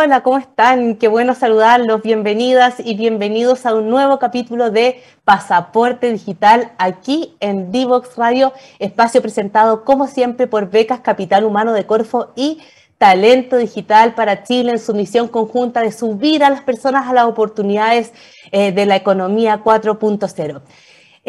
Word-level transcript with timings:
Hola, 0.00 0.22
¿cómo 0.22 0.38
están? 0.38 0.94
Qué 0.94 1.08
bueno 1.08 1.34
saludarlos. 1.34 2.02
Bienvenidas 2.02 2.76
y 2.78 2.94
bienvenidos 2.94 3.66
a 3.66 3.74
un 3.74 3.90
nuevo 3.90 4.20
capítulo 4.20 4.70
de 4.70 5.02
Pasaporte 5.24 6.12
Digital 6.12 6.70
aquí 6.78 7.34
en 7.40 7.72
Divox 7.72 8.14
Radio, 8.16 8.52
espacio 8.78 9.20
presentado 9.20 9.84
como 9.84 10.06
siempre 10.06 10.46
por 10.46 10.70
Becas 10.70 11.00
Capital 11.00 11.42
Humano 11.42 11.72
de 11.72 11.84
Corfo 11.84 12.30
y 12.36 12.60
Talento 12.96 13.56
Digital 13.56 14.14
para 14.14 14.44
Chile 14.44 14.70
en 14.70 14.78
su 14.78 14.94
misión 14.94 15.26
conjunta 15.26 15.82
de 15.82 15.90
subir 15.90 16.44
a 16.44 16.50
las 16.50 16.60
personas 16.60 17.08
a 17.08 17.12
las 17.12 17.24
oportunidades 17.24 18.12
eh, 18.52 18.70
de 18.70 18.86
la 18.86 18.94
economía 18.94 19.64
4.0. 19.64 20.60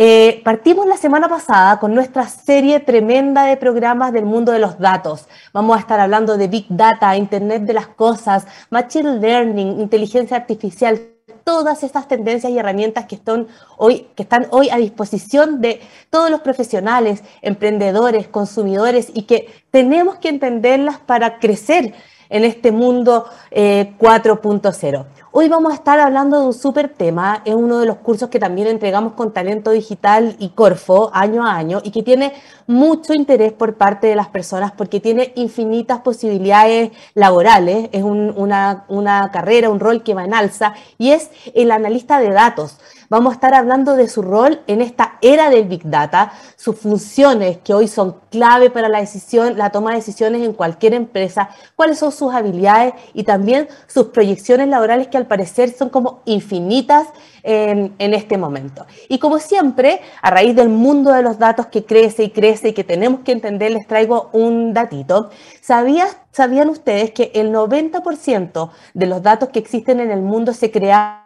Eh, 0.02 0.40
partimos 0.46 0.88
la 0.88 0.96
semana 0.96 1.28
pasada 1.28 1.78
con 1.78 1.94
nuestra 1.94 2.26
serie 2.26 2.80
tremenda 2.80 3.44
de 3.44 3.58
programas 3.58 4.14
del 4.14 4.24
mundo 4.24 4.54
de 4.54 4.60
los 4.60 4.80
datos. 4.80 5.28
Vamos 5.52 5.76
a 5.76 5.82
estar 5.82 6.00
hablando 6.00 6.38
de 6.38 6.48
Big 6.48 6.68
Data, 6.70 7.18
Internet 7.18 7.64
de 7.64 7.74
las 7.74 7.88
Cosas, 7.88 8.48
Machine 8.70 9.20
Learning, 9.20 9.82
inteligencia 9.82 10.38
artificial, 10.38 11.02
todas 11.44 11.84
estas 11.84 12.08
tendencias 12.08 12.50
y 12.50 12.58
herramientas 12.58 13.08
que 13.08 13.16
están 13.16 13.48
hoy, 13.76 14.08
que 14.16 14.24
están 14.24 14.48
hoy 14.52 14.70
a 14.70 14.78
disposición 14.78 15.60
de 15.60 15.82
todos 16.10 16.32
los 16.32 16.40
profesionales, 16.40 17.22
emprendedores, 17.42 18.30
consumidores 18.30 19.12
y 19.14 19.24
que 19.24 19.50
tenemos 19.70 20.16
que 20.20 20.30
entenderlas 20.30 21.00
para 21.00 21.40
crecer 21.40 21.94
en 22.30 22.46
este 22.46 22.72
mundo 22.72 23.26
4.0. 23.52 25.02
Eh, 25.02 25.06
Hoy 25.32 25.48
vamos 25.48 25.72
a 25.72 25.76
estar 25.76 26.00
hablando 26.00 26.40
de 26.40 26.48
un 26.48 26.54
súper 26.54 26.90
tema, 26.90 27.44
es 27.46 27.54
uno 27.54 27.78
de 27.78 27.86
los 27.86 27.98
cursos 27.98 28.30
que 28.30 28.40
también 28.40 28.68
entregamos 28.68 29.14
con 29.14 29.32
Talento 29.32 29.70
Digital 29.70 30.36
y 30.40 30.50
Corfo 30.50 31.12
año 31.14 31.46
a 31.46 31.56
año 31.56 31.82
y 31.84 31.92
que 31.92 32.02
tiene 32.02 32.34
mucho 32.66 33.14
interés 33.14 33.54
por 33.54 33.76
parte 33.76 34.08
de 34.08 34.16
las 34.16 34.28
personas 34.28 34.72
porque 34.72 35.00
tiene 35.00 35.32
infinitas 35.36 36.00
posibilidades 36.00 36.92
laborales, 37.14 37.90
es 37.92 38.02
una, 38.02 38.86
una 38.88 39.30
carrera, 39.32 39.70
un 39.70 39.80
rol 39.80 40.02
que 40.02 40.16
va 40.16 40.26
en 40.26 40.34
alza 40.34 40.74
y 40.98 41.12
es 41.12 41.30
el 41.54 41.70
analista 41.70 42.20
de 42.20 42.32
datos. 42.32 42.80
Vamos 43.10 43.32
a 43.32 43.34
estar 43.34 43.56
hablando 43.56 43.96
de 43.96 44.08
su 44.08 44.22
rol 44.22 44.62
en 44.68 44.82
esta 44.82 45.18
era 45.24 45.50
del 45.50 45.64
Big 45.66 45.82
Data, 45.84 46.32
sus 46.56 46.78
funciones 46.78 47.58
que 47.58 47.74
hoy 47.74 47.88
son 47.88 48.18
clave 48.30 48.70
para 48.70 48.88
la 48.88 49.00
decisión, 49.00 49.58
la 49.58 49.72
toma 49.72 49.90
de 49.90 49.96
decisiones 49.96 50.44
en 50.44 50.54
cualquier 50.54 50.94
empresa, 50.94 51.50
cuáles 51.76 51.98
son 51.98 52.12
sus 52.12 52.32
habilidades 52.32 52.94
y 53.16 53.24
también 53.24 53.68
sus 53.88 54.10
proyecciones 54.10 54.68
laborales 54.68 55.08
que 55.08 55.18
al 55.18 55.26
parecer 55.26 55.76
son 55.76 55.90
como 55.90 56.22
infinitas 56.26 57.08
en, 57.44 57.94
este 58.00 58.38
momento. 58.38 58.86
Y 59.08 59.20
como 59.20 59.40
siempre, 59.40 60.02
a 60.22 60.32
raíz 60.32 60.56
del 60.56 60.70
mundo 60.70 61.12
de 61.12 61.22
los 61.22 61.40
datos 61.40 61.68
que 61.68 61.86
crece 61.86 62.24
y 62.24 62.30
crece 62.32 62.70
y 62.70 62.74
que 62.74 62.84
tenemos 62.84 63.22
que 63.22 63.32
entender, 63.32 63.72
les 63.72 63.88
traigo 63.88 64.30
un 64.34 64.74
datito. 64.74 65.30
¿Sabían 65.62 66.70
ustedes 66.70 67.12
que 67.12 67.32
el 67.36 67.52
90% 67.52 68.70
de 68.94 69.06
los 69.06 69.22
datos 69.22 69.50
que 69.50 69.60
existen 69.60 70.00
en 70.00 70.12
el 70.12 70.22
mundo 70.22 70.54
se 70.54 70.72
crearon 70.72 71.20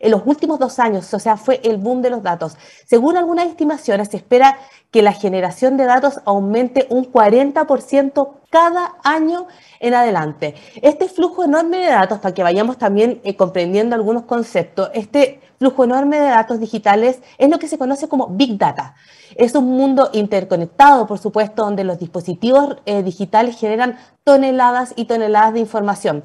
en 0.00 0.10
los 0.10 0.22
últimos 0.24 0.58
dos 0.58 0.78
años, 0.78 1.12
o 1.14 1.18
sea, 1.18 1.36
fue 1.36 1.60
el 1.62 1.76
boom 1.76 2.02
de 2.02 2.10
los 2.10 2.22
datos. 2.22 2.56
Según 2.86 3.16
algunas 3.16 3.46
estimaciones, 3.46 4.08
se 4.08 4.16
espera 4.16 4.58
que 4.90 5.02
la 5.02 5.12
generación 5.12 5.76
de 5.76 5.84
datos 5.84 6.20
aumente 6.24 6.86
un 6.90 7.12
40% 7.12 8.30
cada 8.50 8.96
año 9.04 9.46
en 9.80 9.94
adelante. 9.94 10.54
Este 10.80 11.08
flujo 11.08 11.44
enorme 11.44 11.78
de 11.78 11.88
datos, 11.88 12.20
para 12.20 12.34
que 12.34 12.42
vayamos 12.42 12.78
también 12.78 13.20
eh, 13.24 13.36
comprendiendo 13.36 13.94
algunos 13.94 14.24
conceptos, 14.24 14.90
este 14.94 15.40
flujo 15.58 15.84
enorme 15.84 16.18
de 16.18 16.28
datos 16.28 16.60
digitales 16.60 17.20
es 17.36 17.50
lo 17.50 17.58
que 17.58 17.68
se 17.68 17.78
conoce 17.78 18.08
como 18.08 18.28
Big 18.28 18.56
Data. 18.56 18.94
Es 19.36 19.54
un 19.54 19.66
mundo 19.66 20.08
interconectado, 20.14 21.06
por 21.06 21.18
supuesto, 21.18 21.64
donde 21.64 21.84
los 21.84 21.98
dispositivos 21.98 22.78
eh, 22.86 23.02
digitales 23.02 23.58
generan 23.58 23.98
toneladas 24.24 24.94
y 24.96 25.04
toneladas 25.04 25.52
de 25.52 25.60
información. 25.60 26.24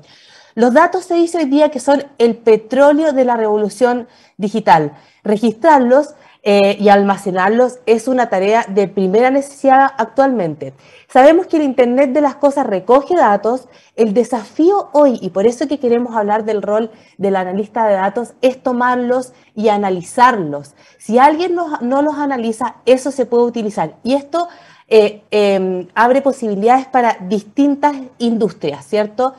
Los 0.56 0.74
datos 0.74 1.06
se 1.06 1.16
dice 1.16 1.40
hoy 1.40 1.46
día 1.46 1.70
que 1.70 1.80
son 1.80 2.04
el 2.20 2.38
petróleo 2.38 3.12
de 3.12 3.26
la 3.26 3.36
revolución 3.36 4.08
digital. 4.38 4.94
Registrarlos 5.24 6.14
eh, 6.46 6.76
y 6.78 6.90
almacenarlos 6.90 7.80
es 7.86 8.10
una 8.10 8.28
tarea 8.28 8.66
de 8.68 8.90
primera 8.90 9.32
necesidad 9.32 9.88
actualmente. 9.98 10.74
Sabemos 11.08 11.48
que 11.48 11.56
el 11.56 11.64
Internet 11.64 12.12
de 12.12 12.20
las 12.20 12.36
Cosas 12.36 12.68
recoge 12.68 13.16
datos. 13.16 13.70
El 13.96 14.14
desafío 14.14 14.90
hoy, 14.92 15.20
y 15.22 15.30
por 15.30 15.48
eso 15.48 15.70
que 15.70 15.80
queremos 15.80 16.18
hablar 16.18 16.44
del 16.44 16.62
rol 16.62 16.92
del 17.18 17.38
analista 17.38 17.88
de 17.88 17.94
datos, 17.94 18.34
es 18.42 18.62
tomarlos 18.62 19.32
y 19.56 19.70
analizarlos. 19.70 20.74
Si 20.98 21.18
alguien 21.18 21.56
no, 21.56 22.02
los 22.02 22.16
analiza, 22.16 22.76
eso 22.86 23.12
se 23.12 23.26
puede 23.26 23.46
utilizar. 23.46 23.96
Y 24.04 24.16
esto 24.16 24.50
eh, 24.90 25.22
em, 25.32 25.88
abre 25.96 26.22
posibilidades 26.22 26.88
para 26.88 27.20
distintas 27.22 27.96
industrias, 28.18 28.86
¿cierto? 28.86 29.34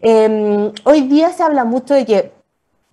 Em, 0.00 0.70
hoy 0.84 1.00
día 1.08 1.30
se 1.30 1.42
habla 1.42 1.64
mucho 1.64 1.94
de 1.94 2.06
que 2.06 2.43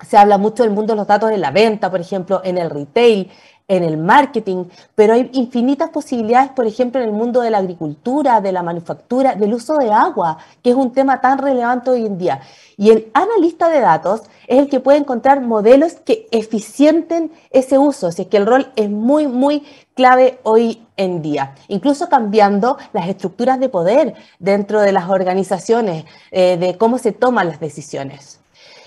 se 0.07 0.17
habla 0.17 0.37
mucho 0.37 0.63
del 0.63 0.71
mundo 0.71 0.93
de 0.93 0.97
los 0.97 1.07
datos 1.07 1.31
en 1.31 1.41
la 1.41 1.51
venta, 1.51 1.89
por 1.89 2.01
ejemplo, 2.01 2.41
en 2.43 2.57
el 2.57 2.69
retail, 2.69 3.29
en 3.71 3.83
el 3.83 3.95
marketing, 3.95 4.65
pero 4.95 5.13
hay 5.13 5.29
infinitas 5.31 5.89
posibilidades, 5.91 6.51
por 6.51 6.67
ejemplo, 6.67 6.99
en 6.99 7.07
el 7.07 7.15
mundo 7.15 7.39
de 7.39 7.51
la 7.51 7.59
agricultura, 7.59 8.41
de 8.41 8.51
la 8.51 8.63
manufactura, 8.63 9.35
del 9.35 9.53
uso 9.53 9.77
de 9.77 9.89
agua, 9.89 10.37
que 10.61 10.71
es 10.71 10.75
un 10.75 10.91
tema 10.91 11.21
tan 11.21 11.37
relevante 11.37 11.89
hoy 11.89 12.05
en 12.05 12.17
día. 12.17 12.41
Y 12.75 12.89
el 12.89 13.09
analista 13.13 13.69
de 13.69 13.79
datos 13.79 14.23
es 14.47 14.59
el 14.59 14.67
que 14.67 14.81
puede 14.81 14.97
encontrar 14.97 15.39
modelos 15.39 15.93
que 15.93 16.27
eficienten 16.31 17.31
ese 17.49 17.77
uso, 17.77 18.07
así 18.07 18.25
que 18.25 18.35
el 18.35 18.45
rol 18.45 18.73
es 18.75 18.89
muy, 18.89 19.27
muy 19.27 19.63
clave 19.93 20.39
hoy 20.43 20.85
en 20.97 21.21
día, 21.21 21.55
incluso 21.69 22.09
cambiando 22.09 22.77
las 22.91 23.07
estructuras 23.07 23.57
de 23.57 23.69
poder 23.69 24.15
dentro 24.39 24.81
de 24.81 24.91
las 24.91 25.09
organizaciones, 25.09 26.03
eh, 26.31 26.57
de 26.57 26.77
cómo 26.77 26.97
se 26.97 27.13
toman 27.13 27.47
las 27.47 27.61
decisiones. 27.61 28.40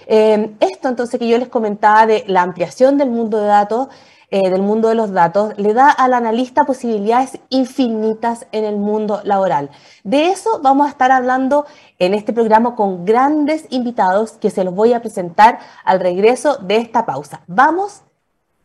Eh, 0.06 0.54
esto 0.60 0.88
entonces 0.88 1.18
que 1.18 1.28
yo 1.28 1.38
les 1.38 1.48
comentaba 1.48 2.06
de 2.06 2.24
la 2.26 2.42
ampliación 2.42 2.98
del 2.98 3.10
mundo 3.10 3.38
de 3.38 3.46
datos, 3.46 3.88
eh, 4.30 4.50
del 4.50 4.62
mundo 4.62 4.88
de 4.88 4.94
los 4.94 5.12
datos, 5.12 5.52
le 5.58 5.74
da 5.74 5.90
al 5.90 6.12
analista 6.12 6.64
posibilidades 6.64 7.38
infinitas 7.50 8.46
en 8.52 8.64
el 8.64 8.76
mundo 8.76 9.20
laboral. 9.22 9.70
De 10.02 10.28
eso 10.28 10.60
vamos 10.62 10.86
a 10.86 10.90
estar 10.90 11.12
hablando 11.12 11.66
en 11.98 12.14
este 12.14 12.32
programa 12.32 12.74
con 12.74 13.04
grandes 13.04 13.66
invitados 13.70 14.32
que 14.32 14.50
se 14.50 14.64
los 14.64 14.74
voy 14.74 14.92
a 14.92 15.00
presentar 15.00 15.60
al 15.84 16.00
regreso 16.00 16.56
de 16.56 16.78
esta 16.78 17.06
pausa. 17.06 17.42
Vamos 17.46 18.02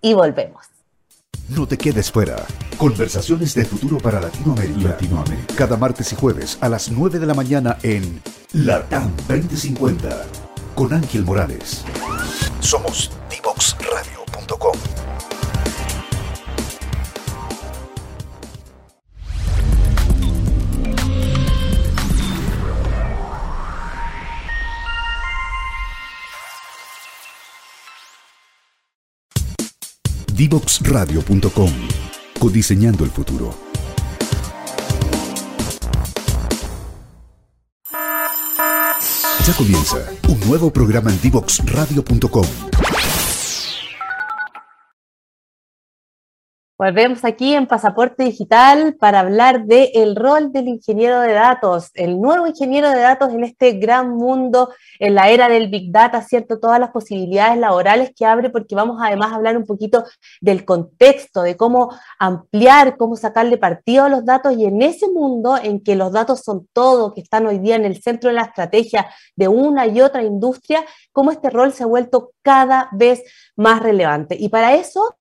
y 0.02 0.14
volvemos. 0.14 0.66
No 1.50 1.68
te 1.68 1.78
quedes 1.78 2.12
fuera. 2.12 2.36
Conversaciones 2.78 3.54
de 3.56 3.66
futuro 3.66 3.98
para 3.98 4.20
Latinoamérica. 4.20 4.90
Latinoamérica. 4.90 5.54
Cada 5.56 5.78
martes 5.78 6.14
y 6.14 6.16
jueves 6.16 6.58
a 6.62 6.70
las 6.70 6.92
9 6.92 7.20
de 7.20 7.26
la 7.26 7.34
mañana 7.34 7.78
en 7.84 8.22
LATAM 8.54 9.12
2050 9.28 10.49
con 10.76 10.94
Ángel 10.94 11.24
Morales. 11.26 11.84
Somos 12.60 13.12
divoxradio.com. 13.30 14.76
Divoxradio.com. 30.34 31.72
Codiseñando 32.40 33.04
el 33.04 33.12
futuro. 33.12 33.69
Ya 39.50 39.56
comienza 39.56 39.98
un 40.28 40.40
nuevo 40.42 40.72
programa 40.72 41.10
en 41.10 41.20
Divoxradio.com 41.22 42.46
Volvemos 46.80 47.26
aquí 47.26 47.56
en 47.56 47.68
Pasaporte 47.68 48.24
Digital 48.24 48.96
para 48.98 49.20
hablar 49.20 49.66
del 49.66 49.90
el 49.94 50.16
rol 50.16 50.54
del 50.54 50.70
ingeniero 50.70 51.20
de 51.20 51.34
datos, 51.34 51.92
el 51.94 52.22
nuevo 52.22 52.48
ingeniero 52.48 52.90
de 52.90 53.02
datos 53.02 53.34
en 53.34 53.44
este 53.44 53.74
gran 53.74 54.12
mundo, 54.12 54.72
en 54.98 55.14
la 55.14 55.28
era 55.28 55.50
del 55.50 55.68
Big 55.68 55.92
Data, 55.92 56.22
¿cierto? 56.22 56.58
Todas 56.58 56.80
las 56.80 56.92
posibilidades 56.92 57.60
laborales 57.60 58.14
que 58.16 58.26
abre, 58.26 58.50
porque 58.50 58.76
vamos 58.76 58.98
además 59.04 59.34
a 59.34 59.36
hablar 59.36 59.58
un 59.58 59.66
poquito 59.66 60.06
del 60.40 60.64
contexto, 60.64 61.42
de 61.42 61.58
cómo 61.58 61.94
ampliar, 62.18 62.96
cómo 62.96 63.18
sacarle 63.18 63.58
partido 63.58 64.06
a 64.06 64.10
los 64.10 64.24
datos 64.24 64.56
y 64.56 64.64
en 64.64 64.82
ese 64.82 65.10
mundo 65.10 65.58
en 65.62 65.84
que 65.84 65.98
los 65.98 66.14
datos 66.14 66.44
son 66.46 66.70
todo, 66.72 67.14
que 67.14 67.20
están 67.20 67.46
hoy 67.46 67.60
día 67.60 67.76
en 67.76 67.84
el 67.84 68.02
centro 68.02 68.30
de 68.30 68.38
la 68.38 68.44
estrategia 68.44 69.06
de 69.36 69.50
una 69.50 69.86
y 69.86 70.00
otra 70.00 70.24
industria, 70.24 70.86
cómo 71.12 71.32
este 71.32 71.50
rol 71.50 71.74
se 71.74 71.84
ha 71.84 71.88
vuelto 71.88 72.32
cada 72.42 72.88
vez 72.94 73.22
más 73.58 73.84
relevante. 73.84 74.38
Y 74.40 74.48
para 74.48 74.76
eso 74.76 75.19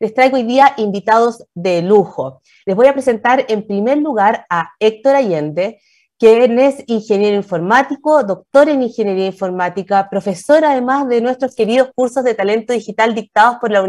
les 0.00 0.14
traigo 0.14 0.36
hoy 0.36 0.42
día 0.42 0.74
invitados 0.76 1.44
de 1.54 1.82
lujo. 1.82 2.42
Les 2.64 2.76
voy 2.76 2.86
a 2.86 2.92
presentar 2.92 3.44
en 3.48 3.66
primer 3.66 3.98
lugar 3.98 4.46
a 4.48 4.70
Héctor 4.80 5.16
Allende, 5.16 5.80
quien 6.18 6.58
es 6.58 6.82
ingeniero 6.86 7.36
informático, 7.36 8.22
doctor 8.22 8.68
en 8.70 8.82
ingeniería 8.82 9.26
informática, 9.26 10.08
profesor 10.08 10.64
además 10.64 11.08
de 11.08 11.20
nuestros 11.20 11.54
queridos 11.54 11.90
cursos 11.94 12.24
de 12.24 12.34
talento 12.34 12.72
digital 12.72 13.14
dictados 13.14 13.56
por 13.60 13.70
la, 13.70 13.82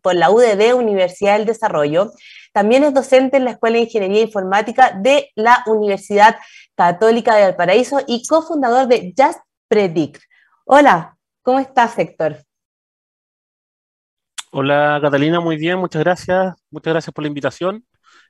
por 0.00 0.14
la 0.14 0.30
UDD, 0.30 0.74
Universidad 0.74 1.36
del 1.36 1.46
Desarrollo. 1.46 2.12
También 2.52 2.84
es 2.84 2.94
docente 2.94 3.36
en 3.36 3.44
la 3.44 3.50
Escuela 3.50 3.76
de 3.76 3.84
Ingeniería 3.84 4.22
Informática 4.22 4.98
de 4.98 5.30
la 5.34 5.62
Universidad 5.66 6.36
Católica 6.74 7.36
de 7.36 7.42
Valparaíso 7.42 8.00
y 8.06 8.26
cofundador 8.26 8.86
de 8.88 9.12
Just 9.16 9.40
Predict. 9.68 10.22
Hola, 10.64 11.18
¿cómo 11.42 11.58
estás, 11.58 11.98
Héctor? 11.98 12.38
Hola, 14.56 15.00
Catalina, 15.02 15.40
muy 15.40 15.56
bien, 15.56 15.80
muchas 15.80 16.04
gracias. 16.04 16.54
Muchas 16.70 16.92
gracias 16.92 17.12
por 17.12 17.22
la 17.24 17.28
invitación. 17.28 17.84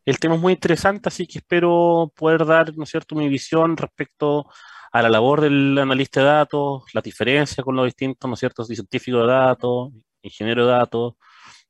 El 0.07 0.19
tema 0.19 0.37
es 0.37 0.41
muy 0.41 0.55
interesante, 0.55 1.11
así 1.11 1.27
que 1.27 1.37
espero 1.37 2.11
poder 2.17 2.47
dar, 2.47 2.75
¿no 2.75 2.85
es 2.85 2.89
cierto?, 2.89 3.15
mi 3.15 3.29
visión 3.29 3.77
respecto 3.77 4.47
a 4.91 5.03
la 5.03 5.11
labor 5.11 5.43
del 5.43 5.77
analista 5.79 6.21
de 6.21 6.27
datos, 6.27 6.85
la 6.95 7.03
diferencia 7.03 7.63
con 7.63 7.77
los 7.77 7.85
distintos, 7.85 8.27
¿no 8.27 8.33
es 8.33 8.41
cierto?, 8.41 8.65
científico 8.65 9.19
de 9.19 9.27
datos, 9.27 9.93
ingeniero 10.23 10.67
de 10.67 10.73
datos, 10.73 11.13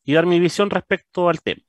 y 0.05 0.15
dar 0.15 0.25
mi 0.25 0.39
visión 0.39 0.71
respecto 0.71 1.29
al 1.29 1.43
tema. 1.43 1.62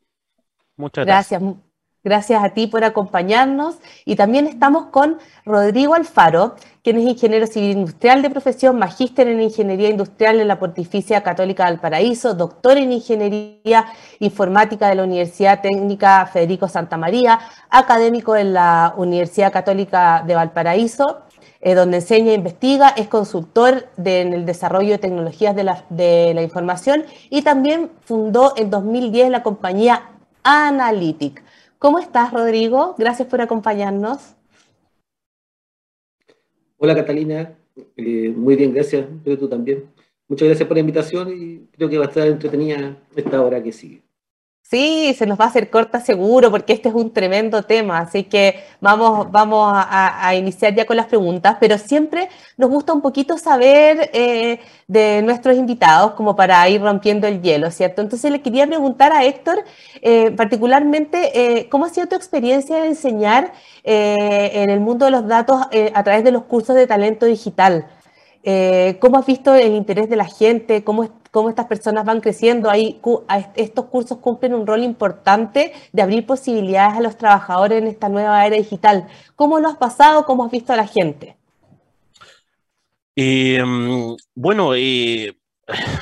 Muchas 0.76 1.08
gracias. 1.08 1.42
Gracias, 1.42 1.65
gracias 2.06 2.42
a 2.42 2.50
ti 2.50 2.68
por 2.68 2.86
acompañarnos. 2.86 3.76
Y 4.06 4.16
también 4.16 4.48
estamos 4.48 4.86
con 4.86 5.18
Rodrigo 5.44 5.94
Alfaro, 5.96 6.56
quien 6.82 6.98
es 7.00 7.04
ingeniero 7.06 7.48
civil 7.48 7.72
industrial 7.72 8.22
de 8.22 8.30
profesión, 8.30 8.80
magíster 8.80 9.28
en 9.28 9.42
ingeniería 9.42 9.90
industrial 9.90 10.40
en 10.40 10.48
la 10.48 10.58
Pontificia 10.58 11.22
Católica 11.22 11.66
del 11.66 11.80
Paraíso, 11.80 12.34
doctor 12.34 12.78
en 12.78 12.94
ingeniería 12.94 13.88
informática 14.20 14.88
de 14.88 14.96
la 14.96 15.04
Universidad 15.04 15.62
Técnica 15.62 16.26
Federico 16.32 16.70
Santa 16.70 16.96
María, 16.96 17.40
académico 17.70 18.38
en 18.38 18.54
la 18.54 18.94
Universidad 18.96 19.52
Católica 19.52 20.24
de 20.26 20.36
Valparaíso 20.36 21.26
eh, 21.62 21.74
donde 21.74 21.98
enseña 21.98 22.32
e 22.32 22.36
investiga, 22.36 22.90
es 22.90 23.08
consultor 23.08 23.88
en 23.98 24.34
el 24.34 24.46
desarrollo 24.46 24.92
de 24.92 24.98
tecnologías 25.00 25.56
de 25.56 25.64
la, 25.64 26.42
información 26.44 27.06
y 27.32 27.42
también 27.42 27.90
fundó 28.02 28.54
en 28.56 28.70
2010 28.70 29.32
la 29.32 29.42
compañía 29.42 30.12
Analytic. 30.44 31.42
¿Cómo 31.86 32.00
estás, 32.00 32.34
Rodrigo? 32.34 32.96
Gracias 32.98 33.28
por 33.28 33.42
acompañarnos. 33.42 34.36
Hola, 36.78 36.96
Catalina. 36.96 37.56
Eh, 37.96 38.34
muy 38.36 38.56
bien, 38.56 38.74
gracias. 38.74 39.06
Pero 39.24 39.38
tú 39.38 39.48
también. 39.48 39.94
Muchas 40.28 40.48
gracias 40.48 40.68
por 40.68 40.78
la 40.78 40.82
invitación 40.82 41.30
y 41.30 41.68
creo 41.68 41.88
que 41.88 42.00
va 42.00 42.06
a 42.06 42.08
estar 42.08 42.26
entretenida 42.26 42.98
esta 43.16 43.40
hora 43.40 43.62
que 43.62 43.72
sigue. 43.72 44.02
Sí, 44.68 45.14
se 45.16 45.28
nos 45.28 45.40
va 45.40 45.46
a 45.46 45.48
hacer 45.50 45.70
corta 45.70 46.00
seguro 46.00 46.50
porque 46.50 46.74
este 46.74 46.90
es 46.90 46.96
un 46.96 47.14
tremendo 47.14 47.62
tema, 47.62 48.00
así 48.00 48.24
que 48.24 48.64
vamos, 48.82 49.32
vamos 49.32 49.72
a, 49.76 50.34
iniciar 50.36 50.74
ya 50.74 50.86
con 50.88 50.98
las 50.98 51.06
preguntas, 51.06 51.58
pero 51.60 51.78
siempre 51.78 52.30
nos 52.58 52.72
gusta 52.72 52.92
un 52.92 53.02
poquito 53.02 53.38
saber 53.38 54.10
eh, 54.12 54.60
de 54.88 55.22
nuestros 55.22 55.56
invitados 55.56 56.14
como 56.14 56.36
para 56.36 56.68
ir 56.68 56.82
rompiendo 56.82 57.28
el 57.28 57.44
hielo, 57.44 57.70
¿cierto? 57.70 58.02
Entonces 58.02 58.32
le 58.32 58.42
quería 58.42 58.66
preguntar 58.66 59.14
a 59.14 59.24
Héctor 59.24 59.64
eh, 60.02 60.32
particularmente 60.32 61.60
eh, 61.60 61.70
cómo 61.70 61.86
ha 61.86 61.90
sido 61.90 62.08
tu 62.08 62.16
experiencia 62.16 62.78
de 62.78 62.88
enseñar 62.88 63.54
en 63.84 64.72
el 64.72 64.80
mundo 64.80 65.06
de 65.06 65.12
los 65.12 65.28
datos 65.28 65.62
a 65.94 66.04
través 66.04 66.24
de 66.24 66.32
los 66.32 66.46
cursos 66.46 66.76
de 66.76 66.88
talento 66.88 67.28
digital. 67.28 67.86
¿Cómo 69.00 69.18
has 69.18 69.26
visto 69.26 69.56
el 69.56 69.74
interés 69.74 70.10
de 70.10 70.16
la 70.16 70.26
gente? 70.26 70.84
¿Cómo, 70.84 71.10
cómo 71.36 71.50
estas 71.50 71.66
personas 71.66 72.06
van 72.06 72.22
creciendo. 72.22 72.72
Estos 73.58 73.86
cursos 73.88 74.20
cumplen 74.20 74.54
un 74.54 74.66
rol 74.66 74.84
importante 74.84 75.74
de 75.92 76.02
abrir 76.02 76.26
posibilidades 76.26 76.94
a 76.96 77.02
los 77.02 77.18
trabajadores 77.18 77.82
en 77.82 77.88
esta 77.88 78.08
nueva 78.08 78.46
era 78.46 78.56
digital. 78.56 79.10
¿Cómo 79.36 79.60
lo 79.60 79.68
has 79.68 79.76
pasado? 79.76 80.24
¿Cómo 80.24 80.46
has 80.46 80.52
visto 80.52 80.72
a 80.72 80.78
la 80.78 80.88
gente? 80.88 81.36
Em, 83.18 84.16
bueno, 84.34 84.76
eh, 84.76 85.36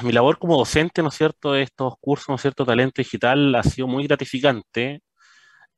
mi 0.03 0.11
labor 0.11 0.37
como 0.37 0.55
docente, 0.55 1.01
¿no 1.01 1.09
es 1.09 1.15
cierto?, 1.15 1.53
de 1.53 1.63
estos 1.63 1.95
cursos, 1.99 2.29
¿no 2.29 2.35
es 2.35 2.41
cierto?, 2.41 2.63
talento 2.63 3.01
digital 3.01 3.55
ha 3.55 3.63
sido 3.63 3.87
muy 3.87 4.05
gratificante. 4.05 5.01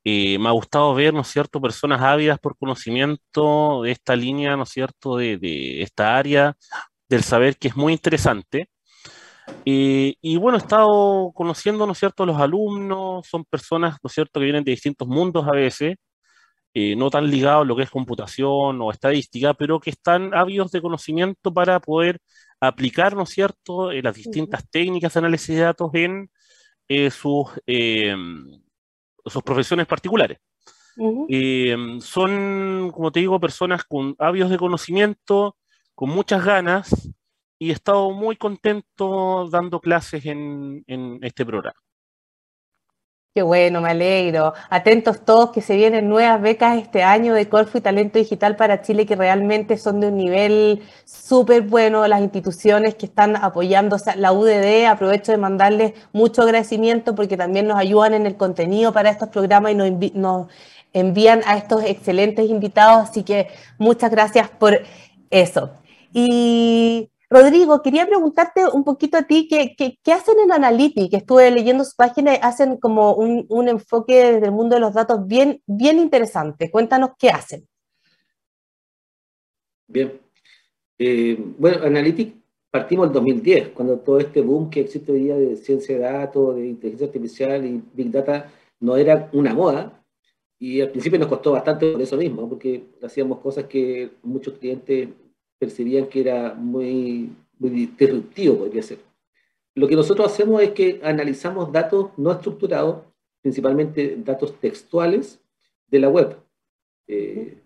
Eh, 0.08 0.38
me 0.38 0.50
ha 0.50 0.52
gustado 0.52 0.94
ver, 0.94 1.16
¿no 1.16 1.22
es 1.22 1.28
cierto?, 1.28 1.60
personas 1.60 2.00
ávidas 2.00 2.38
por 2.40 2.56
conocimiento 2.58 3.82
de 3.82 3.92
esta 3.92 4.16
línea, 4.16 4.56
¿no 4.56 4.64
es 4.64 4.70
cierto?, 4.70 5.18
de, 5.18 5.38
de 5.38 5.82
esta 5.82 6.16
área 6.16 6.56
del 7.10 7.24
saber 7.24 7.58
que 7.58 7.70
es 7.70 7.76
muy 7.76 7.94
interesante. 7.94 8.70
Eh, 9.66 10.16
y 10.22 10.38
bueno, 10.38 10.58
he 10.58 10.62
estado 10.62 11.32
conociendo, 11.34 11.88
¿no 11.88 11.94
es 11.94 11.98
cierto?, 12.00 12.26
los 12.26 12.40
alumnos, 12.40 13.28
son 13.28 13.46
personas, 13.46 13.98
¿no 14.04 14.08
es 14.08 14.14
cierto?, 14.14 14.40
que 14.40 14.44
vienen 14.46 14.64
de 14.64 14.72
distintos 14.72 15.08
mundos 15.08 15.48
a 15.48 15.52
veces, 15.52 15.98
eh, 16.76 16.96
no 16.96 17.10
tan 17.10 17.30
ligados 17.30 17.64
a 17.64 17.66
lo 17.66 17.76
que 17.76 17.84
es 17.84 17.90
computación 17.90 18.82
o 18.82 18.92
estadística, 18.92 19.56
pero 19.56 19.80
que 19.80 19.90
están 19.90 20.36
ávidos 20.36 20.72
de 20.72 20.82
conocimiento 20.82 21.52
para 21.52 21.80
poder 21.80 22.20
aplicar, 22.60 23.16
¿no 23.16 23.24
es 23.24 23.30
cierto?, 23.30 23.92
eh, 23.92 24.04
las 24.04 24.16
distintas 24.16 24.70
técnicas 24.70 25.14
de 25.14 25.20
análisis 25.20 25.56
de 25.56 25.62
datos 25.64 25.92
en 25.94 26.30
sus, 27.10 27.48
sus 29.26 29.44
profesiones 29.44 29.88
particulares. 29.88 30.40
son, 32.00 32.92
como 32.94 33.12
te 33.12 33.20
digo, 33.20 33.40
personas 33.40 33.84
con 33.84 34.16
ávidos 34.20 34.50
de 34.50 34.58
conocimiento, 34.58 35.58
con 35.94 36.10
muchas 36.10 36.44
ganas, 36.44 37.10
y 37.60 37.70
he 37.70 37.74
estado 37.74 38.12
muy 38.12 38.36
contento 38.36 39.48
dando 39.50 39.80
clases 39.80 40.26
en, 40.26 40.84
este 41.22 41.46
programa. 41.46 41.80
Qué 43.36 43.42
bueno, 43.42 43.82
me 43.82 43.90
alegro. 43.90 44.54
Atentos 44.70 45.26
todos 45.26 45.52
que 45.52 45.60
se 45.62 45.76
vienen 45.76 46.08
nuevas 46.08 46.42
becas 46.42 46.78
este 46.78 47.04
año 47.04 47.34
de 47.34 47.50
Corfo 47.50 47.78
y 47.78 47.82
Talento 47.82 48.18
Digital 48.18 48.56
para 48.56 48.82
Chile 48.82 49.06
que 49.06 49.18
realmente 49.18 49.78
son 49.78 50.00
de 50.00 50.08
un 50.08 50.16
nivel 50.16 50.82
súper 51.04 51.64
bueno. 51.64 52.08
Las 52.08 52.22
instituciones 52.22 52.96
que 52.96 53.08
están 53.08 53.36
apoyando, 53.36 53.98
la 54.16 54.32
UDD, 54.32 54.86
aprovecho 54.86 55.34
de 55.34 55.38
mandarles 55.38 55.94
mucho 56.14 56.44
agradecimiento 56.44 57.14
porque 57.14 57.36
también 57.36 57.68
nos 57.68 57.78
ayudan 57.78 58.14
en 58.14 58.26
el 58.26 58.38
contenido 58.38 58.94
para 58.94 59.10
estos 59.10 59.28
programas 59.28 59.74
y 59.74 59.76
nos 60.14 60.48
envían 60.94 61.42
a 61.46 61.58
estos 61.58 61.84
excelentes 61.84 62.50
invitados. 62.50 63.10
Así 63.10 63.24
que 63.24 63.50
muchas 63.78 64.12
gracias 64.12 64.48
por 64.50 64.80
eso. 65.30 65.72
Y 66.14 67.10
Rodrigo, 67.30 67.82
quería 67.82 68.06
preguntarte 68.06 68.62
un 68.72 68.84
poquito 68.84 69.18
a 69.18 69.24
ti, 69.24 69.48
¿qué, 69.48 70.14
hacen 70.14 70.40
en 70.40 70.52
Analytics? 70.52 71.14
Estuve 71.14 71.50
leyendo 71.52 71.84
su 71.84 71.96
página 71.96 72.34
hacen 72.34 72.78
como 72.78 73.16
un, 73.16 73.68
enfoque 73.68 74.34
desde 74.34 74.46
el 74.46 74.52
mundo 74.52 74.76
de 74.76 74.82
los 74.82 74.94
datos 74.94 75.26
bien, 75.26 75.62
bien 75.66 76.00
interesante. 76.00 76.70
Cuéntanos 76.70 77.12
qué 77.18 77.30
hacen. 77.30 77.68
Bien. 79.88 80.20
Eh, 80.98 81.38
bueno, 81.58 81.84
Analytics 81.84 82.34
partimos 82.70 83.08
en 83.08 83.14
2010, 83.14 83.70
cuando 83.70 84.00
todo 84.00 84.20
este 84.20 84.42
boom 84.42 84.70
que 84.70 84.82
existe 84.82 85.12
hoy 85.12 85.24
día 85.24 85.36
de 85.36 85.56
ciencia 85.56 85.96
de 85.96 86.02
datos, 86.02 86.56
de 86.56 86.68
inteligencia 86.68 87.08
artificial 87.08 87.66
y 87.66 87.82
Big 87.94 88.12
Data 88.12 88.52
no 88.80 88.98
era 88.98 89.30
una 89.34 89.54
moda. 89.54 90.02
Y 90.60 90.82
al 90.82 90.90
principio 90.90 91.20
nos 91.20 91.28
costó 91.28 91.52
bastante 91.52 91.92
por 91.92 92.02
eso 92.02 92.18
mismo, 92.18 92.48
porque 92.48 92.84
hacíamos 93.04 93.40
cosas 93.40 93.66
que 93.66 94.12
muchos 94.24 94.58
clientes 94.58 95.10
percibían 95.66 96.08
que 96.08 96.22
era 96.22 96.54
muy, 96.54 97.32
muy 97.60 97.70
disruptivo, 97.70 98.60
podría 98.60 98.84
ser. 98.84 99.00
Lo 99.74 99.88
que 99.88 99.96
nosotros 99.96 100.32
hacemos 100.32 100.62
es 100.62 100.72
que 100.72 101.02
analizamos 101.04 101.72
datos 101.72 102.12
no 102.18 102.32
estructurados, 102.32 103.04
principalmente 103.42 104.16
datos 104.24 104.60
textuales 104.60 105.40
de 105.88 106.00
la 106.00 106.10
web. 106.10 106.38
Eh, 107.08 107.58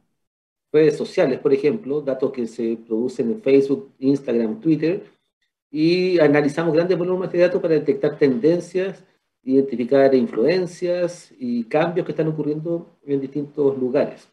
redes 0.72 0.98
sociales, 0.98 1.40
por 1.40 1.54
ejemplo, 1.54 2.02
datos 2.02 2.32
que 2.32 2.48
se 2.48 2.78
producen 2.88 3.32
en 3.32 3.42
Facebook, 3.42 3.92
Instagram, 4.00 4.60
Twitter, 4.60 5.04
y 5.72 6.20
analizamos 6.20 6.74
grandes 6.74 6.98
volúmenes 6.98 7.32
de 7.32 7.40
datos 7.40 7.62
para 7.62 7.76
detectar 7.76 8.18
tendencias, 8.18 9.04
identificar 9.44 10.14
influencias 10.16 11.32
y 11.38 11.64
cambios 11.66 12.06
que 12.06 12.12
están 12.12 12.28
ocurriendo 12.28 12.98
en 13.06 13.22
distintos 13.22 13.78
lugares. 13.78 14.28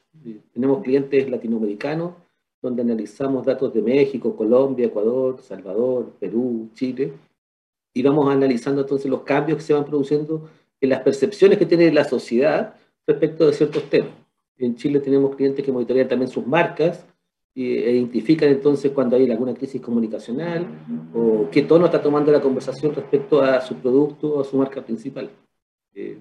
Tenemos 0.53 0.83
clientes 0.83 1.29
latinoamericanos, 1.29 2.13
donde 2.61 2.83
analizamos 2.83 3.45
datos 3.45 3.73
de 3.73 3.83
México, 3.83 4.35
Colombia, 4.35 4.87
Ecuador, 4.87 5.41
Salvador, 5.41 6.13
Perú, 6.19 6.71
Chile, 6.75 7.13
y 7.95 8.03
vamos 8.03 8.29
analizando 8.29 8.83
entonces 8.83 9.11
los 9.11 9.23
cambios 9.23 9.59
que 9.59 9.65
se 9.65 9.73
van 9.73 9.85
produciendo 9.85 10.49
en 10.81 10.91
las 10.91 11.01
percepciones 11.01 11.59
que 11.59 11.67
tiene 11.67 11.91
la 11.93 12.05
sociedad 12.05 12.75
respecto 13.07 13.47
de 13.47 13.53
ciertos 13.53 13.89
temas. 13.89 14.13
En 14.59 14.75
Chile 14.77 15.01
tenemos 15.01 15.35
clientes 15.35 15.65
que 15.65 15.73
monitorean 15.73 16.09
también 16.09 16.31
sus 16.31 16.47
marcas 16.47 17.07
e 17.55 17.63
identifican 17.63 18.51
entonces 18.51 18.93
cuando 18.93 19.17
hay 19.17 19.31
alguna 19.31 19.55
crisis 19.55 19.81
comunicacional 19.81 20.67
o 21.15 21.49
qué 21.51 21.63
tono 21.63 21.87
está 21.87 22.03
tomando 22.03 22.31
la 22.31 22.41
conversación 22.41 22.95
respecto 22.95 23.41
a 23.41 23.63
su 23.63 23.77
producto 23.77 24.35
o 24.35 24.41
a 24.43 24.45
su 24.45 24.59
marca 24.59 24.85
principal. 24.85 25.31
Eh, 25.95 26.19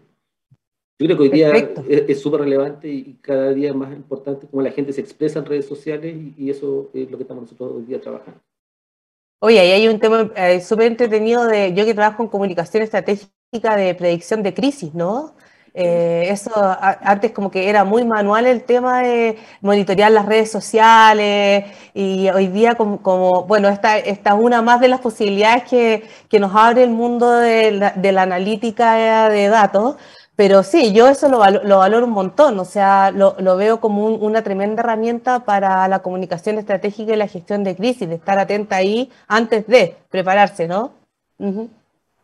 yo 0.98 1.08
creo 1.08 1.18
que 1.18 1.24
hoy 1.24 1.30
día 1.30 1.52
es 1.88 2.22
súper 2.22 2.42
relevante 2.42 2.88
y 2.88 3.18
cada 3.22 3.52
día 3.52 3.74
más 3.74 3.92
importante 3.92 4.48
cómo 4.48 4.62
la 4.64 4.72
gente 4.72 4.94
se 4.94 5.02
expresa 5.02 5.40
en 5.40 5.46
redes 5.46 5.68
sociales 5.68 6.16
y, 6.38 6.50
eso 6.50 6.90
es 6.94 7.12
lo 7.12 7.18
que 7.18 7.24
estamos 7.24 7.44
nosotros 7.44 7.74
hoy 7.76 7.84
día 7.84 8.00
trabajando. 8.00 8.40
Oye, 9.40 9.60
ahí 9.60 9.72
hay 9.72 9.88
un 9.90 10.00
tema 10.00 10.32
eh, 10.36 10.62
súper 10.62 10.88
entretenido 10.88 11.46
de 11.46 11.74
yo 11.74 11.86
que 11.86 11.94
trabajo 11.94 12.24
en 12.24 12.30
comunicación 12.30 12.82
estratégica 12.82 13.76
de 13.76 13.94
predicción 13.94 14.42
de 14.42 14.54
crisis, 14.54 14.94
¿no? 14.94 15.36
Eh, 15.78 16.30
eso 16.30 16.52
antes 16.56 17.34
como 17.34 17.52
que 17.52 17.70
era 17.70 17.84
muy 17.84 18.06
manual 18.06 18.46
el 18.46 18.64
tema 18.64 19.02
de 19.02 19.38
monitorear 19.60 20.10
las 20.10 20.26
redes 20.26 20.50
sociales 20.50 21.66
y 21.94 22.30
hoy 22.30 22.48
día 22.48 22.76
como, 22.76 23.44
bueno, 23.44 23.68
esta, 23.68 23.98
esta, 23.98 24.30
es 24.30 24.36
una 24.40 24.62
más 24.62 24.80
de 24.80 24.88
las 24.88 25.02
posibilidades 25.02 25.66
que, 25.66 26.04
que 26.30 26.40
nos 26.40 26.56
abre 26.56 26.84
el 26.84 26.92
mundo 26.92 27.30
de 27.30 27.72
la, 27.72 27.92
de 27.92 28.14
la 28.14 28.22
analítica 28.22 29.28
de 29.28 29.50
datos, 29.50 29.98
pero 30.36 30.64
sí, 30.64 30.94
yo 30.94 31.08
eso 31.08 31.30
lo, 31.30 31.40
valoro 31.40 32.06
un 32.06 32.12
montón, 32.12 32.60
o 32.60 32.66
sea, 32.66 33.12
lo, 33.12 33.36
veo 33.58 33.80
como 33.80 34.08
una 34.08 34.44
tremenda 34.44 34.82
herramienta 34.82 35.46
para 35.46 35.88
la 35.88 36.00
comunicación 36.00 36.58
estratégica 36.58 37.14
y 37.14 37.18
la 37.18 37.28
gestión 37.28 37.64
de 37.64 37.76
crisis, 37.76 38.10
de 38.10 38.16
estar 38.16 38.38
atenta 38.38 38.76
ahí 38.76 39.10
antes 39.28 39.66
de 39.68 39.96
prepararse, 40.10 40.68
¿no? 40.68 40.94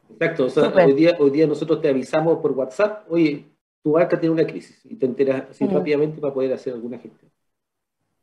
Exacto, 0.09 0.45
o 0.45 0.49
sea, 0.49 0.69
hoy 0.69 0.93
día, 0.93 1.15
hoy 1.19 1.29
día 1.29 1.47
nosotros 1.47 1.81
te 1.81 1.89
avisamos 1.89 2.39
por 2.39 2.51
WhatsApp, 2.51 3.05
oye, 3.09 3.45
tu 3.81 3.93
barca 3.93 4.19
tiene 4.19 4.35
una 4.35 4.45
crisis 4.45 4.79
y 4.85 4.95
te 4.95 5.05
enteras 5.05 5.45
así 5.49 5.65
rápidamente 5.65 6.19
para 6.19 6.33
poder 6.33 6.53
hacer 6.53 6.73
alguna 6.73 6.99
gestión. 6.99 7.31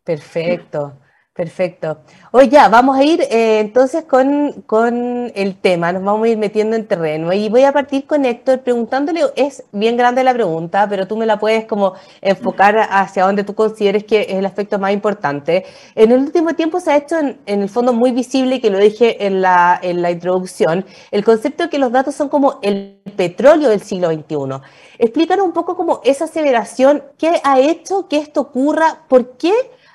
Perfecto. 0.05 0.95
Perfecto. 1.39 1.99
Hoy 2.33 2.49
ya, 2.49 2.69
vamos 2.69 2.99
a 2.99 3.05
ir 3.05 3.21
eh, 3.21 3.61
entonces 3.61 4.03
con, 4.03 5.33
el 5.37 5.57
tema, 5.61 5.93
nos 5.93 6.03
vamos 6.03 6.27
a 6.27 6.29
ir 6.31 6.37
metiendo 6.37 6.75
en 6.75 6.85
terreno. 6.85 7.33
Y 7.33 7.49
voy 7.49 7.63
a 7.63 7.73
partir 7.73 8.09
con 8.09 8.25
Héctor 8.25 8.63
preguntándole, 8.63 9.21
es 9.37 9.63
bien 9.71 9.97
grande 9.97 10.25
la 10.25 10.35
pregunta, 10.35 10.89
pero 10.91 11.07
tú 11.07 11.17
me 11.17 11.27
la 11.27 11.39
puedes 11.39 11.65
como 11.67 11.95
enfocar 12.23 12.89
hacia 12.91 13.25
donde 13.25 13.45
tú 13.45 13.55
consideres 13.55 14.03
que 14.03 14.23
es 14.23 14.31
el 14.31 14.47
aspecto 14.47 14.81
más 14.81 14.93
importante. 14.93 15.65
En 15.95 16.11
el 16.11 16.19
último 16.19 16.57
tiempo 16.57 16.81
se 16.81 16.91
ha 16.91 16.97
hecho 16.97 17.17
en, 17.21 17.39
el 17.47 17.69
fondo 17.69 17.93
muy 17.93 18.11
visible, 18.11 18.61
que 18.61 18.71
lo 18.71 18.79
dije 18.81 19.25
en 19.25 19.41
la, 19.41 19.79
en 19.81 20.03
la 20.03 20.11
introducción, 20.11 20.85
el 21.13 21.25
concepto 21.25 21.63
de 21.63 21.71
que 21.71 21.79
los 21.79 21.93
datos 21.93 22.17
son 22.17 22.29
como 22.29 22.59
el 22.63 23.01
petróleo 23.17 23.69
del 23.69 23.83
siglo 23.83 24.11
XXI. 24.11 24.61
Explícanos 24.99 25.47
un 25.47 25.53
poco 25.53 25.77
como 25.77 26.01
esa 26.03 26.25
aseveración, 26.25 27.05
qué 27.17 27.41
ha 27.45 27.61
hecho 27.61 28.09
que 28.09 28.17
esto 28.17 28.41
ocurra, 28.41 29.05
por 29.07 29.37
qué 29.37 29.53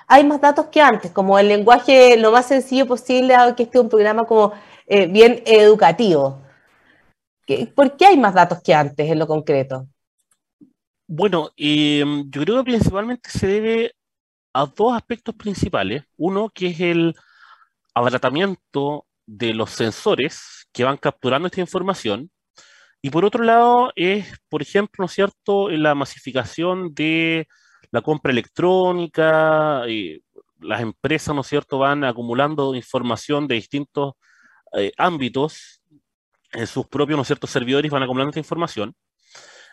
hay 0.08 0.24
más 0.24 0.42
datos 0.42 0.68
que 0.68 0.82
antes, 0.82 1.12
como 1.12 1.38
el 1.40 1.48
lenguaje 1.48 2.18
lo 2.18 2.32
más 2.32 2.48
sencillo 2.48 2.88
posible, 2.88 3.36
que 3.56 3.64
este 3.64 3.78
es 3.78 3.84
un 3.84 3.90
programa 3.90 4.26
como 4.26 4.54
eh, 4.88 5.08
bien 5.08 5.42
educativo. 5.46 6.42
¿Por 7.76 7.98
qué 7.98 8.06
hay 8.06 8.18
más 8.18 8.34
datos 8.34 8.62
que 8.62 8.74
antes 8.74 9.10
en 9.10 9.20
lo 9.20 9.28
concreto? 9.28 9.88
Bueno, 11.08 11.52
em, 11.58 12.30
yo 12.30 12.42
creo 12.42 12.58
que 12.58 12.72
principalmente 12.72 13.30
se 13.30 13.48
debe 13.48 13.96
a 14.54 14.66
dos 14.66 14.94
aspectos 14.96 15.36
principales. 15.36 16.04
Uno, 16.18 16.50
que 16.50 16.68
es 16.68 16.80
el 16.80 17.16
abaratamiento 17.94 19.06
de 19.26 19.54
los 19.54 19.72
sensores 19.72 20.68
que 20.72 20.84
van 20.84 20.98
capturando 20.98 21.48
esta 21.48 21.62
información. 21.62 22.32
Y 23.02 23.10
por 23.10 23.26
otro 23.26 23.44
lado, 23.44 23.92
es, 23.96 24.26
por 24.50 24.62
ejemplo, 24.62 25.04
¿no 25.04 25.06
es 25.06 25.12
cierto?, 25.12 25.70
la 25.70 25.96
masificación 25.96 26.94
de 26.94 27.48
la 27.94 28.02
compra 28.02 28.32
electrónica, 28.32 29.84
las 30.60 30.82
empresas, 30.82 31.36
¿no 31.36 31.44
cierto?, 31.44 31.78
van 31.78 32.04
acumulando 32.04 32.74
información 32.74 33.48
de 33.48 33.56
distintos 33.56 34.16
eh, 34.74 34.92
ámbitos 34.98 35.84
en 36.54 36.66
sus 36.66 36.88
propios, 36.88 37.18
¿no 37.18 37.22
es 37.22 37.52
servidores 37.52 37.92
van 37.92 38.02
acumulando 38.02 38.32
esta 38.32 38.40
información. 38.40 38.96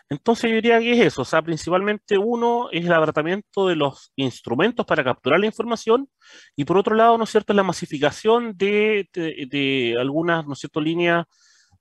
Entonces 0.07 0.51
yo 0.51 0.55
diría 0.55 0.79
que 0.79 0.91
es 0.91 0.99
eso, 0.99 1.23
o 1.23 1.25
sea, 1.25 1.41
principalmente 1.41 2.17
uno 2.19 2.69
es 2.71 2.85
el 2.85 2.93
abaratamiento 2.93 3.67
de 3.67 3.75
los 3.75 4.11
instrumentos 4.15 4.85
para 4.85 5.03
capturar 5.03 5.39
la 5.39 5.47
información 5.47 6.07
y 6.55 6.65
por 6.65 6.77
otro 6.77 6.95
lado, 6.95 7.17
¿no 7.17 7.23
es 7.23 7.31
cierto?, 7.31 7.53
la 7.53 7.63
masificación 7.63 8.55
de, 8.55 9.09
de, 9.13 9.95
algunas, 9.99 10.45
¿no 10.45 10.53
cierto?, 10.53 10.79
líneas 10.79 11.25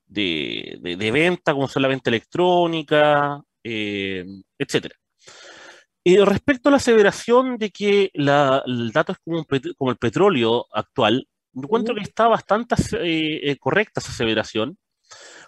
de, 0.06 0.78
de, 0.80 1.10
venta, 1.10 1.52
como 1.52 1.68
son 1.68 1.82
la 1.82 1.88
venta 1.88 2.08
electrónica, 2.08 3.42
eh, 3.62 4.24
etcétera. 4.58 4.99
Y 6.02 6.16
respecto 6.18 6.68
a 6.68 6.72
la 6.72 6.78
aseveración 6.78 7.58
de 7.58 7.70
que 7.70 8.10
el 8.14 8.92
dato 8.92 9.12
es 9.12 9.18
como, 9.24 9.44
como, 9.76 9.90
el 9.90 9.98
petróleo 9.98 10.66
actual, 10.72 11.28
encuentro 11.54 11.94
que 11.94 12.02
está 12.02 12.26
bastante 12.28 12.74
eh, 13.00 13.50
eh, 13.50 13.56
correcta 13.58 14.00
esa 14.00 14.10
aseveración, 14.10 14.78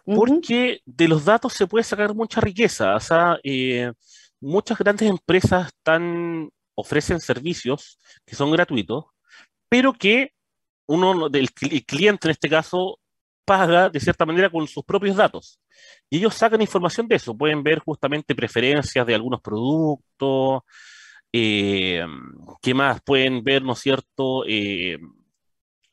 porque 0.05 0.81
de 0.85 1.09
los 1.09 1.25
datos 1.25 1.55
se 1.55 1.67
puede 1.67 1.85
sacar 1.85 2.15
mucha 2.15 2.41
riqueza. 2.41 2.97
O 2.97 3.01
sea, 3.01 3.39
eh, 3.43 3.93
muchas 4.41 4.79
grandes 4.79 5.09
empresas 5.09 5.69
están, 5.69 6.51
ofrecen 6.75 7.21
servicios 7.21 7.99
que 8.27 8.35
son 8.35 8.51
gratuitos, 8.51 9.07
pero 9.69 9.95
que 9.95 10.33
uno 10.87 11.29
del 11.31 11.49
el 11.63 11.85
cliente 11.87 12.29
en 12.29 12.33
este 12.33 12.51
caso 12.51 12.99
paga 13.53 13.91
de 13.91 14.01
cierta 14.01 14.25
manera 14.25 14.49
con 14.49 14.67
sus 14.67 14.83
propios 14.83 15.17
datos. 15.17 15.61
Y 16.09 16.19
ellos 16.19 16.35
sacan 16.35 16.63
información 16.63 17.07
de 17.07 17.17
eso, 17.17 17.37
pueden 17.37 17.63
ver 17.63 17.81
justamente 17.81 18.35
preferencias 18.35 19.07
de 19.07 19.15
algunos 19.15 19.43
productos, 19.43 20.63
eh, 21.31 22.03
¿qué 22.63 22.73
más? 22.73 23.03
Pueden 23.03 23.45
ver, 23.45 23.63
¿no 23.63 23.75
es 23.75 23.81
cierto? 23.81 24.45
Eh, 24.47 24.99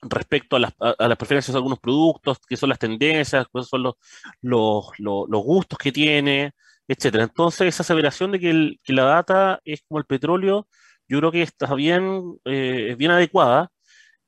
respecto 0.02 0.56
a 0.56 0.60
las, 0.60 0.74
preferencias 1.18 1.54
de 1.54 1.58
algunos 1.58 1.80
productos, 1.80 2.40
qué 2.48 2.56
son 2.56 2.70
las 2.70 2.80
tendencias, 2.80 3.46
cuáles 3.52 3.68
son 3.68 3.84
los, 3.84 3.96
los, 4.42 5.44
gustos 5.44 5.78
que 5.78 5.92
tiene, 5.92 6.54
etcétera. 6.88 7.26
Entonces, 7.26 7.68
esa 7.68 7.84
aseveración 7.84 8.32
de 8.32 8.40
que, 8.40 8.94
la 8.94 9.04
data 9.04 9.60
es 9.66 9.84
como 9.86 10.00
el 10.00 10.06
petróleo, 10.06 10.66
yo 11.10 11.20
creo 11.20 11.32
que 11.32 11.42
está 11.42 11.74
bien, 11.74 12.40
eh, 12.46 12.96
bien 12.98 13.12
adecuada. 13.12 13.70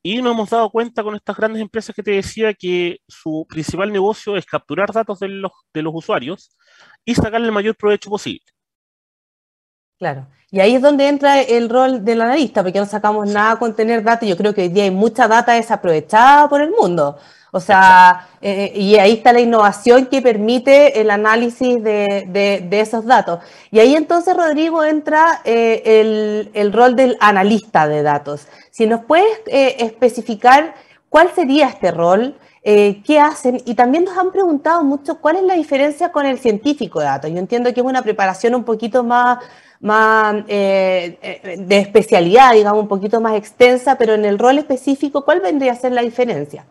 Y 0.02 0.20
nos 0.20 0.32
hemos 0.34 0.50
dado 0.50 0.70
cuenta 0.70 1.02
con 1.02 1.14
estas 1.14 1.36
grandes 1.36 1.62
empresas 1.62 1.94
que 1.94 2.02
te 2.02 2.10
decía 2.12 2.54
que 2.54 2.98
su 3.06 3.46
principal 3.48 3.92
negocio 3.92 4.36
es 4.36 4.44
capturar 4.44 4.92
datos 4.92 5.20
de 5.20 5.28
los, 5.28 5.52
de 5.72 5.82
los 5.82 5.92
usuarios 5.94 6.56
y 7.04 7.14
sacarle 7.14 7.46
el 7.46 7.52
mayor 7.52 7.76
provecho 7.76 8.10
posible. 8.10 8.51
Claro. 10.02 10.26
Y 10.50 10.58
ahí 10.58 10.74
es 10.74 10.82
donde 10.82 11.06
entra 11.06 11.40
el 11.40 11.68
rol 11.68 12.04
del 12.04 12.22
analista, 12.22 12.64
porque 12.64 12.80
no 12.80 12.86
sacamos 12.86 13.28
nada 13.28 13.54
con 13.54 13.72
tener 13.76 14.02
datos. 14.02 14.28
Yo 14.28 14.36
creo 14.36 14.52
que 14.52 14.62
hoy 14.62 14.68
día 14.68 14.82
hay 14.82 14.90
mucha 14.90 15.28
data 15.28 15.52
desaprovechada 15.52 16.48
por 16.48 16.60
el 16.60 16.72
mundo. 16.72 17.18
O 17.52 17.60
sea, 17.60 18.26
eh, 18.40 18.72
y 18.74 18.96
ahí 18.96 19.12
está 19.12 19.32
la 19.32 19.38
innovación 19.38 20.06
que 20.06 20.20
permite 20.20 21.00
el 21.00 21.08
análisis 21.08 21.80
de, 21.84 22.68
esos 22.72 23.06
datos. 23.06 23.44
Y 23.70 23.78
ahí 23.78 23.94
entonces, 23.94 24.36
Rodrigo, 24.36 24.82
entra 24.82 25.40
eh, 25.44 26.50
el, 26.52 26.72
rol 26.72 26.96
del 26.96 27.16
analista 27.20 27.86
de 27.86 28.02
datos. 28.02 28.48
Si 28.72 28.88
nos 28.88 29.04
puedes 29.04 29.38
eh, 29.46 29.76
especificar 29.78 30.74
cuál 31.10 31.30
sería 31.32 31.68
este 31.68 31.92
rol, 31.92 32.36
qué 32.64 33.20
hacen, 33.20 33.60
y 33.64 33.74
también 33.74 34.04
nos 34.04 34.18
han 34.18 34.32
preguntado 34.32 34.82
mucho 34.82 35.20
cuál 35.20 35.36
es 35.36 35.42
la 35.44 35.54
diferencia 35.54 36.10
con 36.10 36.26
el 36.26 36.40
científico 36.40 36.98
de 36.98 37.06
datos. 37.06 37.30
Yo 37.30 37.38
entiendo 37.38 37.72
que 37.72 37.80
es 37.80 37.86
una 37.86 38.02
preparación 38.02 38.56
un 38.56 38.64
poquito 38.64 39.04
más, 39.04 39.38
más 39.82 40.46
de 40.46 41.66
especialidad, 41.68 42.54
digamos, 42.54 42.82
un 42.82 42.88
poquito 42.88 43.20
más 43.20 43.36
extensa, 43.36 43.98
pero 43.98 44.14
en 44.14 44.24
el 44.24 44.38
rol 44.38 44.58
específico, 44.58 45.24
¿cuál 45.24 45.40
vendría 45.40 45.72
a 45.72 45.76
ser 45.76 45.92
la 45.92 46.02
diferencia? 46.02 46.66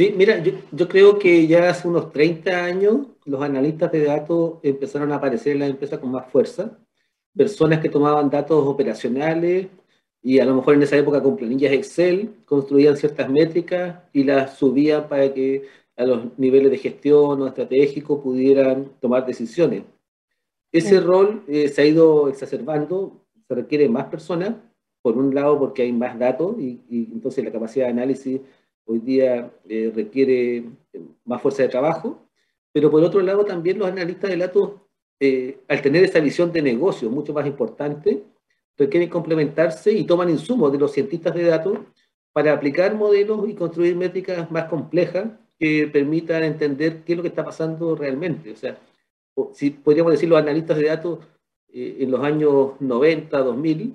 Sí, 0.00 0.14
mira, 0.16 0.42
yo, 0.42 0.88
creo 0.88 1.18
que 1.18 1.46
ya 1.46 1.68
hace 1.68 1.86
unos 1.86 2.10
30 2.10 2.64
años 2.64 3.08
los 3.26 3.42
analistas 3.42 3.92
de 3.92 4.04
datos 4.04 4.54
empezaron 4.62 5.12
a 5.12 5.16
aparecer 5.16 5.52
en 5.52 5.58
las 5.58 5.70
empresas 5.70 5.98
con 5.98 6.10
más 6.10 6.30
fuerza. 6.30 6.78
Personas 7.36 7.80
que 7.80 7.90
tomaban 7.90 8.30
datos 8.30 8.66
operacionales 8.66 9.68
y 10.22 10.38
a 10.38 10.46
lo 10.46 10.54
mejor 10.54 10.74
en 10.74 10.84
esa 10.84 10.96
época 10.96 11.22
con 11.22 11.36
planillas 11.36 11.72
Excel 11.72 12.34
construían 12.46 12.96
ciertas 12.96 13.28
métricas 13.28 14.00
y 14.12 14.24
las 14.24 14.56
subían 14.56 15.06
para 15.06 15.34
que 15.34 15.68
a 15.96 16.04
los 16.06 16.38
niveles 16.38 16.70
de 16.70 16.78
gestión 16.78 17.42
o 17.42 17.46
estratégico 17.46 18.22
pudieran 18.22 18.92
tomar 19.00 19.26
decisiones. 19.26 19.82
Ese 20.72 21.00
rol 21.00 21.44
eh, 21.48 21.68
se 21.68 21.82
ha 21.82 21.84
ido 21.84 22.28
exacerbando, 22.28 23.24
se 23.48 23.54
requiere 23.54 23.88
más 23.88 24.06
personas, 24.06 24.54
por 25.02 25.16
un 25.16 25.34
lado 25.34 25.58
porque 25.58 25.82
hay 25.82 25.92
más 25.92 26.18
datos 26.18 26.56
y, 26.58 26.82
y 26.88 27.08
entonces 27.12 27.44
la 27.44 27.50
capacidad 27.50 27.86
de 27.86 27.92
análisis 27.92 28.40
hoy 28.90 28.98
día 28.98 29.50
eh, 29.68 29.92
requiere 29.94 30.56
eh, 30.56 30.64
más 31.24 31.40
fuerza 31.40 31.62
de 31.62 31.68
trabajo, 31.68 32.26
pero 32.72 32.90
por 32.90 33.02
otro 33.02 33.20
lado 33.20 33.44
también 33.44 33.78
los 33.78 33.88
analistas 33.88 34.30
de 34.30 34.36
datos, 34.36 34.72
eh, 35.20 35.60
al 35.68 35.80
tener 35.80 36.04
esa 36.04 36.18
visión 36.18 36.50
de 36.52 36.62
negocio 36.62 37.08
mucho 37.08 37.32
más 37.32 37.46
importante, 37.46 38.24
requieren 38.76 39.08
complementarse 39.08 39.92
y 39.92 40.04
toman 40.04 40.30
insumos 40.30 40.72
de 40.72 40.78
los 40.78 40.92
cientistas 40.92 41.34
de 41.34 41.44
datos 41.44 41.78
para 42.32 42.52
aplicar 42.52 42.94
modelos 42.94 43.48
y 43.48 43.54
construir 43.54 43.94
métricas 43.94 44.50
más 44.50 44.64
complejas 44.64 45.26
que 45.58 45.88
permitan 45.92 46.42
entender 46.42 47.04
qué 47.04 47.12
es 47.12 47.16
lo 47.16 47.22
que 47.22 47.28
está 47.28 47.44
pasando 47.44 47.94
realmente. 47.94 48.50
O 48.50 48.56
sea, 48.56 48.78
si 49.54 49.70
podríamos 49.70 50.12
decir 50.12 50.28
los 50.28 50.38
analistas 50.38 50.76
de 50.76 50.86
datos 50.86 51.18
en 51.72 52.10
los 52.10 52.20
años 52.20 52.72
90, 52.80 53.38
2000, 53.38 53.94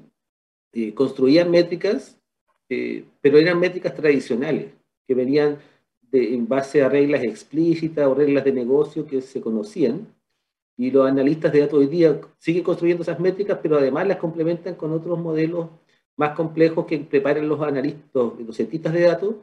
construían 0.93 1.51
métricas, 1.51 2.19
pero 2.67 3.37
eran 3.37 3.59
métricas 3.59 3.93
tradicionales 3.93 4.71
que 5.07 5.13
venían 5.13 5.59
de, 6.11 6.33
en 6.33 6.47
base 6.47 6.81
a 6.83 6.89
reglas 6.89 7.23
explícitas 7.23 8.07
o 8.07 8.15
reglas 8.15 8.43
de 8.43 8.51
negocio 8.51 9.05
que 9.05 9.21
se 9.21 9.41
conocían. 9.41 10.07
Y 10.77 10.91
los 10.91 11.07
analistas 11.07 11.53
de 11.53 11.61
datos 11.61 11.79
hoy 11.79 11.87
día 11.87 12.19
siguen 12.37 12.63
construyendo 12.63 13.03
esas 13.03 13.19
métricas, 13.19 13.59
pero 13.61 13.77
además 13.77 14.07
las 14.07 14.17
complementan 14.17 14.75
con 14.75 14.91
otros 14.91 15.17
modelos 15.17 15.69
más 16.17 16.35
complejos 16.35 16.85
que 16.85 16.99
preparen 16.99 17.47
los 17.47 17.61
analistas, 17.61 18.11
los 18.13 18.55
cientistas 18.55 18.93
de 18.93 19.01
datos, 19.01 19.35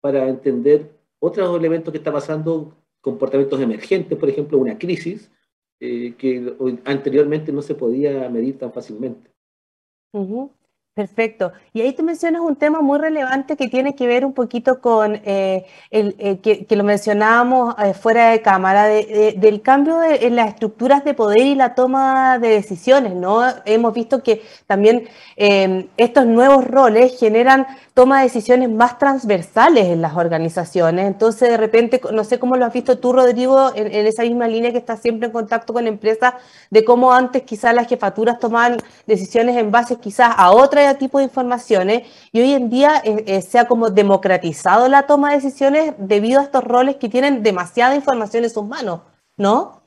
para 0.00 0.28
entender 0.28 0.90
otros 1.18 1.56
elementos 1.56 1.92
que 1.92 1.98
están 1.98 2.14
pasando, 2.14 2.74
comportamientos 3.00 3.60
emergentes, 3.60 4.18
por 4.18 4.28
ejemplo, 4.28 4.58
una 4.58 4.78
crisis, 4.78 5.30
eh, 5.82 6.14
que 6.18 6.54
anteriormente 6.84 7.52
no 7.52 7.62
se 7.62 7.74
podía 7.74 8.28
medir 8.28 8.58
tan 8.58 8.70
fácilmente. 8.70 9.30
Perfecto. 10.92 11.52
Y 11.72 11.80
ahí 11.80 11.94
tú 11.94 12.02
mencionas 12.02 12.42
un 12.42 12.56
tema 12.56 12.82
muy 12.82 12.98
relevante 12.98 13.56
que 13.56 13.68
tiene 13.68 13.94
que 13.94 14.06
ver 14.06 14.26
un 14.26 14.34
poquito 14.34 14.82
con 14.82 15.14
eh, 15.24 15.64
el 15.90 16.16
eh, 16.18 16.40
que, 16.40 16.76
lo 16.76 16.84
mencionábamos 16.84 17.76
fuera 17.98 18.30
de 18.30 18.42
cámara, 18.42 18.88
del 18.88 19.62
cambio 19.62 20.02
en 20.02 20.36
las 20.36 20.48
estructuras 20.48 21.02
de 21.02 21.14
poder 21.14 21.38
y 21.38 21.54
la 21.54 21.74
toma 21.74 22.38
de 22.38 22.48
decisiones, 22.48 23.14
¿no? 23.14 23.40
Hemos 23.64 23.94
visto 23.94 24.22
que 24.22 24.42
también 24.66 25.08
estos 25.36 26.26
nuevos 26.26 26.66
roles 26.66 27.18
generan 27.18 27.66
toma 27.94 28.18
de 28.18 28.24
decisiones 28.24 28.70
más 28.70 28.98
transversales 28.98 29.86
en 29.86 30.00
las 30.00 30.16
organizaciones. 30.16 31.06
Entonces, 31.06 31.48
de 31.48 31.56
repente, 31.56 32.00
no 32.12 32.24
sé 32.24 32.38
cómo 32.38 32.56
lo 32.56 32.64
has 32.64 32.72
visto 32.72 32.98
tú, 32.98 33.12
Rodrigo, 33.12 33.72
en, 33.74 34.06
esa 34.06 34.22
misma 34.22 34.48
línea 34.48 34.72
que 34.72 34.78
estás 34.78 35.00
siempre 35.00 35.26
en 35.26 35.32
contacto 35.32 35.72
con 35.72 35.86
empresas, 35.86 36.34
de 36.70 36.84
cómo 36.84 37.12
antes 37.12 37.42
quizás 37.42 37.74
las 37.74 37.88
jefaturas 37.88 38.38
tomaban 38.38 38.78
decisiones 39.06 39.56
en 39.56 39.70
base 39.70 39.96
quizás 39.96 40.32
a 40.36 40.52
otra 40.52 40.96
tipo 40.98 41.18
de 41.18 41.24
informaciones 41.24 42.02
y 42.32 42.40
hoy 42.40 42.52
en 42.52 42.70
día 42.70 43.02
eh, 43.04 43.24
eh, 43.26 43.42
se 43.42 43.58
ha 43.58 43.66
como 43.66 43.90
democratizado 43.90 44.88
la 44.88 45.06
toma 45.06 45.30
de 45.30 45.36
decisiones 45.36 45.94
debido 45.98 46.40
a 46.40 46.44
estos 46.44 46.64
roles 46.64 46.96
que 46.96 47.08
tienen 47.08 47.42
demasiada 47.42 47.94
información 47.94 48.44
en 48.44 48.50
sus 48.50 48.64
manos, 48.64 49.00
¿no? 49.36 49.80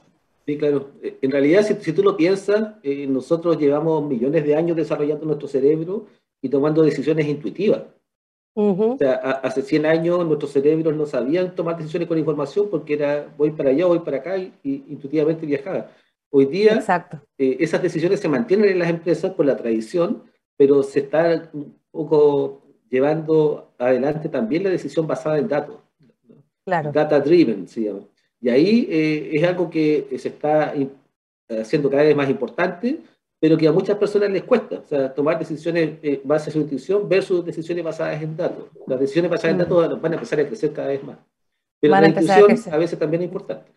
Sí, 0.46 0.58
claro. 0.58 0.90
Eh, 1.02 1.18
en 1.22 1.32
realidad, 1.32 1.64
si, 1.64 1.94
tú 1.94 2.04
lo 2.04 2.18
piensas, 2.18 2.76
nosotros 3.08 3.58
llevamos 3.58 4.06
millones 4.06 4.44
de 4.44 4.56
años 4.56 4.76
desarrollando 4.76 5.26
nuestro 5.26 5.48
cerebro 5.48 6.06
y 6.44 6.50
tomando 6.50 6.84
decisiones 6.84 7.26
intuitivas. 7.26 7.84
O 8.54 8.98
sea, 9.00 9.16
hace 9.16 9.64
100 9.64 9.88
años 9.88 10.24
nuestros 10.28 10.52
cerebros 10.52 10.96
no 10.96 11.08
sabían 11.08 11.56
tomar 11.56 11.76
decisiones 11.76 12.08
con 12.08 12.20
información 12.20 12.68
porque 12.70 12.94
era 12.94 13.34
voy 13.36 13.50
para 13.50 13.72
allá, 13.72 13.88
voy 13.88 14.00
para 14.00 14.18
acá 14.18 14.38
y, 14.38 14.54
intuitivamente 14.64 15.48
viajaba. 15.48 15.90
Hoy 16.30 16.46
día 16.46 16.84
esas 17.38 17.82
decisiones 17.82 18.20
se 18.20 18.30
mantienen 18.30 18.70
en 18.70 18.78
las 18.78 18.90
empresas 18.90 19.32
por 19.34 19.48
la 19.48 19.58
tradición 19.58 20.24
pero 20.56 20.84
se 20.84 21.00
está 21.00 21.50
un 21.54 21.76
poco 21.92 22.62
llevando 22.90 23.74
adelante 23.78 24.30
también 24.30 24.64
la 24.64 24.70
decisión 24.70 25.08
basada 25.08 25.40
en 25.40 25.48
datos. 25.48 25.82
Claro. 26.66 26.92
Data 26.92 27.20
driven 27.20 27.68
se 27.68 27.82
llama. 27.82 28.02
Y 28.40 28.50
ahí 28.50 28.88
eh, 28.90 29.32
es 29.34 29.44
algo 29.44 29.70
que 29.70 30.08
se 30.18 30.28
está 30.28 30.74
haciendo 31.50 31.90
cada 31.90 32.04
vez 32.04 32.16
más 32.16 32.30
importante, 32.30 33.00
pero 33.44 33.58
que 33.58 33.68
a 33.68 33.74
muchas 33.74 33.98
personas 33.98 34.30
les 34.30 34.44
cuesta. 34.44 34.76
O 34.86 34.88
sea, 34.88 35.14
tomar 35.14 35.38
decisiones 35.38 36.00
eh, 36.02 36.22
basadas 36.24 36.48
en 36.48 36.54
su 36.54 36.60
intuición 36.62 37.10
versus 37.10 37.46
decisiones 37.46 37.84
basadas 37.84 38.22
en 38.22 38.38
datos. 38.38 38.70
Las 38.88 38.98
decisiones 38.98 39.30
basadas 39.30 39.52
en 39.52 39.58
mm. 39.58 39.64
datos 39.64 40.02
van 40.02 40.12
a 40.14 40.16
empezar 40.16 40.40
a 40.40 40.48
crecer 40.48 40.72
cada 40.72 40.88
vez 40.88 41.04
más. 41.04 41.18
Pero 41.82 41.92
la 41.92 42.08
intuición 42.08 42.58
a, 42.72 42.76
a 42.76 42.78
veces 42.78 42.98
también 42.98 43.24
es 43.24 43.28
importante. 43.28 43.70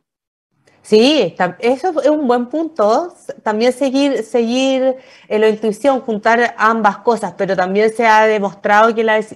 Sí, 0.83 1.35
eso 1.59 2.01
es 2.01 2.09
un 2.09 2.29
buen 2.29 2.47
punto. 2.47 3.13
También 3.43 3.73
seguir, 3.73 4.23
seguir 4.23 4.95
en 5.27 5.41
la 5.41 5.49
intuición, 5.49 6.01
juntar 6.01 6.55
ambas 6.59 6.99
cosas, 6.99 7.35
pero 7.37 7.57
también 7.57 7.91
se 7.91 8.07
ha 8.07 8.25
demostrado 8.29 8.95
que 8.95 9.03
las, 9.03 9.35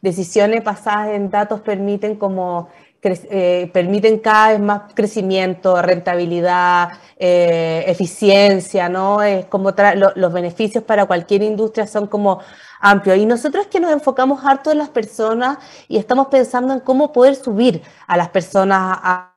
decisiones 0.00 0.64
basadas 0.64 1.10
en 1.10 1.30
datos 1.30 1.60
permiten 1.60 2.16
como 2.16 2.68
eh, 3.04 3.68
permiten 3.72 4.20
cada 4.20 4.52
vez 4.52 4.60
más 4.60 4.92
crecimiento, 4.94 5.82
rentabilidad, 5.82 6.90
eh, 7.18 7.82
eficiencia, 7.88 8.88
¿no? 8.88 9.22
Es 9.22 9.46
como 9.46 9.72
los 10.14 10.32
beneficios 10.32 10.84
para 10.84 11.06
cualquier 11.06 11.42
industria 11.42 11.88
son 11.88 12.06
como 12.06 12.38
amplio. 12.82 13.14
Y 13.14 13.24
nosotros 13.24 13.68
que 13.68 13.80
nos 13.80 13.92
enfocamos 13.92 14.44
harto 14.44 14.70
en 14.70 14.78
las 14.78 14.90
personas 14.90 15.58
y 15.88 15.96
estamos 15.96 16.26
pensando 16.26 16.74
en 16.74 16.80
cómo 16.80 17.12
poder 17.12 17.36
subir 17.36 17.80
a 18.06 18.16
las 18.18 18.28
personas 18.28 18.98
a, 19.00 19.28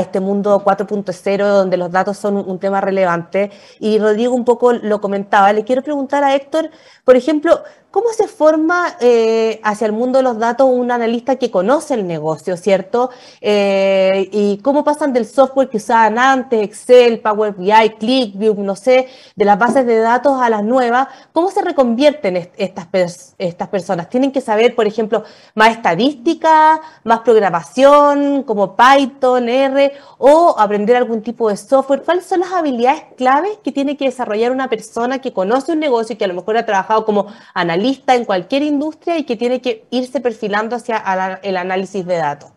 este 0.00 0.18
mundo 0.18 0.62
4.0 0.64 1.46
donde 1.46 1.76
los 1.76 1.90
datos 1.90 2.16
son 2.16 2.36
un, 2.36 2.58
tema 2.58 2.80
relevante. 2.80 3.50
Y 3.80 3.98
Rodrigo 3.98 4.34
un 4.34 4.44
poco 4.44 4.72
lo 4.72 5.00
comentaba. 5.00 5.52
Le 5.52 5.64
quiero 5.64 5.82
preguntar 5.82 6.24
a 6.24 6.34
Héctor, 6.34 6.70
por 7.04 7.16
ejemplo, 7.16 7.62
¿cómo 7.90 8.08
se 8.14 8.26
forma 8.26 8.96
eh, 9.00 9.60
hacia 9.62 9.86
el 9.86 9.92
mundo 9.92 10.18
de 10.18 10.22
los 10.22 10.38
datos 10.38 10.68
un 10.70 10.90
analista 10.90 11.36
que 11.36 11.50
conoce 11.50 11.94
el 11.94 12.06
negocio, 12.06 12.56
¿cierto? 12.56 13.10
Eh, 13.40 14.28
y 14.32 14.58
cómo 14.58 14.82
pasan 14.82 15.12
del 15.12 15.26
software 15.26 15.68
que 15.68 15.76
usaban 15.76 16.18
antes, 16.18 16.62
Excel, 16.62 17.20
Power 17.20 17.52
BI, 17.52 17.90
ClickView, 17.98 18.54
no 18.54 18.74
sé, 18.74 19.08
de 19.36 19.44
las 19.44 19.58
bases 19.58 19.84
de 19.86 19.98
datos 19.98 20.40
a 20.40 20.48
las 20.48 20.64
nuevas, 20.64 21.08
¿cómo 21.32 21.50
se 21.50 21.60
reconvierten 21.60 22.50
estas 22.56 22.81
estas, 22.92 23.68
personas? 23.68 24.08
¿Tienen 24.08 24.32
que 24.32 24.40
saber, 24.40 24.74
por 24.74 24.86
ejemplo, 24.86 25.24
más 25.54 25.70
estadística, 25.70 26.80
más 27.04 27.20
programación, 27.20 28.42
como 28.42 28.76
Python, 28.76 29.48
R, 29.48 29.92
o 30.18 30.54
aprender 30.58 30.96
algún 30.96 31.22
tipo 31.22 31.48
de 31.48 31.56
software? 31.56 32.02
¿Cuáles 32.02 32.26
son 32.26 32.40
las 32.40 32.52
habilidades 32.52 33.04
claves 33.16 33.58
que 33.62 33.72
tiene 33.72 33.96
que 33.96 34.06
desarrollar 34.06 34.52
una 34.52 34.68
persona 34.68 35.20
que 35.20 35.32
conoce 35.32 35.72
un 35.72 35.80
negocio 35.80 36.14
y 36.14 36.16
que 36.16 36.24
a 36.24 36.28
lo 36.28 36.34
mejor 36.34 36.56
ha 36.56 36.66
trabajado 36.66 37.04
como 37.04 37.26
analista 37.54 38.14
en 38.14 38.24
cualquier 38.24 38.62
industria 38.62 39.18
y 39.18 39.24
que 39.24 39.36
tiene 39.36 39.60
que 39.60 39.86
irse 39.90 40.20
perfilando 40.20 40.76
hacia 40.76 41.02
el 41.42 41.56
análisis 41.56 42.04
de 42.06 42.16
datos? 42.16 42.52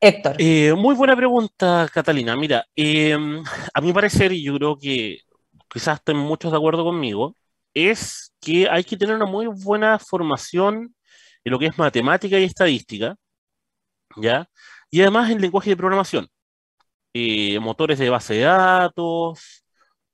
Héctor. 0.00 0.36
Eh, 0.38 0.74
muy 0.74 0.94
buena 0.94 1.16
pregunta, 1.16 1.88
Catalina. 1.92 2.36
Mira, 2.36 2.66
eh, 2.76 3.16
a 3.72 3.80
mi 3.80 3.92
parecer, 3.92 4.32
y 4.32 4.42
yo 4.42 4.54
creo 4.56 4.78
que 4.78 5.20
quizás 5.72 5.98
estén 5.98 6.18
muchos 6.18 6.52
de 6.52 6.58
acuerdo 6.58 6.84
conmigo, 6.84 7.34
es 7.74 8.34
que 8.40 8.68
hay 8.68 8.84
que 8.84 8.96
tener 8.96 9.16
una 9.16 9.26
muy 9.26 9.46
buena 9.46 9.98
formación 9.98 10.94
en 11.44 11.52
lo 11.52 11.58
que 11.58 11.66
es 11.66 11.78
matemática 11.78 12.38
y 12.38 12.44
estadística, 12.44 13.16
¿ya? 14.16 14.48
Y 14.90 15.00
además 15.02 15.30
en 15.30 15.40
lenguaje 15.40 15.70
de 15.70 15.76
programación, 15.76 16.28
eh, 17.14 17.58
motores 17.60 17.98
de 17.98 18.10
base 18.10 18.34
de 18.34 18.40
datos, 18.42 19.64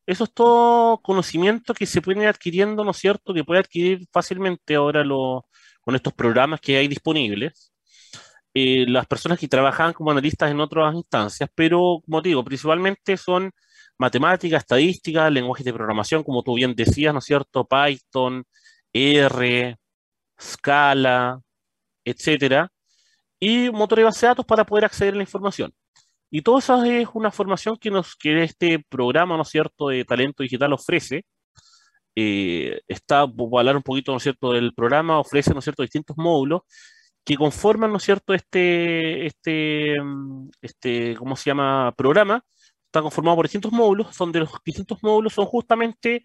eso 0.06 0.24
es 0.24 0.32
todo 0.34 0.98
conocimiento 1.02 1.74
que 1.74 1.86
se 1.86 2.02
puede 2.02 2.22
ir 2.22 2.28
adquiriendo, 2.28 2.84
¿no 2.84 2.90
es 2.92 2.96
cierto? 2.98 3.32
Que 3.34 3.44
puede 3.44 3.60
adquirir 3.60 4.06
fácilmente 4.12 4.74
ahora 4.74 5.04
con 5.80 5.94
estos 5.94 6.12
programas 6.14 6.60
que 6.60 6.76
hay 6.76 6.88
disponibles. 6.88 7.72
Eh, 8.54 8.86
las 8.88 9.06
personas 9.06 9.38
que 9.38 9.48
trabajan 9.48 9.92
como 9.92 10.10
analistas 10.10 10.50
en 10.50 10.60
otras 10.60 10.94
instancias, 10.94 11.48
pero 11.54 12.00
como 12.04 12.20
digo, 12.22 12.44
principalmente 12.44 13.16
son 13.16 13.52
matemática, 14.00 14.56
estadística, 14.56 15.28
lenguajes 15.28 15.64
de 15.64 15.74
programación, 15.74 16.24
como 16.24 16.42
tú 16.42 16.54
bien 16.54 16.74
decías, 16.74 17.12
¿no 17.12 17.18
es 17.18 17.26
cierto? 17.26 17.66
Python, 17.66 18.44
R, 18.94 19.76
Scala, 20.40 21.38
etcétera, 22.02 22.72
y 23.38 23.70
motor 23.70 23.98
de 23.98 24.04
base 24.04 24.24
de 24.24 24.30
datos 24.30 24.46
para 24.46 24.64
poder 24.64 24.86
acceder 24.86 25.12
a 25.12 25.16
la 25.18 25.22
información. 25.22 25.70
Y 26.30 26.40
todo 26.40 26.58
eso 26.58 26.82
es 26.82 27.08
una 27.12 27.30
formación 27.30 27.76
que, 27.76 27.90
nos, 27.90 28.16
que 28.16 28.42
este 28.42 28.78
programa, 28.88 29.36
¿no 29.36 29.42
es 29.42 29.50
cierto?, 29.50 29.88
de 29.88 30.04
talento 30.06 30.42
digital 30.42 30.72
ofrece. 30.72 31.26
Eh, 32.16 32.80
está, 32.88 33.24
voy 33.24 33.58
a 33.58 33.60
hablar 33.60 33.76
un 33.76 33.82
poquito, 33.82 34.12
¿no 34.12 34.16
es 34.16 34.22
cierto?, 34.22 34.52
del 34.52 34.72
programa, 34.72 35.18
ofrece, 35.18 35.52
¿no 35.52 35.58
es 35.58 35.64
cierto?, 35.64 35.82
distintos 35.82 36.16
módulos 36.16 36.62
que 37.22 37.36
conforman, 37.36 37.90
¿no 37.90 37.98
es 37.98 38.04
cierto?, 38.04 38.32
este, 38.32 39.26
este, 39.26 39.94
este, 40.62 41.16
¿cómo 41.16 41.36
se 41.36 41.50
llama?, 41.50 41.92
programa, 41.96 42.42
está 42.90 43.02
conformado 43.02 43.36
por 43.36 43.46
distintos 43.46 43.72
módulos, 43.72 44.16
donde 44.18 44.40
los 44.40 44.50
distintos 44.64 44.98
módulos 45.02 45.32
son 45.32 45.46
justamente 45.46 46.24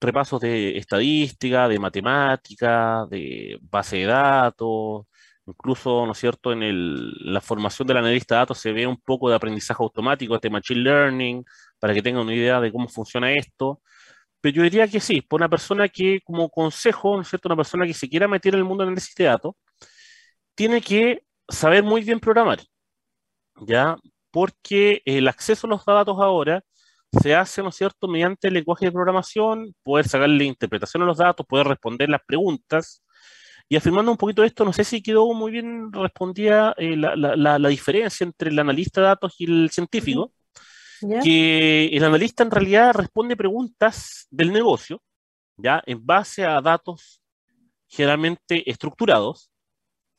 repasos 0.00 0.40
de 0.40 0.78
estadística, 0.78 1.68
de 1.68 1.78
matemática, 1.78 3.06
de 3.10 3.58
base 3.62 3.98
de 3.98 4.06
datos, 4.06 5.06
incluso, 5.46 6.06
¿no 6.06 6.12
es 6.12 6.18
cierto?, 6.18 6.52
en 6.52 6.62
el, 6.62 7.32
la 7.32 7.40
formación 7.40 7.88
del 7.88 7.96
analista 7.98 8.36
de 8.36 8.38
datos 8.40 8.58
se 8.58 8.72
ve 8.72 8.86
un 8.86 8.98
poco 8.98 9.28
de 9.30 9.36
aprendizaje 9.36 9.82
automático, 9.82 10.34
este 10.34 10.50
machine 10.50 10.80
learning, 10.80 11.44
para 11.78 11.94
que 11.94 12.02
tengan 12.02 12.22
una 12.24 12.34
idea 12.34 12.60
de 12.60 12.70
cómo 12.72 12.88
funciona 12.88 13.32
esto. 13.32 13.80
Pero 14.40 14.56
yo 14.56 14.62
diría 14.62 14.88
que 14.88 15.00
sí, 15.00 15.22
por 15.22 15.40
una 15.40 15.48
persona 15.48 15.88
que, 15.88 16.20
como 16.24 16.48
consejo, 16.50 17.16
¿no 17.16 17.22
es 17.22 17.28
cierto?, 17.28 17.48
una 17.48 17.56
persona 17.56 17.86
que 17.86 17.94
se 17.94 18.08
quiera 18.08 18.28
meter 18.28 18.54
en 18.54 18.60
el 18.60 18.64
mundo 18.64 18.82
del 18.84 18.90
análisis 18.90 19.14
de 19.16 19.24
datos, 19.24 19.54
tiene 20.54 20.80
que 20.80 21.24
saber 21.48 21.82
muy 21.84 22.02
bien 22.02 22.20
programar. 22.20 22.60
¿Ya? 23.66 23.96
Porque 24.36 25.00
el 25.06 25.28
acceso 25.28 25.66
a 25.66 25.70
los 25.70 25.82
datos 25.86 26.18
ahora 26.20 26.62
se 27.22 27.34
hace, 27.34 27.62
¿no 27.62 27.70
es 27.70 27.76
cierto?, 27.76 28.06
mediante 28.06 28.48
el 28.48 28.52
lenguaje 28.52 28.84
de 28.84 28.92
programación, 28.92 29.74
poder 29.82 30.06
sacarle 30.06 30.44
interpretación 30.44 31.02
a 31.02 31.06
los 31.06 31.16
datos, 31.16 31.46
poder 31.46 31.66
responder 31.66 32.10
las 32.10 32.20
preguntas. 32.26 33.02
Y 33.66 33.76
afirmando 33.76 34.10
un 34.10 34.18
poquito 34.18 34.44
esto, 34.44 34.66
no 34.66 34.74
sé 34.74 34.84
si 34.84 35.02
quedó 35.02 35.32
muy 35.32 35.52
bien 35.52 35.90
respondida 35.90 36.74
eh, 36.76 36.98
la, 36.98 37.68
diferencia 37.70 38.24
entre 38.24 38.50
el 38.50 38.58
analista 38.58 39.00
de 39.00 39.06
datos 39.06 39.36
y 39.38 39.50
el 39.50 39.70
científico, 39.70 40.34
que 41.22 41.86
el 41.86 42.04
analista 42.04 42.42
en 42.42 42.50
realidad 42.50 42.92
responde 42.92 43.38
preguntas 43.38 44.26
del 44.30 44.52
negocio, 44.52 45.00
ya 45.56 45.82
en 45.86 46.04
base 46.04 46.44
a 46.44 46.60
datos 46.60 47.22
generalmente 47.88 48.70
estructurados, 48.70 49.50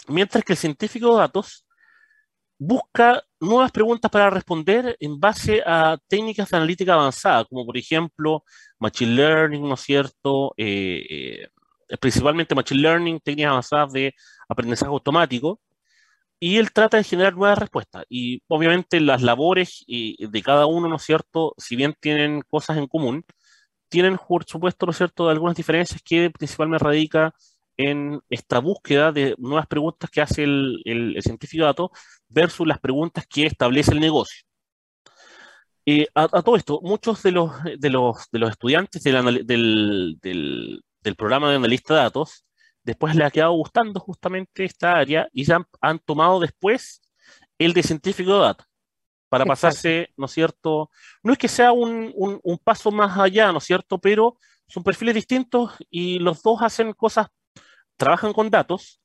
mientras 0.07 0.43
que 0.43 0.53
el 0.53 0.57
científico 0.57 1.13
de 1.13 1.19
datos 1.19 1.66
busca 2.57 3.23
nuevas 3.39 3.71
preguntas 3.71 4.09
para 4.11 4.29
responder 4.29 4.97
en 4.99 5.19
base 5.19 5.61
a 5.65 5.97
técnicas 6.07 6.49
de 6.49 6.57
analítica 6.57 6.93
avanzada, 6.93 7.45
como 7.45 7.65
por 7.65 7.77
ejemplo 7.77 8.43
Machine 8.79 9.15
Learning, 9.15 9.61
¿no 9.67 9.75
es 9.75 9.81
cierto? 9.81 10.53
Eh, 10.57 11.47
eh, 11.89 11.97
principalmente 11.99 12.55
Machine 12.55 12.81
Learning, 12.81 13.19
técnicas 13.19 13.51
avanzadas 13.51 13.93
de 13.93 14.13
aprendizaje 14.49 14.89
automático, 14.91 15.61
y 16.39 16.57
él 16.57 16.71
trata 16.71 16.97
de 16.97 17.03
generar 17.03 17.35
nuevas 17.35 17.57
respuestas. 17.59 18.05
Y 18.09 18.43
obviamente 18.47 18.99
las 18.99 19.23
labores 19.23 19.83
de 19.87 20.41
cada 20.43 20.67
uno, 20.67 20.87
¿no 20.87 20.97
es 20.97 21.03
cierto? 21.03 21.53
Si 21.57 21.75
bien 21.75 21.95
tienen 21.99 22.41
cosas 22.49 22.77
en 22.77 22.87
común, 22.87 23.25
tienen, 23.89 24.17
por 24.17 24.45
supuesto, 24.45 24.85
¿no 24.85 24.91
es 24.91 24.97
cierto?, 24.97 25.29
algunas 25.29 25.55
diferencias 25.55 26.01
que 26.03 26.29
principalmente 26.29 26.83
radica 26.83 27.33
en 27.77 28.19
esta 28.29 28.59
búsqueda 28.59 29.11
de 29.11 29.35
nuevas 29.37 29.67
preguntas 29.67 30.09
que 30.09 30.21
hace 30.21 30.43
el, 30.43 30.81
el, 30.85 31.21
científico 31.21 31.63
de 31.63 31.67
datos 31.67 31.89
versus 32.29 32.67
las 32.67 32.79
preguntas 32.79 33.25
que 33.27 33.45
establece 33.45 33.91
el 33.91 33.99
negocio. 33.99 34.43
Eh, 35.85 36.07
a, 36.13 36.27
todo 36.27 36.57
esto, 36.57 36.81
muchos 36.83 37.23
de 37.23 37.31
los, 37.31 37.51
de 37.63 37.89
los, 37.89 38.29
de 38.31 38.39
los 38.39 38.49
estudiantes 38.51 39.01
del, 39.03 39.45
del, 39.45 40.17
del, 40.21 41.15
programa 41.15 41.49
de 41.49 41.55
analista 41.55 41.93
de 41.93 42.01
datos, 42.01 42.45
después 42.83 43.15
les 43.15 43.25
ha 43.25 43.31
quedado 43.31 43.53
gustando 43.53 43.99
justamente 44.01 44.65
esta 44.65 44.97
área 44.97 45.29
y 45.31 45.45
ya 45.45 45.65
han, 45.79 45.99
tomado 45.99 46.41
después 46.41 47.01
el 47.57 47.71
de 47.71 47.83
científico 47.83 48.33
de 48.33 48.39
datos 48.39 48.67
para 49.29 49.45
pasarse, 49.45 50.09
¿no 50.17 50.25
es 50.25 50.31
cierto? 50.31 50.89
No 51.23 51.31
es 51.31 51.39
que 51.39 51.47
sea 51.47 51.71
un, 51.71 52.11
un, 52.15 52.39
un, 52.43 52.57
paso 52.57 52.91
más 52.91 53.17
allá, 53.17 53.51
¿no 53.53 53.59
es 53.59 53.63
cierto? 53.63 53.97
Pero 53.97 54.37
son 54.67 54.83
perfiles 54.83 55.15
distintos 55.15 55.73
y 55.89 56.19
los 56.19 56.41
dos 56.43 56.61
hacen 56.61 56.91
cosas 56.93 57.27
trabajan 57.97 58.31
con 58.31 58.49
datos, 58.49 59.01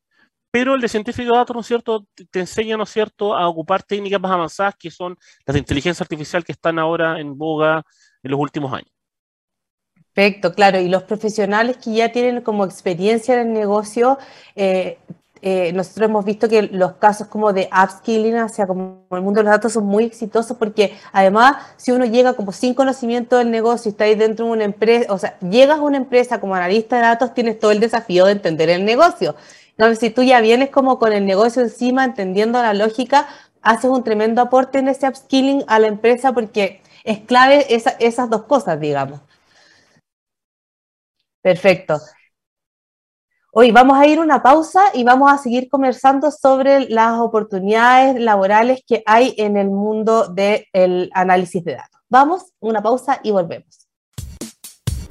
pero 0.52 0.74
el 0.74 0.82
de 0.82 0.88
científico 0.88 1.32
de 1.32 1.38
datos, 1.38 1.54
¿no 1.54 1.62
es 1.62 1.66
cierto?, 1.66 2.06
te, 2.30 2.40
enseña, 2.40 2.76
¿no 2.76 2.84
es 2.84 2.90
cierto?, 2.90 3.34
a 3.34 3.48
ocupar 3.48 3.82
técnicas 3.82 4.20
más 4.20 4.30
avanzadas 4.30 4.76
que 4.76 4.90
son 4.90 5.18
las 5.46 5.54
de 5.54 5.58
inteligencia 5.58 6.04
artificial 6.04 6.44
que 6.44 6.52
están 6.52 6.78
ahora 6.78 7.18
en 7.18 7.36
boga 7.36 7.82
en 8.22 8.30
los 8.30 8.38
últimos 8.38 8.72
años. 8.72 8.92
Perfecto, 10.12 10.54
claro. 10.54 10.78
Y 10.78 10.88
los 10.88 11.04
profesionales 11.04 11.78
que 11.78 11.94
ya 11.94 12.12
tienen 12.12 12.42
como 12.42 12.66
experiencia 12.66 13.40
en 13.40 13.48
el 13.48 13.52
negocio 13.54 14.18
eh, 14.54 14.98
eh, 15.44 15.72
nosotros 15.72 16.08
hemos 16.08 16.24
visto 16.24 16.48
que 16.48 16.62
los 16.62 16.92
casos 16.94 17.26
como 17.26 17.52
de 17.52 17.68
upskilling 17.72 18.36
hacia 18.36 18.64
como 18.64 19.08
el 19.10 19.22
mundo 19.22 19.40
de 19.40 19.44
los 19.44 19.50
datos 19.50 19.72
son 19.72 19.84
muy 19.84 20.04
exitosos 20.04 20.56
porque 20.56 20.96
además 21.12 21.56
si 21.76 21.90
uno 21.90 22.04
llega 22.04 22.34
como 22.34 22.52
sin 22.52 22.74
conocimiento 22.74 23.38
del 23.38 23.50
negocio 23.50 23.88
y 23.88 23.90
está 23.90 24.04
ahí 24.04 24.14
dentro 24.14 24.46
de 24.46 24.52
una 24.52 24.64
empresa, 24.64 25.12
o 25.12 25.18
sea, 25.18 25.36
llegas 25.40 25.80
a 25.80 25.82
una 25.82 25.96
empresa 25.96 26.38
como 26.38 26.54
analista 26.54 26.94
de 26.94 27.02
datos, 27.02 27.34
tienes 27.34 27.58
todo 27.58 27.72
el 27.72 27.80
desafío 27.80 28.26
de 28.26 28.32
entender 28.32 28.70
el 28.70 28.84
negocio. 28.84 29.34
Entonces, 29.72 29.98
si 29.98 30.10
tú 30.10 30.22
ya 30.22 30.40
vienes 30.40 30.70
como 30.70 30.98
con 30.98 31.12
el 31.12 31.26
negocio 31.26 31.62
encima, 31.62 32.04
entendiendo 32.04 32.62
la 32.62 32.74
lógica, 32.74 33.28
haces 33.62 33.90
un 33.90 34.04
tremendo 34.04 34.42
aporte 34.42 34.78
en 34.78 34.88
ese 34.88 35.08
upskilling 35.08 35.64
a 35.66 35.78
la 35.78 35.86
empresa 35.86 36.32
porque 36.32 36.82
es 37.04 37.20
clave 37.20 37.66
esas 37.68 38.30
dos 38.30 38.44
cosas, 38.44 38.78
digamos. 38.78 39.20
Perfecto. 41.40 42.00
Hoy 43.54 43.70
vamos 43.70 43.98
a 43.98 44.06
ir 44.06 44.18
una 44.18 44.42
pausa 44.42 44.82
y 44.94 45.04
vamos 45.04 45.30
a 45.30 45.36
seguir 45.36 45.68
conversando 45.68 46.30
sobre 46.30 46.88
las 46.88 47.20
oportunidades 47.20 48.18
laborales 48.18 48.82
que 48.86 49.02
hay 49.04 49.34
en 49.36 49.58
el 49.58 49.68
mundo 49.68 50.28
del 50.28 51.10
análisis 51.12 51.62
de 51.62 51.74
datos. 51.74 52.00
Vamos, 52.08 52.52
una 52.60 52.82
pausa 52.82 53.20
y 53.22 53.30
volvemos. 53.30 53.88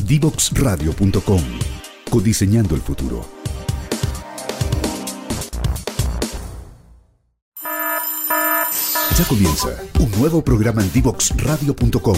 Divoxradio.com 0.05 1.41
Codiseñando 2.09 2.75
el 2.75 2.81
futuro. 2.81 3.40
Comienza 9.27 9.69
un 9.99 10.11
nuevo 10.19 10.43
programa 10.43 10.81
en 10.81 10.91
Divoxradio.com 10.91 12.15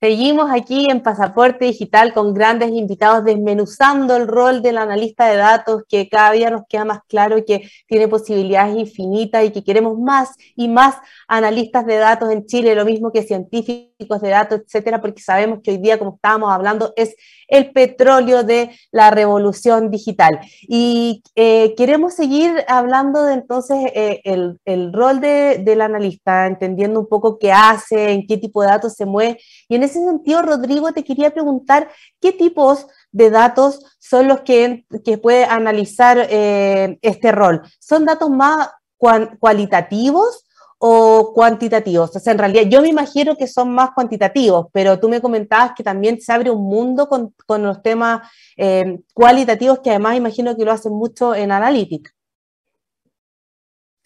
Seguimos 0.00 0.50
aquí 0.50 0.90
en 0.90 1.02
Pasaporte 1.02 1.66
Digital 1.66 2.14
con 2.14 2.32
grandes 2.32 2.70
invitados 2.70 3.24
desmenuzando 3.24 4.16
el 4.16 4.26
rol 4.26 4.62
del 4.62 4.78
analista 4.78 5.26
de 5.26 5.36
datos 5.36 5.82
que 5.88 6.08
cada 6.08 6.32
día 6.32 6.50
nos 6.50 6.62
queda 6.68 6.86
más 6.86 7.00
claro 7.06 7.44
que 7.44 7.68
tiene 7.86 8.08
posibilidades 8.08 8.78
infinitas 8.78 9.44
y 9.44 9.50
que 9.50 9.62
queremos 9.62 9.98
más 9.98 10.34
y 10.56 10.68
más 10.68 10.96
analistas 11.28 11.84
de 11.84 11.96
datos 11.96 12.30
en 12.30 12.46
Chile, 12.46 12.74
lo 12.74 12.86
mismo 12.86 13.12
que 13.12 13.22
científicos 13.22 13.89
de 14.08 14.28
datos, 14.28 14.60
etcétera, 14.60 15.00
porque 15.00 15.22
sabemos 15.22 15.60
que 15.62 15.72
hoy 15.72 15.78
día, 15.78 15.98
como 15.98 16.14
estábamos 16.14 16.52
hablando, 16.52 16.92
es 16.96 17.14
el 17.48 17.72
petróleo 17.72 18.42
de 18.42 18.70
la 18.90 19.10
revolución 19.10 19.90
digital. 19.90 20.40
Y 20.62 21.22
eh, 21.34 21.74
queremos 21.76 22.14
seguir 22.14 22.64
hablando 22.68 23.24
de 23.24 23.34
entonces 23.34 23.76
eh, 23.94 24.20
el, 24.24 24.92
rol 24.92 25.20
del 25.20 25.80
analista, 25.80 26.46
entendiendo 26.46 27.00
un 27.00 27.08
poco 27.08 27.38
qué 27.38 27.52
hace, 27.52 28.12
en 28.12 28.26
qué 28.26 28.38
tipo 28.38 28.62
de 28.62 28.68
datos 28.68 28.94
se 28.94 29.06
mueve. 29.06 29.38
Y 29.68 29.76
en 29.76 29.82
ese 29.82 30.04
sentido, 30.04 30.42
Rodrigo, 30.42 30.92
te 30.92 31.04
quería 31.04 31.30
preguntar 31.30 31.88
qué 32.20 32.32
tipos 32.32 32.86
de 33.12 33.30
datos 33.30 33.84
son 33.98 34.28
los 34.28 34.40
que, 34.40 34.86
puede 35.22 35.44
analizar 35.44 36.26
eh, 36.30 36.98
este 37.02 37.32
rol. 37.32 37.62
¿Son 37.78 38.04
datos 38.04 38.30
más 38.30 38.70
cualitativos 38.96 40.44
o 40.82 41.32
cuantitativos? 41.34 42.16
O 42.16 42.18
sea, 42.18 42.32
en 42.32 42.38
realidad 42.38 42.64
yo 42.68 42.80
me 42.80 42.88
imagino 42.88 43.36
que 43.36 43.46
son 43.46 43.72
más 43.72 43.90
cuantitativos, 43.90 44.66
pero 44.72 44.98
tú 44.98 45.08
me 45.08 45.20
comentabas 45.20 45.72
que 45.76 45.82
también 45.82 46.20
se 46.20 46.32
abre 46.32 46.50
un 46.50 46.64
mundo 46.64 47.06
con, 47.08 47.34
los 47.62 47.82
temas 47.82 48.28
eh, 48.56 49.00
cualitativos 49.12 49.80
que 49.80 49.90
además 49.90 50.16
imagino 50.16 50.56
que 50.56 50.64
lo 50.64 50.72
hacen 50.72 50.92
mucho 50.92 51.34
en 51.34 51.52
Analytics. 51.52 52.14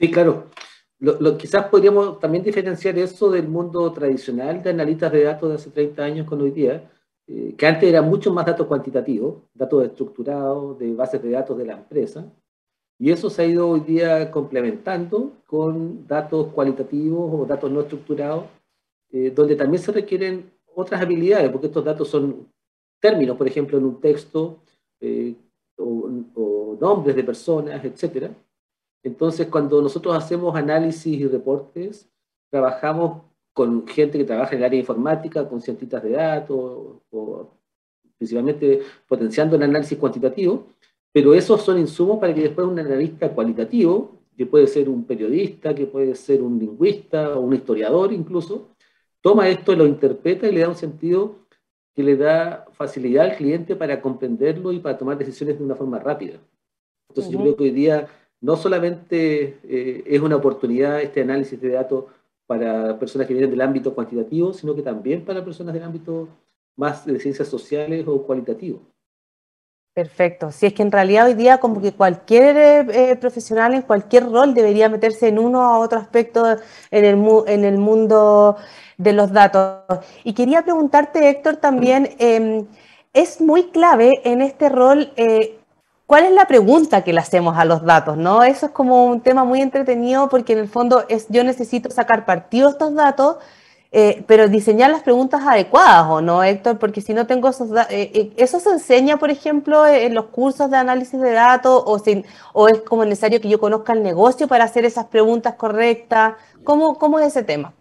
Sí, 0.00 0.10
claro. 0.10 0.50
Lo, 0.98 1.36
quizás 1.36 1.66
podríamos 1.66 2.18
también 2.18 2.42
diferenciar 2.42 2.98
eso 2.98 3.30
del 3.30 3.46
mundo 3.46 3.92
tradicional 3.92 4.62
de 4.62 4.70
analistas 4.70 5.12
de 5.12 5.24
datos 5.24 5.48
de 5.50 5.54
hace 5.56 5.70
30 5.70 6.02
años 6.02 6.26
con 6.26 6.40
hoy 6.40 6.50
día, 6.50 6.90
eh, 7.26 7.54
que 7.56 7.66
antes 7.66 7.88
eran 7.88 8.08
mucho 8.08 8.32
más 8.32 8.46
datos 8.46 8.66
cuantitativos, 8.66 9.42
datos 9.52 9.84
estructurados 9.84 10.78
de 10.78 10.94
bases 10.94 11.22
de 11.22 11.30
datos 11.30 11.58
de 11.58 11.66
la 11.66 11.74
empresa, 11.74 12.24
y 13.04 13.10
eso 13.10 13.28
se 13.28 13.42
ha 13.42 13.44
ido 13.44 13.68
hoy 13.68 13.80
día 13.80 14.30
complementando 14.30 15.34
con 15.46 16.06
datos 16.06 16.46
cualitativos 16.54 17.30
o 17.34 17.44
datos 17.44 17.70
no 17.70 17.82
estructurados, 17.82 18.46
eh, 19.12 19.30
donde 19.30 19.56
también 19.56 19.82
se 19.82 19.92
requieren 19.92 20.50
otras 20.74 21.02
habilidades, 21.02 21.50
porque 21.50 21.66
estos 21.66 21.84
datos 21.84 22.08
son 22.08 22.48
términos, 22.98 23.36
por 23.36 23.46
ejemplo, 23.46 23.76
en 23.76 23.84
un 23.84 24.00
texto, 24.00 24.56
eh, 25.02 25.34
o, 25.76 26.10
o, 26.34 26.78
nombres 26.80 27.14
de 27.14 27.24
personas, 27.24 27.84
etc. 27.84 28.30
Entonces, 29.02 29.48
cuando 29.48 29.82
nosotros 29.82 30.16
hacemos 30.16 30.56
análisis 30.56 31.20
y 31.20 31.28
reportes, 31.28 32.08
trabajamos 32.50 33.20
con 33.52 33.86
gente 33.86 34.16
que 34.16 34.24
trabaja 34.24 34.52
en 34.52 34.60
el 34.60 34.64
área 34.64 34.80
informática, 34.80 35.46
con 35.46 35.60
cientistas 35.60 36.02
de 36.02 36.12
datos, 36.12 37.02
o 37.10 37.50
principalmente 38.16 38.80
potenciando 39.06 39.56
el 39.56 39.62
análisis 39.64 39.98
cuantitativo, 39.98 40.68
pero 41.14 41.32
esos 41.32 41.62
son 41.62 41.78
insumos 41.78 42.18
para 42.18 42.34
que 42.34 42.40
después 42.40 42.66
un 42.66 42.76
analista 42.76 43.32
cualitativo, 43.32 44.18
que 44.36 44.46
puede 44.46 44.66
ser 44.66 44.88
un 44.88 45.04
periodista, 45.04 45.72
que 45.72 45.86
puede 45.86 46.16
ser 46.16 46.42
un 46.42 46.58
lingüista 46.58 47.38
o 47.38 47.40
un 47.40 47.54
historiador 47.54 48.12
incluso, 48.12 48.70
toma 49.20 49.48
esto, 49.48 49.76
lo 49.76 49.86
interpreta 49.86 50.48
y 50.48 50.52
le 50.52 50.62
da 50.62 50.68
un 50.70 50.74
sentido 50.74 51.36
que 51.94 52.02
le 52.02 52.16
da 52.16 52.66
facilidad 52.72 53.26
al 53.26 53.36
cliente 53.36 53.76
para 53.76 54.02
comprenderlo 54.02 54.72
y 54.72 54.80
para 54.80 54.98
tomar 54.98 55.16
decisiones 55.16 55.56
de 55.56 55.64
una 55.64 55.76
forma 55.76 56.00
rápida. 56.00 56.40
Entonces 57.08 57.32
yo 57.32 57.38
creo 57.38 57.54
que 57.54 57.62
hoy 57.62 57.70
día 57.70 58.08
no 58.40 58.56
solamente 58.56 59.60
eh, 59.62 60.02
es 60.04 60.20
una 60.20 60.34
oportunidad 60.34 61.00
este 61.00 61.20
análisis 61.20 61.60
de 61.60 61.68
datos 61.68 62.06
para 62.44 62.98
personas 62.98 63.28
que 63.28 63.34
vienen 63.34 63.52
del 63.52 63.60
ámbito 63.60 63.94
cuantitativo, 63.94 64.52
sino 64.52 64.74
que 64.74 64.82
también 64.82 65.24
para 65.24 65.44
personas 65.44 65.74
del 65.74 65.84
ámbito 65.84 66.26
más 66.74 67.06
de 67.06 67.20
ciencias 67.20 67.46
sociales 67.46 68.04
o 68.08 68.20
cualitativo. 68.24 68.82
Perfecto. 69.94 70.50
Si 70.50 70.66
es 70.66 70.72
que 70.74 70.82
en 70.82 70.90
realidad 70.90 71.26
hoy 71.26 71.34
día 71.34 71.58
como 71.58 71.80
que 71.80 71.92
cualquier 71.92 72.56
eh, 72.56 73.12
eh, 73.12 73.16
profesional 73.16 73.74
en 73.74 73.82
cualquier 73.82 74.28
rol 74.28 74.52
debería 74.52 74.88
meterse 74.88 75.28
en 75.28 75.38
uno 75.38 75.78
o 75.78 75.80
otro 75.80 76.00
aspecto 76.00 76.44
en 76.90 77.04
el, 77.04 77.24
en 77.46 77.64
el 77.64 77.78
mundo 77.78 78.56
de 78.98 79.12
los 79.12 79.32
datos. 79.32 79.82
Y 80.24 80.32
quería 80.34 80.62
preguntarte, 80.62 81.28
Héctor, 81.28 81.58
también, 81.58 82.10
em, 82.18 82.66
es 83.12 83.40
muy 83.40 83.70
clave 83.70 84.10
en 84.24 84.42
este 84.42 84.68
rol, 84.68 85.12
eh, 85.16 85.58
¿cuál 86.06 86.24
es 86.24 86.32
la 86.32 86.46
pregunta 86.46 87.04
que 87.04 87.12
le 87.12 87.20
hacemos 87.20 87.56
a 87.56 87.64
los 87.64 87.84
datos? 87.84 88.16
¿no? 88.16 88.42
Eso 88.42 88.66
es 88.66 88.72
como 88.72 89.04
un 89.06 89.20
tema 89.20 89.44
muy 89.44 89.60
entretenido 89.62 90.28
porque 90.28 90.54
en 90.54 90.58
el 90.58 90.68
fondo 90.68 91.04
es 91.08 91.26
yo 91.28 91.44
necesito 91.44 91.90
sacar 91.92 92.26
partido 92.26 92.66
de 92.66 92.72
estos 92.72 92.94
datos 92.96 93.36
eh, 93.96 94.24
pero 94.26 94.48
diseñar 94.48 94.90
las 94.90 95.04
preguntas 95.04 95.42
adecuadas, 95.46 96.06
¿o 96.08 96.20
no, 96.20 96.42
Héctor? 96.42 96.80
Porque 96.80 97.00
si 97.00 97.14
no 97.14 97.28
tengo 97.28 97.48
esos 97.48 97.70
eh, 97.90 98.10
eh, 98.12 98.32
¿eso 98.36 98.58
se 98.58 98.70
enseña, 98.70 99.18
por 99.18 99.30
ejemplo, 99.30 99.86
en 99.86 100.14
los 100.14 100.24
cursos 100.26 100.68
de 100.68 100.76
análisis 100.76 101.20
de 101.20 101.30
datos 101.30 101.84
o, 101.86 102.66
es 102.68 102.80
como 102.80 103.04
necesario 103.04 103.40
que 103.40 103.48
yo 103.48 103.60
conozca 103.60 103.92
el 103.92 104.02
negocio 104.02 104.48
para 104.48 104.64
hacer 104.64 104.84
esas 104.84 105.06
preguntas 105.06 105.54
correctas? 105.54 106.34
¿Cómo, 106.64 106.98
cómo 106.98 107.20
es 107.20 107.28
ese 107.28 107.44
tema? 107.44 107.72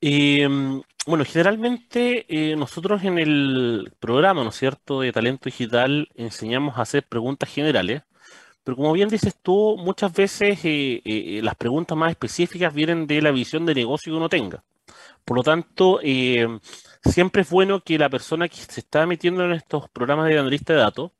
Mm, 0.00 0.80
bueno, 1.06 1.24
generalmente 1.24 2.26
nosotros 2.56 3.04
en 3.04 3.20
el 3.20 3.92
programa, 4.00 4.42
¿no 4.42 4.48
es 4.50 4.56
cierto?, 4.56 5.02
de 5.02 5.12
talento 5.12 5.44
digital 5.44 6.08
enseñamos 6.16 6.78
a 6.78 6.82
hacer 6.82 7.04
preguntas 7.04 7.48
generales, 7.48 8.02
pero 8.64 8.76
como 8.76 8.92
bien 8.92 9.08
dices 9.08 9.36
tú, 9.40 9.76
muchas 9.78 10.12
veces 10.12 10.58
las 11.04 11.54
preguntas 11.54 11.96
más 11.96 12.10
específicas 12.10 12.74
vienen 12.74 13.06
de 13.06 13.22
la 13.22 13.30
visión 13.30 13.64
de 13.66 13.74
negocio 13.76 14.12
que 14.12 14.16
uno 14.16 14.28
tenga. 14.28 14.64
Por 15.26 15.36
lo 15.38 15.42
tanto, 15.42 16.00
eh, 16.02 16.46
siempre 17.04 17.42
es 17.42 17.50
bueno 17.50 17.82
que 17.82 17.98
la 17.98 18.08
persona 18.08 18.48
que 18.48 18.56
se 18.56 18.80
está 18.80 19.06
metiendo 19.06 19.44
en 19.44 19.52
estos 19.52 19.90
programas 19.90 20.28
de 20.28 20.38
analista 20.38 20.72
de 20.72 20.80
datos 20.80 21.12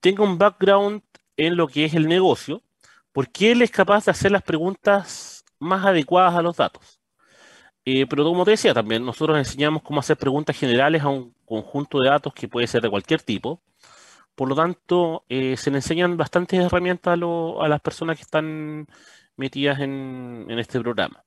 tenga 0.00 0.24
un 0.24 0.38
background 0.38 1.02
en 1.36 1.56
lo 1.56 1.68
que 1.68 1.84
es 1.86 1.94
el 1.94 2.08
negocio, 2.08 2.62
porque 3.12 3.52
él 3.52 3.62
es 3.62 3.70
capaz 3.70 4.06
de 4.06 4.12
hacer 4.12 4.32
las 4.32 4.42
preguntas 4.42 5.44
más 5.58 5.84
adecuadas 5.84 6.34
a 6.34 6.42
los 6.42 6.56
datos. 6.56 7.00
Eh, 7.84 8.06
pero 8.08 8.24
como 8.24 8.44
te 8.44 8.52
decía 8.52 8.74
también, 8.74 9.04
nosotros 9.04 9.36
enseñamos 9.38 9.82
cómo 9.82 10.00
hacer 10.00 10.16
preguntas 10.16 10.58
generales 10.58 11.02
a 11.02 11.08
un 11.08 11.34
conjunto 11.44 12.00
de 12.00 12.08
datos 12.10 12.32
que 12.34 12.48
puede 12.48 12.66
ser 12.66 12.82
de 12.82 12.90
cualquier 12.90 13.22
tipo. 13.22 13.62
Por 14.34 14.48
lo 14.48 14.56
tanto, 14.56 15.24
eh, 15.28 15.56
se 15.56 15.70
le 15.70 15.78
enseñan 15.78 16.16
bastantes 16.16 16.60
herramientas 16.60 17.14
a, 17.14 17.68
las 17.68 17.80
personas 17.80 18.16
que 18.16 18.22
están 18.22 18.86
metidas 19.36 19.80
en, 19.80 20.46
este 20.50 20.80
programa. 20.80 21.24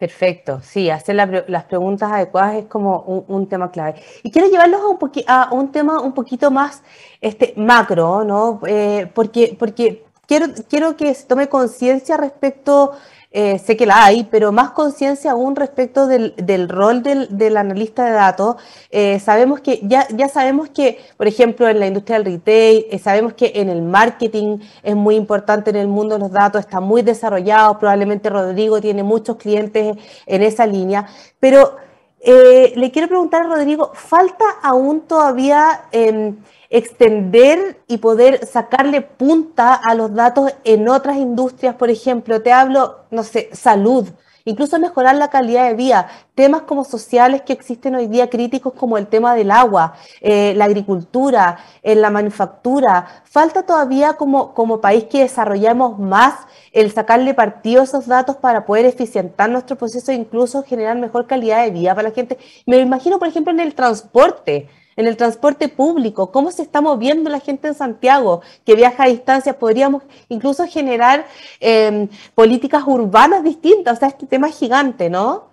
Perfecto, 0.00 0.62
sí, 0.62 0.88
hacer 0.88 1.14
las 1.14 1.64
preguntas 1.64 2.10
adecuadas 2.10 2.54
es 2.54 2.64
como 2.64 3.00
un, 3.28 3.46
tema 3.50 3.70
clave. 3.70 4.00
Y 4.22 4.30
quiero 4.30 4.48
llevarlos 4.48 4.80
a 4.80 4.86
un, 4.86 4.98
a 5.26 5.48
un 5.52 5.70
tema 5.72 6.00
un 6.00 6.14
poquito 6.14 6.50
más 6.50 6.82
este, 7.20 7.52
macro, 7.58 8.24
¿no? 8.24 8.62
Eh, 8.66 9.10
porque 9.14 9.54
porque 9.58 10.06
quiero, 10.26 10.46
quiero 10.70 10.96
que 10.96 11.12
se 11.12 11.26
tome 11.26 11.50
conciencia 11.50 12.16
respecto 12.16 12.92
eh, 13.32 13.60
sé 13.60 13.76
que 13.76 13.86
la 13.86 14.04
hay, 14.04 14.24
pero 14.24 14.50
más 14.50 14.70
conciencia 14.70 15.30
aún 15.30 15.54
respecto 15.54 16.08
del, 16.08 16.34
rol 16.68 17.02
del, 17.04 17.56
analista 17.56 18.04
de 18.04 18.10
datos. 18.10 18.56
Eh, 18.90 19.20
sabemos 19.20 19.60
que, 19.60 19.78
ya, 19.84 20.08
ya 20.08 20.28
sabemos 20.28 20.68
que, 20.70 20.98
por 21.16 21.28
ejemplo, 21.28 21.68
en 21.68 21.78
la 21.78 21.86
industria 21.86 22.18
del 22.18 22.24
retail, 22.26 22.86
eh, 22.90 22.98
sabemos 22.98 23.34
que 23.34 23.52
en 23.54 23.68
el 23.68 23.82
marketing 23.82 24.58
es 24.82 24.96
muy 24.96 25.14
importante 25.14 25.70
en 25.70 25.76
el 25.76 25.86
mundo 25.86 26.18
los 26.18 26.32
datos, 26.32 26.60
está 26.60 26.80
muy 26.80 27.02
desarrollado, 27.02 27.78
probablemente 27.78 28.30
Rodrigo 28.30 28.80
tiene 28.80 29.04
muchos 29.04 29.36
clientes 29.36 29.96
en 30.26 30.42
esa 30.42 30.66
línea, 30.66 31.06
pero 31.38 31.76
le 32.22 32.90
quiero 32.92 33.08
preguntar 33.08 33.46
a 33.46 33.48
Rodrigo, 33.48 33.92
¿falta 33.94 34.44
aún 34.62 35.02
todavía 35.02 35.84
em, 35.92 36.36
extender 36.70 37.82
y 37.88 37.98
poder 37.98 38.46
sacarle 38.46 39.02
punta 39.02 39.74
a 39.74 39.94
los 39.94 40.14
datos 40.14 40.52
en 40.64 40.88
otras 40.88 41.16
industrias, 41.16 41.74
por 41.74 41.90
ejemplo, 41.90 42.40
te 42.40 42.52
hablo, 42.52 43.00
no 43.10 43.24
sé, 43.24 43.50
salud, 43.52 44.08
incluso 44.44 44.78
mejorar 44.78 45.16
la 45.16 45.30
calidad 45.30 45.68
de 45.68 45.74
vida, 45.74 46.08
temas 46.36 46.62
como 46.62 46.84
sociales 46.84 47.42
que 47.42 47.52
existen 47.52 47.96
hoy 47.96 48.06
día 48.06 48.30
críticos 48.30 48.72
como 48.72 48.98
el 48.98 49.08
tema 49.08 49.34
del 49.34 49.50
agua, 49.50 49.94
eh, 50.20 50.54
la 50.56 50.66
agricultura, 50.66 51.58
en 51.82 52.00
la 52.00 52.10
manufactura. 52.10 53.22
Falta 53.24 53.64
todavía 53.64 54.14
como, 54.14 54.54
como 54.54 54.80
país 54.80 55.04
que 55.04 55.20
desarrollemos 55.20 55.98
más 55.98 56.34
el 56.72 56.92
sacarle 56.92 57.34
partido 57.34 57.80
a 57.80 57.84
esos 57.84 58.06
datos 58.06 58.36
para 58.36 58.64
poder 58.64 58.86
eficientar 58.86 59.50
nuestro 59.50 59.76
proceso 59.76 60.12
e 60.12 60.14
incluso 60.14 60.62
generar 60.62 60.96
mejor 60.96 61.26
calidad 61.26 61.64
de 61.64 61.72
vida 61.72 61.94
para 61.94 62.08
la 62.08 62.14
gente. 62.14 62.38
Me 62.64 62.78
imagino, 62.78 63.18
por 63.18 63.28
ejemplo, 63.28 63.52
en 63.52 63.60
el 63.60 63.74
transporte 63.74 64.68
en 64.96 65.06
el 65.06 65.16
transporte 65.16 65.68
público, 65.68 66.30
cómo 66.30 66.50
se 66.50 66.62
está 66.62 66.80
moviendo 66.80 67.30
la 67.30 67.40
gente 67.40 67.68
en 67.68 67.74
Santiago 67.74 68.42
que 68.64 68.74
viaja 68.74 69.04
a 69.04 69.08
distancia. 69.08 69.58
Podríamos 69.58 70.02
incluso 70.28 70.66
generar 70.66 71.26
em, 71.60 72.08
políticas 72.34 72.82
urbanas 72.86 73.42
distintas. 73.44 73.96
O 73.96 74.00
sea, 74.00 74.08
este 74.08 74.26
tema 74.26 74.48
es 74.48 74.58
gigante, 74.58 75.08
¿no? 75.10 75.50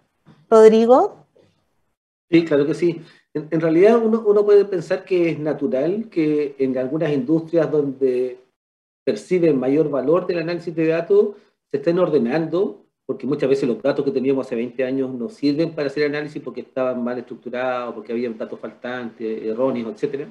Rodrigo. 0.50 1.26
Sí, 2.30 2.44
claro 2.46 2.66
que 2.66 2.74
sí. 2.74 3.02
En, 3.34 3.62
realidad 3.62 3.98
uno, 4.04 4.24
uno, 4.26 4.44
puede 4.44 4.66
pensar 4.66 5.06
que 5.06 5.30
es 5.30 5.40
natural 5.40 6.10
que 6.10 6.56
en 6.58 6.78
algunas 6.78 7.12
industrias 7.12 7.70
donde 7.72 8.40
perciben 9.04 9.60
mayor 9.60 9.90
valor 9.90 10.26
del 10.26 10.40
análisis 10.40 10.76
de 10.76 10.88
datos 10.88 11.36
se 11.72 11.78
estén 11.78 12.00
ordenando 12.00 12.87
porque 13.08 13.26
muchas 13.26 13.50
veces 13.50 13.70
los 13.70 13.82
datos 13.82 14.04
que 14.04 14.12
teníamos 14.12 14.46
hace 14.46 14.56
20 14.56 14.84
años 14.84 15.10
no 15.14 15.30
sirven 15.30 15.74
para 15.74 15.88
hacer 15.88 16.06
análisis 16.06 16.42
porque 16.44 16.60
estaban 16.60 17.02
mal 17.02 17.18
estructurados, 17.18 17.96
porque 17.96 18.12
había 18.12 18.30
datos 18.32 18.60
faltantes, 18.60 19.44
erróneos, 19.44 20.04
etc. 20.04 20.28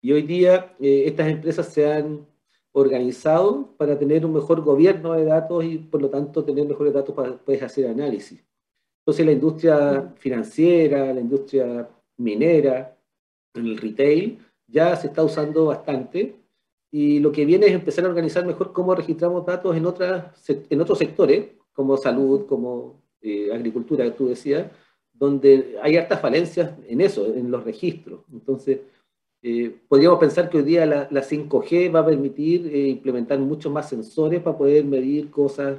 Y 0.00 0.12
hoy 0.12 0.22
día 0.22 0.74
eh, 0.80 1.02
estas 1.04 1.28
empresas 1.28 1.70
se 1.70 1.92
han 1.92 2.26
organizado 2.72 3.74
para 3.76 3.98
tener 3.98 4.24
un 4.24 4.32
mejor 4.32 4.62
gobierno 4.62 5.12
de 5.12 5.26
datos 5.26 5.62
y 5.64 5.76
por 5.76 6.00
lo 6.00 6.08
tanto 6.08 6.42
tener 6.42 6.66
mejores 6.66 6.94
datos 6.94 7.14
para 7.14 7.36
poder 7.36 7.62
hacer 7.64 7.86
análisis. 7.86 8.42
Entonces 9.02 9.26
la 9.26 9.32
industria 9.32 10.14
financiera, 10.16 11.12
la 11.12 11.20
industria 11.20 11.90
minera, 12.16 12.96
el 13.52 13.76
retail, 13.76 14.38
ya 14.66 14.96
se 14.96 15.08
está 15.08 15.22
usando 15.22 15.66
bastante 15.66 16.36
y 16.90 17.18
lo 17.18 17.30
que 17.32 17.44
viene 17.44 17.66
es 17.66 17.72
empezar 17.72 18.06
a 18.06 18.08
organizar 18.08 18.46
mejor 18.46 18.72
cómo 18.72 18.94
registramos 18.94 19.44
datos 19.44 19.76
en, 19.76 19.84
otras, 19.84 20.32
en 20.48 20.80
otros 20.80 20.98
sectores 20.98 21.57
como 21.78 21.96
salud, 21.96 22.44
como 22.46 23.00
eh, 23.20 23.52
agricultura, 23.54 24.12
tú 24.12 24.26
decías, 24.26 24.66
donde 25.12 25.76
hay 25.80 25.96
hartas 25.96 26.20
falencias 26.20 26.72
en 26.88 27.00
eso, 27.00 27.32
en 27.32 27.52
los 27.52 27.62
registros. 27.62 28.22
Entonces, 28.32 28.80
eh, 29.42 29.76
podríamos 29.86 30.18
pensar 30.18 30.50
que 30.50 30.56
hoy 30.56 30.64
día 30.64 30.84
la, 30.84 31.22
5G 31.22 31.94
va 31.94 32.00
a 32.00 32.06
permitir 32.06 32.66
eh, 32.66 32.88
implementar 32.88 33.38
muchos 33.38 33.70
más 33.72 33.88
sensores 33.88 34.42
para 34.42 34.58
poder 34.58 34.84
medir 34.84 35.30
cosas, 35.30 35.78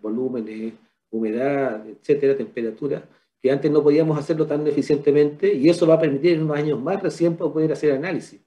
volúmenes, 0.00 0.72
humedad, 1.10 1.86
etcétera, 1.86 2.34
temperatura, 2.34 3.06
que 3.38 3.50
antes 3.50 3.70
no 3.70 3.82
podíamos 3.82 4.16
hacerlo 4.18 4.46
tan 4.46 4.66
eficientemente 4.66 5.52
y 5.52 5.68
eso 5.68 5.86
va 5.86 5.96
a 5.96 6.00
permitir 6.00 6.36
en 6.36 6.44
unos 6.44 6.56
años 6.56 6.80
más 6.80 7.02
recién 7.02 7.36
poder 7.36 7.70
hacer 7.70 7.92
análisis. 7.92 8.40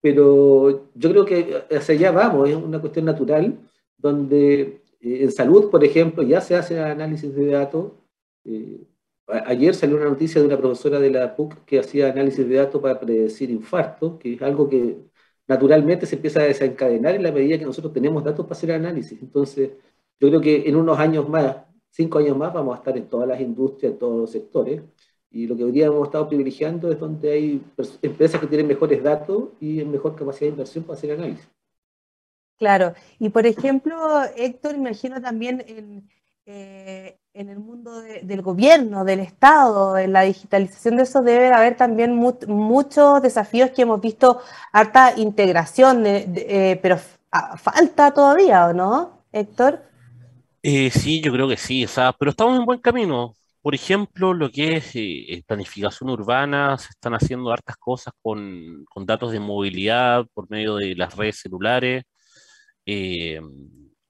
Pero 0.00 0.90
yo 0.96 1.10
creo 1.10 1.24
que 1.24 1.62
hacia 1.70 1.94
allá 1.94 2.10
vamos, 2.10 2.48
es 2.48 2.56
una 2.56 2.80
cuestión 2.80 3.04
natural 3.04 3.56
donde 3.96 4.62
eh, 4.62 4.81
en 5.02 5.32
salud, 5.32 5.70
por 5.70 5.84
ejemplo, 5.84 6.22
ya 6.22 6.40
se 6.40 6.54
hace 6.56 6.80
análisis 6.80 7.34
de 7.34 7.46
datos. 7.48 7.92
Eh, 8.44 8.80
ayer 9.46 9.74
salió 9.74 9.96
una 9.96 10.06
noticia 10.06 10.40
de 10.40 10.46
una 10.46 10.58
profesora 10.58 11.00
de 11.00 11.10
la 11.10 11.34
PUC 11.36 11.64
que 11.64 11.80
hacía 11.80 12.10
análisis 12.10 12.48
de 12.48 12.56
datos 12.56 12.80
para 12.80 13.00
predecir 13.00 13.50
infarto, 13.50 14.18
que 14.18 14.34
es 14.34 14.42
algo 14.42 14.68
que 14.68 14.98
naturalmente 15.48 16.06
se 16.06 16.16
empieza 16.16 16.40
a 16.40 16.44
desencadenar 16.44 17.14
en 17.14 17.22
la 17.24 17.32
medida 17.32 17.58
que 17.58 17.64
nosotros 17.64 17.92
tenemos 17.92 18.22
datos 18.24 18.46
para 18.46 18.56
hacer 18.56 18.72
análisis. 18.72 19.20
Entonces, 19.22 19.70
yo 20.20 20.28
creo 20.28 20.40
que 20.40 20.68
en 20.68 20.76
unos 20.76 20.98
años 20.98 21.28
más, 21.28 21.56
cinco 21.90 22.18
años 22.18 22.36
más, 22.36 22.52
vamos 22.54 22.74
a 22.74 22.78
estar 22.78 22.96
en 22.96 23.08
todas 23.08 23.28
las 23.28 23.40
industrias, 23.40 23.92
en 23.92 23.98
todos 23.98 24.20
los 24.20 24.30
sectores. 24.30 24.82
Y 25.30 25.46
lo 25.46 25.56
que 25.56 25.64
hoy 25.64 25.72
día 25.72 25.86
hemos 25.86 26.06
estado 26.06 26.28
privilegiando 26.28 26.92
es 26.92 26.98
donde 27.00 27.32
hay 27.32 27.62
empresas 28.02 28.40
que 28.40 28.46
tienen 28.46 28.66
mejores 28.66 29.02
datos 29.02 29.48
y 29.60 29.84
mejor 29.84 30.14
capacidad 30.14 30.48
de 30.48 30.52
inversión 30.52 30.84
para 30.84 30.98
hacer 30.98 31.12
análisis. 31.12 31.48
Claro, 32.62 32.94
y 33.18 33.28
por 33.30 33.44
ejemplo, 33.44 34.22
Héctor, 34.36 34.76
imagino 34.76 35.20
también 35.20 35.64
en, 35.66 36.08
eh, 36.46 37.18
el 37.34 37.58
mundo 37.58 38.00
del 38.00 38.40
gobierno, 38.40 39.04
del 39.04 39.18
Estado, 39.18 39.98
en 39.98 40.12
la 40.12 40.22
digitalización 40.22 40.96
de 40.96 41.02
eso 41.02 41.24
debe 41.24 41.52
haber 41.52 41.76
también 41.76 42.14
muchos 42.14 43.20
desafíos 43.20 43.70
que 43.70 43.82
hemos 43.82 44.00
visto, 44.00 44.40
harta 44.70 45.12
integración, 45.16 46.04
eh, 46.06 46.78
pero 46.80 47.00
falta 47.58 48.14
todavía, 48.14 48.68
¿o 48.68 48.72
no, 48.72 49.24
Héctor? 49.32 49.82
Eh, 50.62 50.88
sí, 50.92 51.20
yo 51.20 51.32
creo 51.32 51.48
que 51.48 51.56
sí, 51.56 51.84
pero 52.16 52.30
estamos 52.30 52.56
en 52.60 52.64
buen 52.64 52.78
camino. 52.78 53.34
Por 53.60 53.74
ejemplo, 53.74 54.34
lo 54.34 54.52
que 54.52 54.76
es 54.76 55.44
planificación 55.46 56.10
urbana, 56.10 56.78
se 56.78 56.90
están 56.90 57.14
haciendo 57.14 57.50
hartas 57.50 57.76
cosas 57.76 58.14
con 58.22 58.86
datos 59.04 59.32
de 59.32 59.40
movilidad 59.40 60.24
por 60.32 60.48
medio 60.48 60.76
de 60.76 60.94
las 60.94 61.16
redes 61.16 61.40
celulares. 61.40 62.04
Eh, 62.86 63.40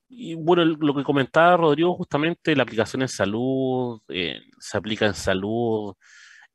y 0.09 0.35
bueno, 0.35 0.65
lo 0.65 0.95
que 0.95 1.05
comentaba 1.05 1.57
Rodrigo, 1.57 1.95
justamente 1.97 2.55
la 2.57 2.63
aplicación 2.65 3.03
en 3.03 3.09
salud, 3.09 4.01
eh, 4.09 4.41
se 4.59 4.77
aplica 4.77 5.07
en 5.07 5.15
salud, 5.15 5.95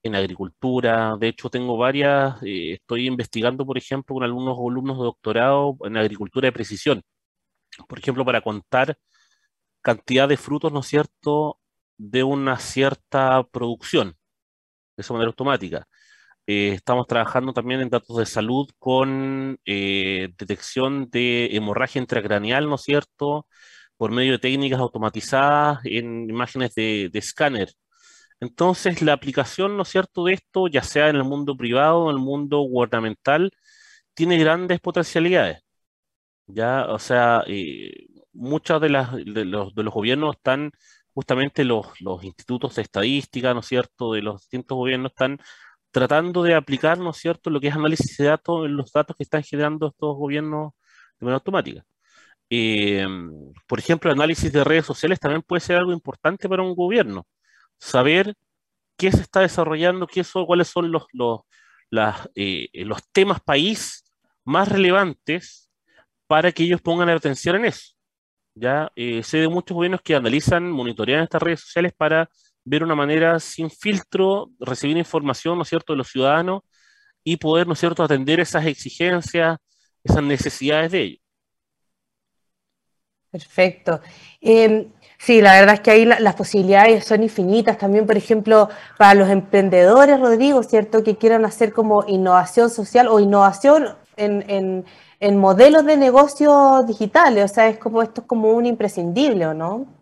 en 0.03 0.15
agricultura. 0.15 1.15
De 1.19 1.29
hecho, 1.29 1.49
tengo 1.49 1.77
varias, 1.77 2.41
eh, 2.43 2.73
estoy 2.73 3.07
investigando, 3.07 3.65
por 3.65 3.77
ejemplo, 3.77 4.15
con 4.15 4.23
algunos 4.23 4.57
alumnos 4.57 4.97
de 4.99 5.03
doctorado 5.05 5.77
en 5.85 5.97
agricultura 5.97 6.47
de 6.47 6.51
precisión. 6.53 7.01
Por 7.87 7.99
ejemplo, 7.99 8.25
para 8.25 8.41
contar 8.41 8.97
cantidad 9.81 10.27
de 10.29 10.37
frutos, 10.37 10.71
¿no 10.73 10.81
es 10.81 10.87
cierto?, 10.87 11.59
de 11.97 12.23
una 12.23 12.57
cierta 12.59 13.43
producción, 13.51 14.17
de 14.97 15.01
esa 15.03 15.13
manera 15.13 15.29
automática. 15.29 15.87
Eh, 16.47 16.69
estamos 16.73 17.07
trabajando 17.07 17.51
también 17.53 17.81
en 17.81 17.89
datos 17.89 18.17
de 18.17 18.25
salud 18.25 18.69
con 18.79 19.59
eh, 19.65 20.29
detección 20.37 21.09
de 21.09 21.47
hemorragia 21.57 21.99
intracraneal, 22.01 22.69
¿no 22.69 22.75
es 22.75 22.83
cierto? 22.83 23.47
Por 23.97 24.11
medio 24.11 24.33
de 24.33 24.39
técnicas 24.39 24.79
automatizadas 24.79 25.79
en 25.85 26.29
imágenes 26.29 26.73
de, 26.75 27.11
escáner. 27.13 27.73
Entonces, 28.39 29.01
la 29.01 29.13
aplicación, 29.13 29.77
¿no 29.77 29.83
es 29.83 29.89
cierto?, 29.89 30.25
de 30.25 30.33
esto, 30.35 30.67
ya 30.67 30.83
sea 30.83 31.09
en 31.09 31.17
el 31.17 31.23
mundo 31.25 31.57
privado 31.57 32.09
en 32.09 32.17
el 32.17 32.21
mundo 32.23 32.59
gubernamental, 32.61 33.51
tiene 34.13 34.37
grandes 34.39 34.79
potencialidades. 34.81 35.61
Ya, 36.47 36.85
o 36.87 36.99
sea, 36.99 37.43
eh, 37.47 38.07
muchos 38.33 38.81
de, 38.81 38.87
de, 39.25 39.45
los, 39.45 39.75
de 39.75 39.83
los 39.83 39.93
gobiernos 39.93 40.37
están, 40.37 40.71
justamente 41.13 41.65
los, 41.65 41.87
los 42.01 42.23
institutos 42.23 42.75
de 42.75 42.83
estadística, 42.83 43.53
¿no 43.53 43.61
es 43.61 43.67
cierto?, 43.67 44.13
de 44.13 44.21
los 44.21 44.41
distintos 44.41 44.77
gobiernos 44.77 45.11
están 45.11 45.39
tratando 45.97 46.43
de 46.43 46.53
aplicar, 46.53 46.99
¿no 46.99 47.09
es 47.09 47.17
cierto?, 47.17 47.49
lo 47.49 47.59
que 47.59 47.69
es 47.69 47.75
análisis 47.75 48.17
de 48.17 48.25
datos 48.25 48.69
los 48.69 48.91
datos 48.91 49.15
que 49.17 49.23
están 49.23 49.43
generando 49.43 49.87
estos 49.87 50.15
gobiernos 50.15 50.73
de 51.19 51.25
manera 51.25 51.37
automática. 51.37 51.83
Eh, 52.49 53.07
por 53.67 53.79
ejemplo, 53.79 54.11
el 54.11 54.17
análisis 54.17 54.51
de 54.53 54.63
redes 54.63 54.85
sociales 54.85 55.19
también 55.19 55.41
puede 55.41 55.61
ser 55.61 55.77
algo 55.77 55.91
importante 55.93 56.47
para 56.47 56.63
un 56.63 56.75
gobierno. 56.75 57.25
Saber 57.79 58.35
qué 58.97 59.11
se 59.11 59.21
está 59.21 59.41
desarrollando, 59.41 60.07
qué 60.07 60.23
son, 60.23 60.45
cuáles 60.45 60.67
son 60.69 60.91
los, 60.91 61.05
los, 61.13 61.41
eh, 62.35 62.69
los 62.85 62.99
temas 63.11 63.41
país 63.41 64.03
más 64.45 64.69
relevantes 64.69 65.71
para 66.27 66.51
que 66.51 66.63
ellos 66.63 66.81
pongan 66.81 67.09
atención 67.09 67.55
en 67.57 67.65
eso. 67.65 67.93
Ya 68.55 68.91
eh, 68.95 69.23
sé 69.23 69.39
de 69.39 69.47
muchos 69.49 69.75
gobiernos 69.75 70.01
que 70.01 70.15
analizan, 70.15 70.69
monitorean 70.71 71.23
estas 71.23 71.41
redes 71.41 71.61
sociales 71.61 71.93
para 71.97 72.29
ver 72.67 72.83
una 72.83 72.95
manera 72.95 73.39
sin 73.39 73.69
filtro, 73.69 74.51
recibir 74.59 74.97
información, 74.97 75.57
¿no 75.57 75.63
es 75.63 75.69
cierto?, 75.69 75.93
de 75.93 75.97
los 75.97 76.09
ciudadanos 76.09 76.61
y 77.23 77.37
poder, 77.37 77.65
¿no 77.67 77.73
es 77.73 77.79
cierto?, 77.79 78.03
atender 78.03 78.39
esas 78.39 78.65
exigencias, 78.65 79.57
esas 80.03 80.23
necesidades 80.23 80.91
de 80.91 81.01
ellos. 81.01 81.21
Perfecto. 83.31 84.01
Em, 84.41 84.91
sí, 85.17 85.41
la 85.41 85.53
verdad 85.59 85.75
es 85.75 85.81
que 85.81 85.91
ahí 85.91 86.05
las 86.05 86.35
posibilidades 86.35 87.05
son 87.05 87.23
infinitas. 87.23 87.77
También, 87.77 88.05
por 88.05 88.17
ejemplo, 88.17 88.69
para 88.97 89.13
los 89.13 89.29
emprendedores, 89.29 90.19
Rodrigo, 90.19 90.63
¿cierto? 90.63 91.03
Que 91.03 91.17
quieran 91.17 91.45
hacer 91.45 91.71
como 91.73 92.03
innovación 92.07 92.69
social 92.69 93.07
o 93.07 93.19
innovación 93.19 93.95
en, 94.17 94.85
en, 95.19 95.37
modelos 95.37 95.85
de 95.85 95.97
negocio 95.97 96.83
digitales. 96.87 97.51
O 97.51 97.53
sea, 97.53 97.67
es 97.67 97.77
como 97.77 98.01
esto 98.01 98.21
es 98.21 98.27
como 98.27 98.51
un 98.51 98.65
imprescindible, 98.65 99.47
¿o 99.47 99.53
no? 99.53 99.96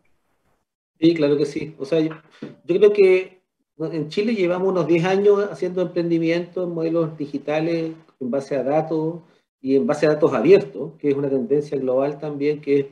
Sí, 1.00 1.14
claro 1.14 1.38
que 1.38 1.46
sí. 1.46 1.76
O 1.78 1.86
sea, 1.86 2.00
yo, 2.00 2.12
creo 2.66 2.94
que 2.94 3.42
en 3.78 4.10
Chile 4.10 4.34
llevamos 4.34 4.70
unos 4.70 4.88
10 4.88 5.06
años 5.06 5.48
haciendo 5.52 5.82
emprendimiento 5.82 6.64
en 6.64 6.72
modelos 6.72 7.18
digitales 7.18 7.94
en 8.20 8.32
base 8.32 8.56
a 8.56 8.64
datos 8.64 9.20
y 9.62 9.76
en 9.76 9.86
base 9.86 10.06
a 10.06 10.10
datos 10.10 10.34
abiertos, 10.34 10.94
que 11.00 11.10
es 11.10 11.16
una 11.16 11.30
tendencia 11.30 11.78
global 11.78 12.18
también, 12.18 12.62
que 12.62 12.80
es 12.80 12.86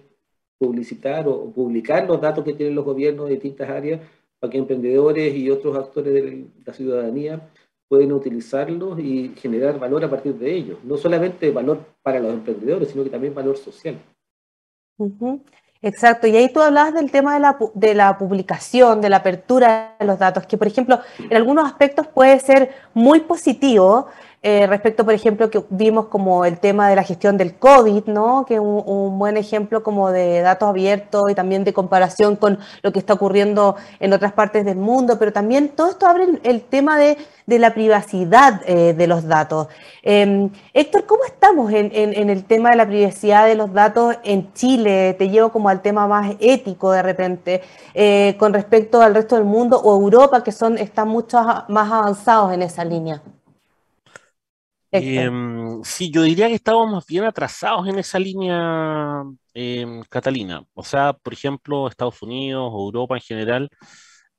publicitar 0.57 1.27
o 1.27 1.51
publicar 1.51 2.07
los 2.07 2.19
datos 2.19 2.43
que 2.43 2.53
tienen 2.53 2.75
los 2.75 2.85
gobiernos 2.85 3.27
de 3.27 3.35
distintas 3.35 3.69
áreas 3.69 4.01
para 4.39 4.51
que 4.51 4.57
emprendedores 4.57 5.35
y 5.35 5.49
otros 5.49 5.75
actores 5.77 6.13
de 6.13 6.47
la 6.65 6.73
ciudadanía 6.73 7.49
pueden 7.87 8.11
utilizarlos 8.11 8.99
y 8.99 9.33
generar 9.37 9.79
valor 9.79 10.03
a 10.03 10.09
partir 10.09 10.33
de 10.35 10.53
ellos. 10.53 10.79
No 10.83 10.97
solamente 10.97 11.51
valor 11.51 11.79
para 12.01 12.19
los 12.19 12.33
emprendedores, 12.33 12.89
sino 12.89 13.03
que 13.03 13.09
también 13.09 13.33
valor 13.33 13.55
social. 13.55 13.97
Exacto, 15.85 16.27
y 16.27 16.37
ahí 16.37 16.47
tú 16.47 16.61
hablabas 16.61 16.93
del 16.93 17.11
tema 17.11 17.33
de 17.33 17.41
la, 17.41 17.57
de 17.73 17.93
la, 17.93 18.17
publicación, 18.17 19.01
de 19.01 19.09
la 19.09 19.17
apertura 19.17 19.95
de 19.99 20.05
los 20.05 20.17
datos, 20.17 20.47
que 20.47 20.57
por 20.57 20.67
ejemplo 20.67 21.01
en 21.19 21.35
algunos 21.35 21.65
aspectos 21.65 22.07
puede 22.07 22.39
ser 22.39 22.73
muy 22.93 23.19
positivo, 23.19 24.07
eh, 24.45 24.67
respecto, 24.67 25.05
por 25.05 25.13
ejemplo, 25.13 25.49
que 25.49 25.63
vimos 25.69 26.07
como 26.07 26.43
el 26.43 26.59
tema 26.59 26.89
de 26.89 26.97
la 26.97 27.03
gestión 27.03 27.37
del 27.37 27.55
COVID, 27.55 28.07
¿no? 28.07 28.45
Que 28.45 28.55
es 28.55 28.59
un, 28.59 29.17
buen 29.17 29.37
ejemplo 29.37 29.83
como 29.83 30.11
de 30.11 30.41
datos 30.41 30.67
abiertos 30.67 31.31
y 31.31 31.33
también 31.33 31.63
de 31.63 31.71
comparación 31.71 32.35
con 32.35 32.59
lo 32.81 32.91
que 32.91 32.99
está 32.99 33.13
ocurriendo 33.13 33.77
en 34.01 34.11
otras 34.11 34.33
partes 34.33 34.65
del 34.65 34.75
mundo, 34.75 35.17
pero 35.17 35.31
también 35.31 35.69
todo 35.69 35.91
esto 35.91 36.07
abre 36.07 36.25
el, 36.43 36.61
tema 36.61 36.99
de, 36.99 37.17
la 37.47 37.73
privacidad 37.73 38.61
eh, 38.65 38.93
de 38.93 39.07
los 39.07 39.25
datos. 39.25 39.69
Em, 40.01 40.49
Héctor, 40.73 41.05
¿cómo 41.05 41.23
estamos 41.23 41.71
en, 41.71 41.93
el 42.29 42.43
tema 42.43 42.71
de 42.71 42.75
la 42.75 42.85
privacidad 42.85 43.45
de 43.45 43.55
los 43.55 43.71
datos 43.71 44.17
en 44.25 44.51
Chile? 44.53 45.13
Te 45.17 45.29
llevo 45.29 45.53
como 45.53 45.69
al 45.69 45.81
tema 45.81 46.05
más 46.05 46.35
ético 46.41 46.91
de 46.91 47.01
repente, 47.01 47.61
eh, 47.93 48.35
con 48.37 48.53
respecto 48.53 49.01
al 49.01 49.15
resto 49.15 49.35
del 49.37 49.45
mundo 49.45 49.79
o 49.81 49.95
Europa, 49.95 50.43
que 50.43 50.51
son, 50.51 50.77
están 50.77 51.07
mucho 51.07 51.41
más 51.69 51.91
avanzados 51.91 52.51
en 52.51 52.61
esa 52.63 52.83
línea. 52.83 53.21
Em, 54.95 55.83
sí, 55.83 56.11
yo 56.11 56.21
diría 56.21 56.47
que 56.47 56.53
estamos 56.53 56.91
más 56.91 57.05
bien 57.07 57.23
atrasados 57.23 57.87
en 57.87 57.97
esa 57.97 58.19
línea, 58.19 59.23
em, 59.53 60.03
Catalina. 60.03 60.63
O 60.75 60.83
sea, 60.83 61.13
por 61.13 61.33
ejemplo, 61.33 61.87
Estados 61.87 62.21
Unidos 62.21 62.69
o 62.71 62.85
Europa 62.85 63.15
en 63.15 63.21
general 63.21 63.69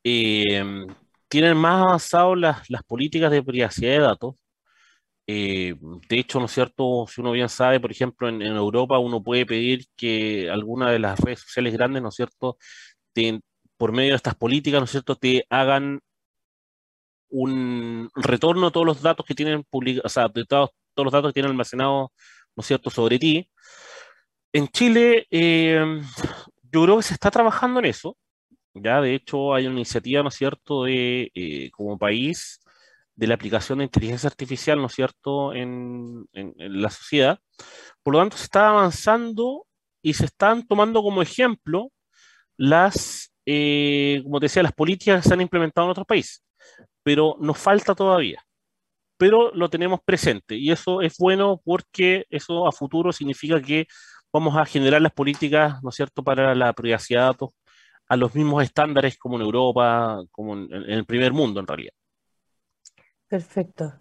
em, 0.05 0.87
tienen 1.29 1.57
más 1.57 1.83
avanzado 1.83 2.37
las, 2.37 2.63
políticas 2.87 3.31
de 3.33 3.43
privacidad 3.43 3.93
de 3.93 3.99
datos. 4.01 4.35
de 5.27 6.19
hecho, 6.19 6.39
¿no 6.39 6.47
es 6.47 6.53
cierto? 6.53 7.07
Si 7.09 7.21
uno 7.21 7.33
bien 7.33 7.49
sabe, 7.49 7.81
por 7.81 7.91
ejemplo, 7.91 8.29
en, 8.29 8.43
Europa 8.43 8.99
uno 8.99 9.23
puede 9.23 9.47
pedir 9.47 9.87
que 9.97 10.51
alguna 10.51 10.91
de 10.91 10.99
las 10.99 11.19
redes 11.21 11.41
sociales 11.41 11.73
grandes, 11.75 12.03
¿no 12.03 12.11
es 12.11 12.15
cierto?, 12.17 12.59
por 13.77 13.93
medio 13.93 14.11
de 14.11 14.17
estas 14.17 14.35
políticas, 14.37 14.81
¿no 14.81 14.85
es 14.85 14.91
cierto?, 14.91 15.17
te 15.17 15.47
hagan 15.51 16.01
un 17.35 18.11
retorno 18.15 18.69
a 18.69 18.71
todos 18.71 18.87
los 18.87 19.03
datos 19.03 19.27
que 19.27 19.35
tienen 19.35 19.65
publicados, 19.65 20.07
o 20.07 20.15
sea, 20.15 20.29
de 20.29 20.45
todos, 20.45 20.71
los 20.97 21.13
datos 21.13 21.31
que 21.31 21.35
tienen 21.35 21.51
almacenados, 21.51 22.11
¿no 22.57 22.61
es 22.61 22.67
cierto?, 22.67 22.91
sobre 22.91 23.19
ti. 23.19 23.51
En 24.53 24.69
Chile, 24.69 25.27
eh, 25.31 26.01
yo 26.73 26.85
creo 26.85 26.97
que 26.99 27.03
se 27.03 27.15
está 27.15 27.31
trabajando 27.33 27.81
en 27.81 27.87
eso. 27.87 28.17
Ya, 28.75 29.01
de 29.01 29.15
hecho, 29.17 29.55
hay 29.55 29.67
una 29.67 29.77
iniciativa, 29.77 30.23
¿no 30.23 30.29
es 30.29 30.37
cierto?, 30.37 30.85
de, 30.85 31.33
eh, 31.35 31.71
como 31.73 31.99
país, 31.99 32.61
de 33.17 33.27
la 33.27 33.35
aplicación 33.35 33.79
de 33.79 33.85
inteligencia 33.85 34.29
artificial, 34.29 34.81
¿no 34.81 34.87
es 34.87 34.95
cierto?, 34.95 35.53
en, 35.55 36.27
la 36.33 36.91
sociedad. 36.91 37.41
Por 38.05 38.15
lo 38.15 38.21
tanto, 38.21 38.37
se 38.37 38.45
está 38.45 38.69
avanzando 38.69 39.67
y 40.03 40.15
se 40.15 40.27
están 40.27 40.67
tomando 40.69 41.03
como 41.03 41.23
ejemplo 41.23 41.91
las, 42.57 43.33
eh, 43.47 44.21
como 44.23 44.39
te 44.41 44.47
decía, 44.47 44.63
las 44.63 44.73
políticas 44.73 45.23
que 45.23 45.29
se 45.29 45.35
han 45.35 45.41
implementado 45.41 45.87
en 45.89 45.91
otros 45.93 46.07
países 46.07 46.44
pero 47.05 47.37
nos 47.39 47.59
falta 47.59 47.95
todavía. 47.95 48.43
Pero 49.17 49.53
lo 49.55 49.71
tenemos 49.71 50.01
presente 50.05 50.57
y 50.57 50.73
eso 50.73 51.01
es 51.01 51.17
bueno 51.19 51.61
porque 51.65 52.25
eso 52.31 52.67
a 52.67 52.73
futuro 52.73 53.13
significa 53.13 53.63
que 53.63 53.87
vamos 54.33 54.57
a 54.57 54.65
generar 54.65 55.01
las 55.01 55.13
políticas, 55.13 55.81
¿no 55.85 55.91
es 55.91 55.95
cierto?, 55.95 56.25
para 56.25 56.57
la 56.57 56.73
privacidad 56.73 57.21
de 57.21 57.27
datos 57.27 57.51
a 58.09 58.17
los 58.17 58.35
mismos 58.35 58.65
estándares 58.65 59.17
como 59.17 59.37
en 59.37 59.43
Europa, 59.43 60.21
como 60.33 60.55
en, 60.55 60.73
el 60.73 61.07
primer 61.07 61.33
mundo 61.33 61.61
en 61.61 61.67
realidad. 61.67 61.93
Perfecto. 63.29 63.95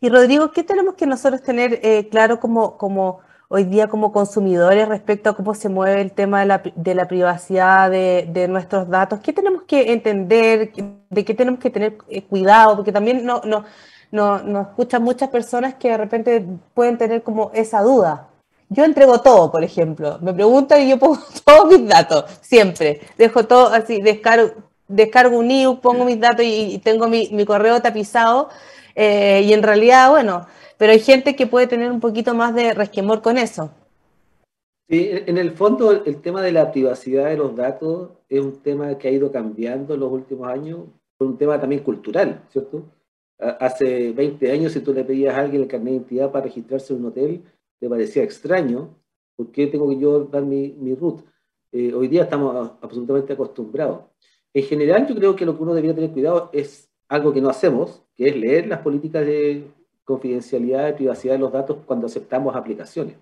Y 0.00 0.08
Rodrigo, 0.08 0.52
¿qué 0.52 0.62
tenemos 0.62 0.94
que 0.94 1.06
nosotros 1.06 1.42
tener 1.42 1.80
eh, 1.82 2.08
claro 2.08 2.38
como, 2.38 2.78
como 2.78 3.20
hoy 3.52 3.64
día 3.64 3.88
como 3.88 4.12
consumidores 4.12 4.88
respecto 4.88 5.28
a 5.28 5.34
cómo 5.34 5.54
se 5.54 5.68
mueve 5.68 6.00
el 6.00 6.12
tema 6.12 6.38
de 6.38 6.46
la, 6.46 6.62
de 6.76 6.94
la 6.94 7.08
privacidad 7.08 7.90
de, 7.90 8.28
de, 8.32 8.46
nuestros 8.46 8.88
datos? 8.88 9.18
¿Qué 9.20 9.32
tenemos 9.32 9.64
que 9.64 9.92
entender? 9.92 10.72
¿De 11.10 11.24
qué 11.24 11.34
tenemos 11.34 11.58
que 11.58 11.68
tener 11.68 11.98
eh, 12.08 12.22
cuidado? 12.22 12.76
Porque 12.76 12.92
también 12.92 13.24
no, 13.24 13.42
no, 13.44 13.64
no, 14.12 14.38
nos 14.44 14.68
escuchan 14.68 15.02
muchas 15.02 15.30
personas 15.30 15.74
que 15.74 15.88
de 15.90 15.96
repente 15.96 16.46
pueden 16.74 16.96
tener 16.96 17.24
como 17.24 17.50
esa 17.52 17.82
duda. 17.82 18.28
Yo 18.68 18.84
entrego 18.84 19.20
todo, 19.20 19.50
por 19.50 19.64
ejemplo. 19.64 20.18
Me 20.22 20.32
preguntan 20.32 20.82
y 20.82 20.90
yo 20.90 20.98
pongo 20.98 21.18
todos 21.44 21.66
mis 21.66 21.88
datos, 21.88 22.26
siempre. 22.40 23.00
Dejo 23.18 23.46
todo 23.46 23.74
así, 23.74 24.00
descargo, 24.00 24.52
descargo 24.86 25.36
un 25.36 25.50
IU, 25.50 25.80
pongo 25.80 26.04
mis 26.04 26.20
datos 26.20 26.44
y, 26.44 26.78
tengo 26.84 27.08
mi, 27.08 27.28
mi 27.32 27.44
correo 27.44 27.82
tapizado. 27.82 28.48
Eh, 29.02 29.44
y 29.46 29.54
en 29.54 29.62
realidad, 29.62 30.10
bueno, 30.10 30.46
pero 30.76 30.92
hay 30.92 30.98
gente 31.00 31.34
que 31.34 31.46
puede 31.46 31.66
tener 31.66 31.90
un 31.90 32.00
poquito 32.00 32.34
más 32.34 32.54
de 32.54 32.74
resquemor 32.74 33.22
con 33.22 33.38
eso. 33.38 33.70
Sí, 34.90 35.08
en 35.10 35.38
el 35.38 35.52
fondo 35.52 36.04
el 36.04 36.20
tema 36.20 36.42
de 36.42 36.52
la 36.52 36.70
privacidad 36.70 37.30
de 37.30 37.38
los 37.38 37.56
datos 37.56 38.10
es 38.28 38.40
un 38.42 38.60
tema 38.60 38.98
que 38.98 39.08
ha 39.08 39.10
ido 39.10 39.32
cambiando 39.32 39.94
en 39.94 40.00
los 40.00 40.12
últimos 40.12 40.48
años, 40.48 40.80
es 41.18 41.26
un 41.26 41.38
tema 41.38 41.58
también 41.58 41.82
cultural, 41.82 42.42
¿cierto? 42.50 42.84
Hace 43.38 44.12
20 44.12 44.52
años 44.52 44.72
si 44.72 44.80
tú 44.80 44.92
le 44.92 45.02
pedías 45.02 45.34
a 45.34 45.40
alguien 45.40 45.62
el 45.62 45.68
carnet 45.68 45.92
de 45.92 45.96
identidad 45.96 46.30
para 46.30 46.44
registrarse 46.44 46.92
en 46.92 46.98
un 46.98 47.06
hotel, 47.06 47.42
le 47.80 47.88
parecía 47.88 48.22
extraño, 48.22 48.96
¿por 49.34 49.50
qué 49.50 49.66
tengo 49.68 49.88
que 49.88 49.98
yo 49.98 50.24
dar 50.24 50.42
mi, 50.42 50.74
mi 50.78 50.94
root? 50.94 51.24
Eh, 51.72 51.94
hoy 51.94 52.08
día 52.08 52.24
estamos 52.24 52.72
absolutamente 52.82 53.32
acostumbrados. 53.32 54.00
En 54.52 54.64
general 54.64 55.06
yo 55.06 55.14
creo 55.14 55.34
que 55.34 55.46
lo 55.46 55.56
que 55.56 55.62
uno 55.62 55.72
debería 55.72 55.94
tener 55.94 56.10
cuidado 56.10 56.50
es 56.52 56.89
algo 57.10 57.32
que 57.32 57.40
no 57.40 57.50
hacemos, 57.50 58.02
que 58.16 58.28
es 58.28 58.36
leer 58.36 58.68
las 58.68 58.78
políticas 58.78 59.26
de 59.26 59.66
confidencialidad 60.04 60.90
y 60.90 60.92
privacidad 60.92 61.34
de 61.34 61.40
los 61.40 61.52
datos 61.52 61.78
cuando 61.84 62.06
aceptamos 62.06 62.54
aplicaciones. 62.54 63.16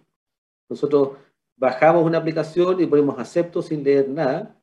Nosotros 0.69 1.13
bajamos 1.57 2.05
una 2.05 2.19
aplicación 2.19 2.79
y 2.81 2.87
ponemos 2.87 3.19
acepto 3.19 3.63
sin 3.63 3.83
leer 3.83 4.07
nada, 4.11 4.55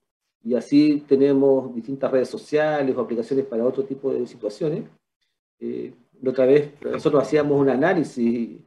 y 0.43 0.53
así 0.53 1.03
tenemos 1.07 1.73
distintas 1.73 2.11
redes 2.11 2.29
sociales 2.29 2.95
o 2.95 3.01
aplicaciones 3.01 3.45
para 3.45 3.65
otro 3.65 3.83
tipo 3.83 4.13
de 4.13 4.27
situaciones. 4.27 4.83
Eh, 5.59 5.91
otra 6.23 6.45
vez 6.45 6.73
nosotros 6.83 7.23
hacíamos 7.23 7.59
un 7.59 7.69
análisis, 7.69 8.59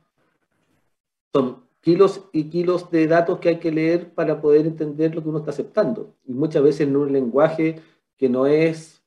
son 1.33 1.63
kilos 1.81 2.25
y 2.33 2.51
kilos 2.51 2.91
de 2.91 3.07
datos 3.07 3.39
que 3.39 3.51
hay 3.51 3.59
que 3.61 3.71
leer 3.71 4.13
para 4.13 4.41
poder 4.41 4.67
entender 4.67 5.15
lo 5.15 5.23
que 5.23 5.29
uno 5.29 5.39
está 5.39 5.53
aceptando, 5.53 6.15
y 6.27 6.33
muchas 6.33 6.65
veces 6.65 6.81
en 6.81 6.97
un 6.97 7.13
lenguaje 7.13 7.81
que 8.17 8.29
no 8.29 8.49
es 8.49 8.98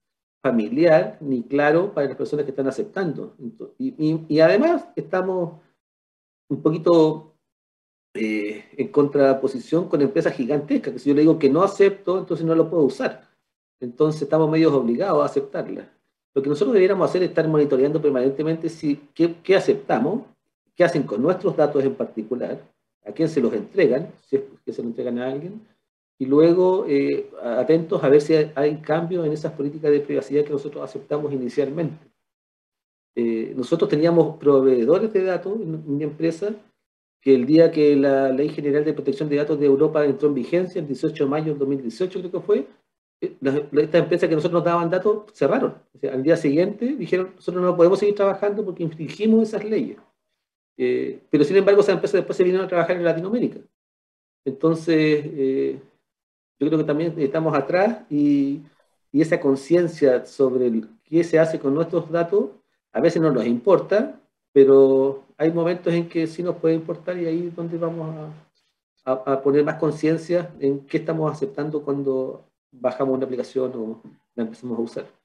familiar 0.41 1.17
ni 1.21 1.43
claro 1.43 1.93
para 1.93 2.07
las 2.07 2.17
personas 2.17 2.45
que 2.45 2.51
están 2.51 2.67
aceptando. 2.67 3.35
Y, 3.77 4.39
además 4.39 4.87
estamos 4.95 5.61
un 6.49 6.61
poquito 6.61 7.35
eh, 8.13 8.65
en 8.75 8.87
contraposición 8.89 9.87
con 9.87 10.01
empresas 10.01 10.33
gigantescas, 10.33 10.93
que 10.93 10.99
si 10.99 11.09
yo 11.09 11.15
le 11.15 11.21
digo 11.21 11.39
que 11.39 11.49
no 11.49 11.63
acepto, 11.63 12.17
entonces 12.17 12.45
no 12.45 12.55
lo 12.55 12.69
puedo 12.69 12.83
usar. 12.83 13.29
Entonces 13.79 14.23
estamos 14.23 14.49
medios 14.49 14.73
obligados 14.73 15.21
a 15.21 15.25
aceptarla. 15.25 15.89
Lo 16.33 16.41
que 16.41 16.49
nosotros 16.49 16.73
debiéramos 16.73 17.09
hacer 17.09 17.23
es 17.23 17.29
estar 17.29 17.47
monitoreando 17.47 18.01
permanentemente 18.01 18.69
si, 18.69 18.95
qué, 19.13 19.35
qué 19.43 19.55
aceptamos, 19.55 20.23
qué 20.75 20.83
hacen 20.83 21.03
con 21.03 21.21
nuestros 21.21 21.55
datos 21.55 21.83
en 21.83 21.95
particular, 21.95 22.59
a 23.05 23.11
quién 23.11 23.29
se 23.29 23.41
los 23.41 23.53
entregan, 23.53 24.11
si 24.27 24.37
es 24.37 24.43
que 24.63 24.73
se 24.73 24.81
lo 24.81 24.89
entregan 24.89 25.19
a 25.19 25.27
alguien, 25.27 25.61
y 26.21 26.27
luego 26.27 26.85
eh, 26.87 27.31
atentos 27.41 28.03
a 28.03 28.07
ver 28.07 28.21
si 28.21 28.35
hay, 28.35 28.77
cambios 28.77 29.25
en 29.25 29.31
esas 29.31 29.53
políticas 29.53 29.89
de 29.89 30.01
privacidad 30.01 30.43
que 30.43 30.51
nosotros 30.51 30.83
aceptamos 30.83 31.33
inicialmente. 31.33 31.97
Eh, 33.15 33.53
nosotros 33.57 33.89
teníamos 33.89 34.37
proveedores 34.37 35.11
de 35.11 35.23
datos 35.23 35.59
en 35.59 35.97
mi 35.97 36.03
empresa 36.03 36.53
que 37.19 37.33
el 37.33 37.47
día 37.47 37.71
que 37.71 37.95
la 37.95 38.29
Ley 38.29 38.49
General 38.49 38.85
de 38.85 38.93
Protección 38.93 39.29
de 39.29 39.37
Datos 39.37 39.59
de 39.59 39.65
Europa 39.65 40.05
entró 40.05 40.27
en 40.27 40.35
vigencia, 40.35 40.79
el 40.79 40.85
18 40.85 41.23
de 41.23 41.27
mayo 41.27 41.45
del 41.53 41.57
2018 41.57 42.19
creo 42.19 42.31
que 42.31 42.39
fue, 42.39 42.67
eh, 43.19 43.35
estas 43.41 44.03
empresas 44.03 44.29
que 44.29 44.35
nosotros 44.35 44.61
nos 44.61 44.63
daban 44.63 44.91
datos 44.91 45.23
cerraron. 45.33 45.73
Al 46.03 46.21
día 46.21 46.37
siguiente 46.37 46.85
dijeron, 46.85 47.31
nosotros 47.35 47.63
no 47.63 47.75
podemos 47.75 47.97
seguir 47.97 48.13
trabajando 48.13 48.63
porque 48.63 48.83
infringimos 48.83 49.47
esas 49.47 49.65
leyes. 49.65 49.97
Pero 50.77 51.43
sin 51.43 51.57
embargo, 51.57 51.81
esas 51.81 51.95
empresas 51.95 52.19
después 52.19 52.37
se 52.37 52.43
vinieron 52.43 52.67
a 52.67 52.69
trabajar 52.69 52.95
en 52.95 53.05
Latinoamérica. 53.05 53.59
Entonces, 54.45 55.81
yo 56.61 56.67
creo 56.67 56.77
que 56.77 56.85
también 56.85 57.15
estamos 57.17 57.55
atrás 57.55 58.03
y, 58.07 58.61
y 59.11 59.21
esa 59.21 59.39
conciencia 59.39 60.23
sobre 60.27 60.83
qué 61.03 61.23
se 61.23 61.39
hace 61.39 61.59
con 61.59 61.73
nuestros 61.73 62.09
datos, 62.11 62.51
a 62.93 63.01
veces 63.01 63.19
no 63.19 63.31
nos 63.31 63.47
importa, 63.47 64.21
pero 64.53 65.23
hay 65.37 65.51
momentos 65.51 65.91
en 65.91 66.07
que 66.07 66.27
sí 66.27 66.43
nos 66.43 66.57
puede 66.57 66.75
importar 66.75 67.17
y 67.17 67.25
ahí 67.25 67.47
es 67.47 67.55
donde 67.55 67.79
vamos 67.79 68.15
a, 69.03 69.11
a 69.11 69.41
poner 69.41 69.63
más 69.63 69.77
conciencia 69.77 70.53
en 70.59 70.81
qué 70.81 70.97
estamos 70.97 71.31
aceptando 71.31 71.81
cuando 71.81 72.45
bajamos 72.71 73.15
una 73.15 73.25
aplicación 73.25 73.71
o 73.75 74.01
la 74.35 74.43
empezamos 74.43 74.77
a 74.77 74.81
usar. 74.83 75.20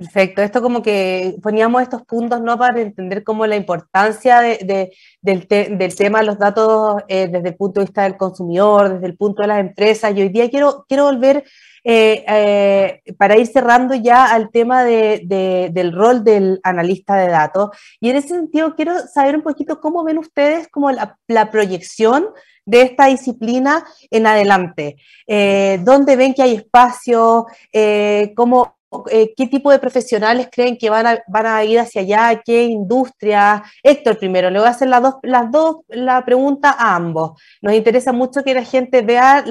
Perfecto, 0.00 0.40
esto 0.40 0.62
como 0.62 0.80
que 0.80 1.36
poníamos 1.42 1.82
estos 1.82 2.00
puntos 2.04 2.40
¿no? 2.40 2.56
para 2.56 2.80
entender 2.80 3.22
como 3.22 3.46
la 3.46 3.56
importancia 3.56 4.40
de, 4.40 4.94
del, 5.20 5.46
tema 5.46 6.20
de 6.20 6.24
los 6.24 6.38
datos 6.38 7.02
eh, 7.06 7.28
desde 7.28 7.50
el 7.50 7.56
punto 7.56 7.80
de 7.80 7.84
vista 7.84 8.04
del 8.04 8.16
consumidor, 8.16 8.94
desde 8.94 9.08
el 9.08 9.18
punto 9.18 9.42
de 9.42 9.48
las 9.48 9.60
empresas. 9.60 10.16
Y 10.16 10.22
hoy 10.22 10.30
día 10.30 10.48
quiero, 10.48 10.86
quiero 10.88 11.04
volver 11.04 11.44
eh, 11.84 12.24
eh, 12.26 13.02
para 13.18 13.36
ir 13.36 13.46
cerrando 13.46 13.94
ya 13.94 14.32
al 14.32 14.48
tema 14.50 14.84
de, 14.84 15.68
del 15.70 15.92
rol 15.92 16.24
del 16.24 16.60
analista 16.62 17.16
de 17.16 17.28
datos. 17.28 17.68
Y 18.00 18.08
en 18.08 18.16
ese 18.16 18.28
sentido 18.28 18.74
quiero 18.74 19.06
saber 19.06 19.36
un 19.36 19.42
poquito 19.42 19.82
cómo 19.82 20.02
ven 20.02 20.16
ustedes 20.16 20.68
como 20.68 20.90
la, 20.90 21.18
la 21.28 21.50
proyección 21.50 22.28
de 22.64 22.82
esta 22.82 23.06
disciplina 23.06 23.84
en 24.10 24.26
adelante? 24.26 24.96
¿Dónde 25.26 26.16
ven 26.16 26.32
que 26.32 26.42
hay 26.42 26.54
espacio? 26.54 27.46
¿cómo, 28.34 28.79
eh, 29.10 29.32
¿Qué 29.36 29.46
tipo 29.46 29.70
de 29.70 29.78
profesionales 29.78 30.48
creen 30.50 30.76
que 30.76 30.90
van 30.90 31.06
a, 31.06 31.22
van 31.28 31.46
a 31.46 31.64
ir 31.64 31.78
hacia 31.78 32.02
allá? 32.02 32.42
¿Qué 32.44 32.64
industria? 32.64 33.62
Héctor, 33.82 34.18
primero, 34.18 34.50
le 34.50 34.58
voy 34.58 34.68
a 34.68 34.72
hacer 34.72 34.88
las 34.88 35.02
dos, 35.02 35.14
las 35.22 35.50
dos, 35.50 35.76
la 35.88 36.24
pregunta 36.24 36.70
a 36.70 36.96
ambos. 36.96 37.40
Nos 37.62 37.74
interesa 37.74 38.12
mucho 38.12 38.42
que 38.42 38.54
la 38.54 38.64
gente 38.64 39.02
vea 39.02 39.44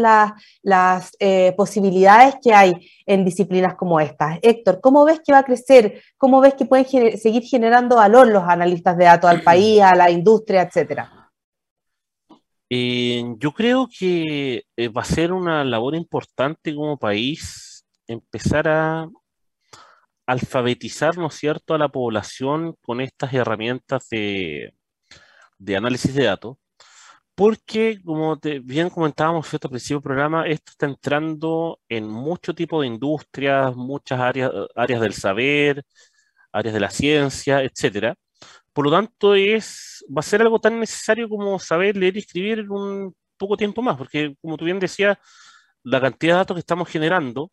las 0.62 1.12
posibilidades 1.56 2.36
que 2.42 2.54
hay 2.54 2.74
en 3.06 3.26
disciplinas 3.26 3.76
como 3.76 4.00
estas. 4.00 4.40
Héctor, 4.42 4.80
¿cómo 4.82 5.06
ves 5.06 5.22
que 5.26 5.32
va 5.32 5.40
a 5.40 5.44
crecer? 5.44 6.02
¿Cómo 6.18 6.42
ves 6.42 6.54
que 6.56 6.66
pueden 6.66 6.86
seguir 7.18 7.44
generando 7.44 7.96
valor 7.96 8.28
los 8.28 8.44
analistas 8.44 8.98
de 8.98 9.06
datos 9.06 9.30
al 9.30 9.42
país, 9.42 9.82
a 9.82 9.96
la 9.96 10.10
industria, 10.12 10.64
etcétera? 10.64 11.20
Eh, 12.70 13.24
yo 13.40 13.52
creo 13.52 13.88
que 13.88 14.64
eh, 14.78 14.88
va 14.90 15.02
a 15.02 15.06
ser 15.06 15.34
una 15.34 15.64
labor 15.64 15.96
importante 15.96 16.76
como 16.76 16.98
país 16.98 17.84
empezar 18.08 18.68
a 18.68 19.10
alfabetizar, 20.30 21.18
¿no 21.18 21.28
es 21.28 21.36
cierto?, 21.36 21.74
a 21.74 21.80
la 21.80 21.90
población 21.90 22.76
con 22.84 23.02
estas 23.02 23.34
herramientas 23.34 24.08
de, 24.10 24.74
análisis 25.76 26.14
de 26.14 26.26
datos, 26.26 26.58
porque, 27.36 28.00
como 28.04 28.38
bien 28.64 28.90
comentábamos 28.90 29.48
¿cierto? 29.48 29.68
al 29.68 29.72
principio 29.72 29.98
del 29.98 30.04
programa, 30.04 30.48
esto 30.48 30.72
está 30.72 30.86
entrando 30.88 31.80
en 31.90 32.08
mucho 32.08 32.54
tipo 32.54 32.82
de 32.82 32.88
industrias, 32.88 33.76
muchas 33.76 34.20
áreas, 34.20 34.52
áreas 34.76 35.02
del 35.02 35.14
saber, 35.14 35.84
áreas 36.52 36.74
de 36.74 36.80
la 36.82 36.90
ciencia, 36.92 37.64
etcétera. 37.64 38.16
Por 38.74 38.86
lo 38.86 38.92
tanto, 38.92 39.36
es, 39.36 40.06
va 40.16 40.22
a 40.22 40.24
ser 40.24 40.42
algo 40.42 40.60
tan 40.60 40.80
necesario 40.80 41.30
como 41.30 41.60
saber 41.60 41.98
leer 41.98 42.18
y 42.18 42.20
escribir 42.20 42.60
en 42.60 42.72
un 42.72 43.16
poco 43.38 43.58
tiempo 43.58 43.82
más, 43.82 43.98
porque 43.98 44.36
como 44.42 44.58
tú 44.58 44.66
bien 44.66 44.80
decías, 44.80 45.18
la 45.84 46.02
cantidad 46.02 46.36
de 46.36 46.38
datos 46.40 46.56
que 46.56 46.62
estamos 46.62 46.90
generando 46.90 47.52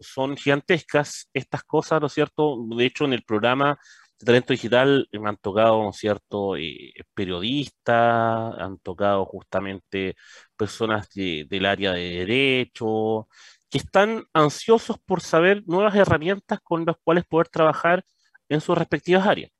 son 0.00 0.36
gigantescas. 0.36 1.28
Estas 1.32 1.62
cosas, 1.64 2.00
¿no 2.00 2.06
es 2.08 2.12
cierto? 2.12 2.56
De 2.76 2.84
hecho, 2.86 3.04
en 3.04 3.12
el 3.14 3.22
programa 3.24 3.78
de 4.18 4.26
talento 4.26 4.52
digital 4.52 5.08
me 5.12 5.28
han 5.28 5.36
tocado, 5.36 5.82
¿no 5.82 5.90
es 5.90 5.96
cierto?, 5.96 6.56
eh, 6.56 6.92
periodistas, 7.14 8.54
han 8.58 8.78
tocado 8.78 9.24
justamente 9.26 10.16
personas 10.56 11.08
del 11.14 11.66
área 11.66 11.92
de 11.92 12.10
derecho, 12.26 13.28
que 13.70 13.78
están 13.78 14.24
ansiosos 14.32 14.98
por 15.04 15.20
saber 15.20 15.62
nuevas 15.66 15.94
herramientas 15.94 16.60
con 16.62 16.84
las 16.86 16.96
cuales 17.02 17.24
poder 17.26 17.48
trabajar 17.48 18.04
en 18.48 18.60
sus 18.60 18.76
respectivas 18.78 19.26
áreas. 19.26 19.50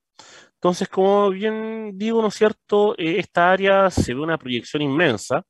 Entonces, 0.54 0.88
como 0.88 1.30
bien 1.30 1.92
digo, 1.96 2.22
¿no 2.22 2.28
es 2.28 2.34
cierto? 2.34 2.94
Eh, 2.98 3.18
esta 3.20 3.52
área 3.52 3.90
se 3.90 4.14
ve 4.14 4.20
una 4.20 4.38
proyección 4.38 4.82
inmensa, 4.82 5.44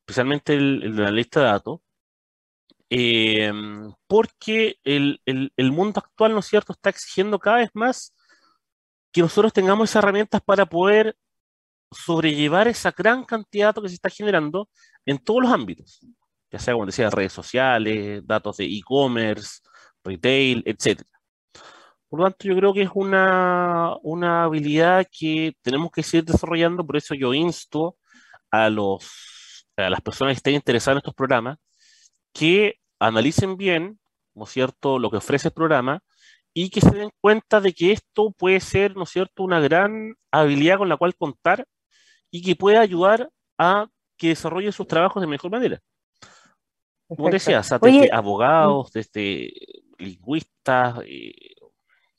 especialmente 0.00 0.54
el, 0.54 0.96
de 0.96 1.02
la 1.02 1.10
lista 1.10 1.40
de 1.40 1.46
datos, 1.46 1.80
eh, 2.90 3.52
porque 4.06 4.76
el, 4.84 5.20
mundo 5.72 6.00
actual, 6.04 6.32
¿no 6.32 6.40
es 6.40 6.46
cierto?, 6.46 6.72
está 6.72 6.90
exigiendo 6.90 7.38
cada 7.38 7.58
vez 7.58 7.70
más 7.74 8.14
que 9.12 9.20
nosotros 9.20 9.52
tengamos 9.52 9.90
esas 9.90 10.02
herramientas 10.02 10.40
para 10.42 10.66
poder 10.66 11.16
sobrellevar 11.90 12.68
esa 12.68 12.92
gran 12.92 13.24
cantidad 13.24 13.64
de 13.64 13.68
datos 13.68 13.82
que 13.82 13.88
se 13.90 13.94
está 13.96 14.10
generando 14.10 14.68
en 15.06 15.18
todos 15.18 15.42
los 15.42 15.52
ámbitos, 15.52 16.00
ya 16.50 16.58
sea, 16.58 16.74
como 16.74 16.86
decía, 16.86 17.10
redes 17.10 17.32
sociales, 17.32 18.22
datos 18.26 18.58
de 18.58 18.66
e-commerce, 18.66 19.60
retail, 20.04 20.62
etcétera. 20.66 21.08
Por 22.08 22.20
lo 22.20 22.26
tanto, 22.26 22.48
yo 22.48 22.56
creo 22.56 22.72
que 22.72 22.82
es 22.82 22.90
una, 22.94 23.94
una 24.02 24.44
habilidad 24.44 25.06
que 25.10 25.54
tenemos 25.62 25.90
que 25.90 26.02
seguir 26.02 26.24
desarrollando, 26.24 26.86
por 26.86 26.96
eso 26.96 27.14
yo 27.14 27.34
insto 27.34 27.98
a, 28.50 28.70
los, 28.70 29.66
a 29.76 29.90
las 29.90 30.00
personas 30.00 30.32
que 30.32 30.38
estén 30.38 30.54
interesadas 30.54 30.96
en 30.96 30.98
estos 30.98 31.14
programas 31.14 31.58
que 32.32 32.76
analicen 32.98 33.56
bien, 33.56 34.00
¿no 34.34 34.44
es 34.44 34.50
cierto?, 34.50 34.98
lo 34.98 35.10
que 35.10 35.18
ofrece 35.18 35.48
el 35.48 35.54
programa 35.54 36.00
y 36.54 36.70
que 36.70 36.80
se 36.80 36.90
den 36.90 37.10
cuenta 37.20 37.60
de 37.60 37.72
que 37.72 37.92
esto 37.92 38.32
puede 38.32 38.60
ser, 38.60 38.96
¿no 38.96 39.04
es 39.04 39.10
cierto?, 39.10 39.42
una 39.42 39.60
gran 39.60 40.14
habilidad 40.30 40.78
con 40.78 40.88
la 40.88 40.96
cual 40.96 41.14
contar 41.16 41.66
y 42.30 42.42
que 42.42 42.56
puede 42.56 42.78
ayudar 42.78 43.30
a 43.58 43.88
que 44.16 44.28
desarrollen 44.28 44.72
sus 44.72 44.86
trabajos 44.86 45.20
de 45.20 45.26
mejor 45.26 45.50
manera. 45.50 45.80
Como 47.06 47.30
decías, 47.30 47.70
desde 47.80 48.12
abogados, 48.12 48.92
desde 48.92 49.52
lingüistas, 49.98 50.98
eh, 51.06 51.54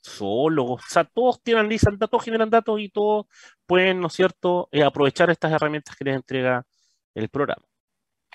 zoólogos, 0.04 0.82
o 0.82 0.88
sea, 0.88 1.04
todos 1.04 1.40
tienen 1.42 1.68
datos, 1.68 2.10
todos 2.10 2.24
generan 2.24 2.50
datos 2.50 2.80
y 2.80 2.88
todos 2.88 3.26
pueden, 3.66 4.00
¿no 4.00 4.08
es 4.08 4.14
cierto?, 4.14 4.68
eh, 4.72 4.82
aprovechar 4.82 5.30
estas 5.30 5.52
herramientas 5.52 5.94
que 5.94 6.04
les 6.04 6.16
entrega 6.16 6.66
el 7.14 7.28
programa. 7.28 7.69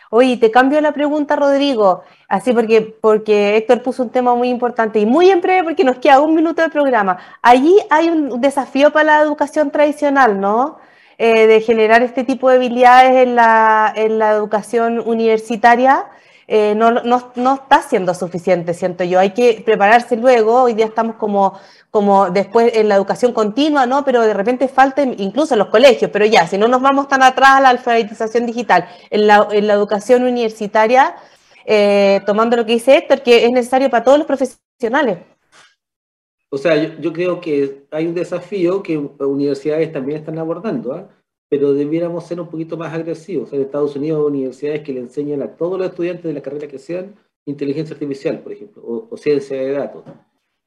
Oye, 0.10 0.38
te 0.38 0.52
cambio 0.52 0.80
la 0.82 0.92
pregunta, 0.92 1.36
Rodrigo, 1.36 2.04
así 2.28 2.54
porque, 2.54 2.82
porque 3.02 3.58
Héctor 3.58 3.82
puso 3.82 4.04
un 4.04 4.10
tema 4.10 4.36
muy 4.36 4.50
importante 4.50 5.00
y 5.00 5.06
muy 5.06 5.30
en 5.30 5.42
breve 5.42 5.64
porque 5.64 5.84
nos 5.84 5.98
queda 5.98 6.22
un 6.22 6.36
minuto 6.36 6.62
de 6.62 6.70
programa. 6.70 7.18
Allí 7.42 7.76
hay 7.90 8.10
un 8.10 8.40
desafío 8.42 8.92
para 8.92 9.18
la 9.18 9.22
educación 9.22 9.72
tradicional, 9.72 10.40
¿no? 10.40 10.78
Eh, 11.18 11.48
de 11.48 11.62
generar 11.62 12.04
este 12.04 12.24
tipo 12.26 12.50
de 12.50 12.58
habilidades 12.58 13.26
en 13.26 13.36
la, 13.36 13.92
en 13.96 14.20
la 14.20 14.32
educación 14.32 15.02
universitaria 15.06 16.06
eh, 16.48 16.76
no, 16.76 16.92
no, 16.92 17.32
no, 17.36 17.54
está 17.56 17.82
siendo 17.82 18.14
suficiente, 18.14 18.74
siento 18.74 19.04
yo. 19.04 19.20
Hay 19.20 19.34
que 19.34 19.64
prepararse 19.66 20.16
luego. 20.16 20.64
Hoy 20.64 20.74
día 20.74 20.86
estamos 20.86 21.16
como, 21.16 21.60
como 21.90 22.30
después 22.30 22.76
en 22.76 22.90
la 22.90 22.96
educación 22.96 23.34
continua, 23.34 23.86
¿no? 23.86 24.06
Pero 24.06 24.22
de 24.22 24.34
repente 24.34 24.68
falta 24.68 25.02
incluso 25.04 25.56
en 25.56 25.60
los 25.60 25.70
colegios. 25.70 26.12
Pero 26.12 26.26
ya, 26.26 26.48
si 26.48 26.58
no 26.58 26.68
nos 26.68 26.82
vamos 26.82 27.08
tan 27.08 27.24
atrás 27.24 27.52
a 27.52 27.62
la 27.62 27.70
alfabetización 27.70 28.46
digital, 28.46 28.88
en 29.10 29.28
la, 29.28 29.48
en 29.52 29.68
la 29.68 29.74
educación 29.74 30.24
universitaria, 30.24 31.16
eh, 31.66 32.22
tomando 32.26 32.58
lo 32.58 32.66
que 32.66 32.74
dice 32.74 32.98
Héctor, 32.98 33.22
que 33.24 33.46
es 33.46 33.52
necesario 33.52 33.90
para 33.90 34.04
todos 34.04 34.20
los 34.20 34.28
profesionales. 34.28 35.20
O 36.50 36.58
sea, 36.60 36.76
yo, 36.76 36.90
yo 37.00 37.12
creo 37.12 37.42
que 37.42 37.88
hay 37.90 38.06
un 38.06 38.14
desafío 38.14 38.84
que 38.84 38.98
universidades 38.98 39.92
también 39.92 40.20
están 40.20 40.38
abordando. 40.38 40.94
¿ah? 40.94 41.10
Pero 41.50 41.74
debiéramos 41.74 42.26
ser 42.26 42.40
un 42.40 42.48
poquito 42.48 42.78
más 42.78 42.94
agresivos. 42.94 43.52
En 43.54 43.62
Estados 43.62 43.96
Unidos 43.96 44.20
hay 44.20 44.26
universidades 44.26 44.82
que 44.82 44.94
le 44.94 45.02
enseñan 45.02 45.42
a 45.42 45.56
todos 45.56 45.78
los 45.78 45.90
estudiantes 45.90 46.26
de 46.26 46.34
la 46.34 46.42
carrera 46.42 46.68
que 46.68 46.80
sean 46.80 47.16
inteligencia 47.46 47.94
artificial, 47.94 48.40
por 48.40 48.52
ejemplo, 48.52 49.08
o, 49.10 49.18
ciencia 49.18 49.58
de 49.58 49.72
datos. 49.72 50.04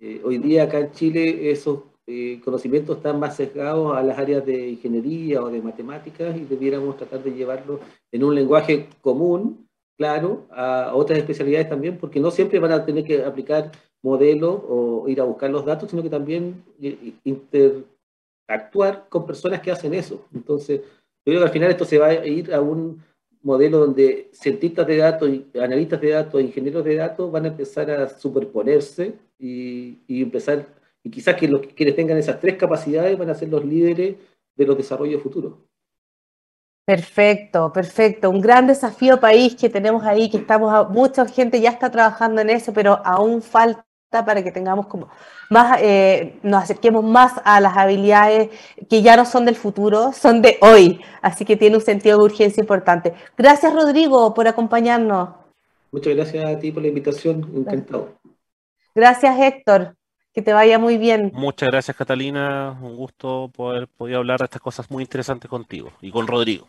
Eh, 0.01 0.21
hoy 0.25 0.39
día 0.39 0.65
acá 0.65 0.79
en 0.79 0.93
Chile 0.93 1.51
esos 1.51 1.81
eh, 2.07 2.41
conocimientos 2.45 2.97
están 2.97 3.19
más 3.19 3.37
sesgados 3.37 3.97
a 3.97 4.03
las 4.03 4.19
áreas 4.19 4.47
de 4.47 4.71
ingeniería 4.71 5.43
o 5.43 5.51
de 5.51 5.61
matemáticas 5.61 6.37
y 6.37 6.45
debiéramos 6.45 6.97
tratar 6.97 7.23
de 7.23 7.33
llevarlos 7.33 7.81
en 8.13 8.25
un 8.25 8.35
lenguaje 8.35 8.89
común, 9.03 9.69
claro, 9.99 10.47
a 10.51 10.93
otras 10.95 11.19
especialidades 11.19 11.69
también, 11.69 11.99
porque 11.99 12.21
no 12.21 12.31
siempre 12.31 12.61
van 12.61 12.73
a 12.73 12.87
tener 12.87 13.05
que 13.05 13.25
aplicar 13.25 13.73
modelos 14.03 14.63
o 14.69 15.05
ir 15.09 15.21
a 15.21 15.25
buscar 15.25 15.51
los 15.51 15.67
datos, 15.67 15.91
sino 15.91 16.03
que 16.03 16.09
también 16.09 16.65
eh, 16.81 17.13
inter 17.25 17.85
actuar 18.49 19.07
con 19.09 19.27
personas 19.27 19.61
que 19.61 19.71
hacen 19.71 19.95
eso. 19.95 20.27
Entonces, 20.35 20.81
yo 20.81 21.33
creo 21.33 21.41
que 21.41 21.47
al 21.47 21.53
final 21.53 21.71
esto 21.71 21.85
se 21.85 21.99
va 21.99 22.07
a 22.07 22.27
ir 22.27 22.53
a 22.53 22.61
un 22.61 23.03
modelo 23.43 23.79
donde 23.79 24.31
cientistas 24.33 24.87
de 24.87 24.97
datos, 24.97 25.31
analistas 25.61 26.01
de 26.01 26.11
datos, 26.11 26.41
ingenieros 26.41 26.85
de 26.85 26.97
datos 26.97 27.31
van 27.31 27.45
a 27.45 27.49
empezar 27.49 27.91
a 27.91 28.09
superponerse 28.09 29.15
y, 29.39 29.99
empezar, 30.09 30.67
y 31.05 31.11
quizás 31.11 31.37
que 31.37 31.47
los 31.47 31.67
quienes 31.69 31.95
tengan 31.95 32.19
esas 32.19 32.41
tres 32.41 32.57
capacidades 32.57 33.17
van 33.17 33.31
a 33.31 33.35
ser 33.35 33.49
los 33.49 33.65
líderes 33.65 34.17
de 34.57 34.67
los 34.67 34.77
desarrollos 34.77 35.23
futuros. 35.23 35.55
Perfecto, 36.85 37.71
perfecto. 37.71 38.31
Un 38.31 38.41
gran 38.41 38.67
desafío 38.67 39.21
país 39.21 39.55
que 39.55 39.69
tenemos 39.69 40.03
ahí, 40.05 40.31
que 40.31 40.39
estamos, 40.39 40.89
mucha 40.89 41.27
gente 41.27 41.61
ya 41.61 41.71
está 41.71 41.91
trabajando 41.91 42.41
en 42.41 42.49
eso, 42.49 42.73
pero 42.73 43.01
aún 43.05 43.43
falta 43.43 43.88
para 44.11 44.43
que 44.43 44.51
tengamos 44.51 44.87
como 44.87 45.09
más, 45.51 45.79
eh, 45.83 46.39
nos 46.43 46.65
acerquemos 46.65 47.05
más 47.05 47.35
a 47.45 47.61
las 47.61 47.77
habilidades 47.77 48.51
que 48.89 49.03
ya 49.03 49.17
no 49.17 49.25
son 49.25 49.45
del 49.45 49.55
futuro, 49.55 50.13
son 50.13 50.41
de 50.43 50.59
hoy. 50.61 51.01
Así 51.21 51.45
que 51.45 51.57
tiene 51.57 51.77
un 51.77 51.83
sentido 51.83 52.19
de 52.19 52.25
urgencia 52.25 52.61
importante. 52.61 53.15
Gracias, 53.37 53.73
Rodrigo, 53.73 54.33
por 54.35 54.49
acompañarnos. 54.49 55.31
Muchas 55.93 56.15
gracias 56.15 56.45
a 56.45 56.59
ti 56.59 56.71
por 56.73 56.83
la 56.83 56.89
invitación, 56.89 57.51
encantado. 57.55 58.15
Gracias, 58.95 59.39
Héctor. 59.39 59.95
Que 60.35 60.43
te 60.43 60.53
vaya 60.53 60.79
muy 60.79 60.99
bien. 60.99 61.33
Muchas 61.35 61.69
gracias, 61.69 61.97
Catalina. 61.97 62.79
Un 62.81 62.97
gusto 62.97 63.51
poder, 63.55 63.89
poder 63.89 64.17
hablar 64.17 64.39
de 64.39 64.45
estas 64.45 64.63
cosas 64.63 64.91
muy 64.91 65.03
interesantes 65.03 65.51
contigo 65.51 65.91
y 66.01 66.11
con 66.11 66.27
Rodrigo. 66.27 66.69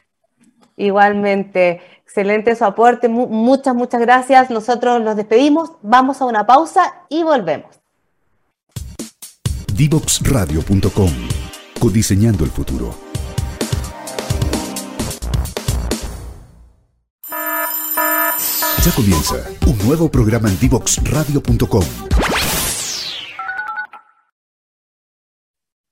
Igualmente, 0.80 1.82
excelente 2.06 2.56
su 2.56 2.64
aporte, 2.64 3.10
muchas, 3.10 3.76
muchas 3.76 4.00
gracias. 4.00 4.50
Nosotros 4.50 5.02
nos 5.02 5.18
despedimos, 5.18 5.74
vamos 5.82 6.22
a 6.22 6.26
una 6.26 6.48
pausa 6.48 6.94
y 7.10 7.22
volvemos. 7.24 7.68
Divoxradio.com 9.74 11.12
Codiseñando 11.80 12.46
el 12.46 12.50
futuro. 12.50 12.96
Ya 18.86 18.92
comienza 18.96 19.36
un 19.68 19.78
nuevo 19.86 20.10
programa 20.10 20.48
en 20.48 20.58
Divoxradio.com 20.60 22.19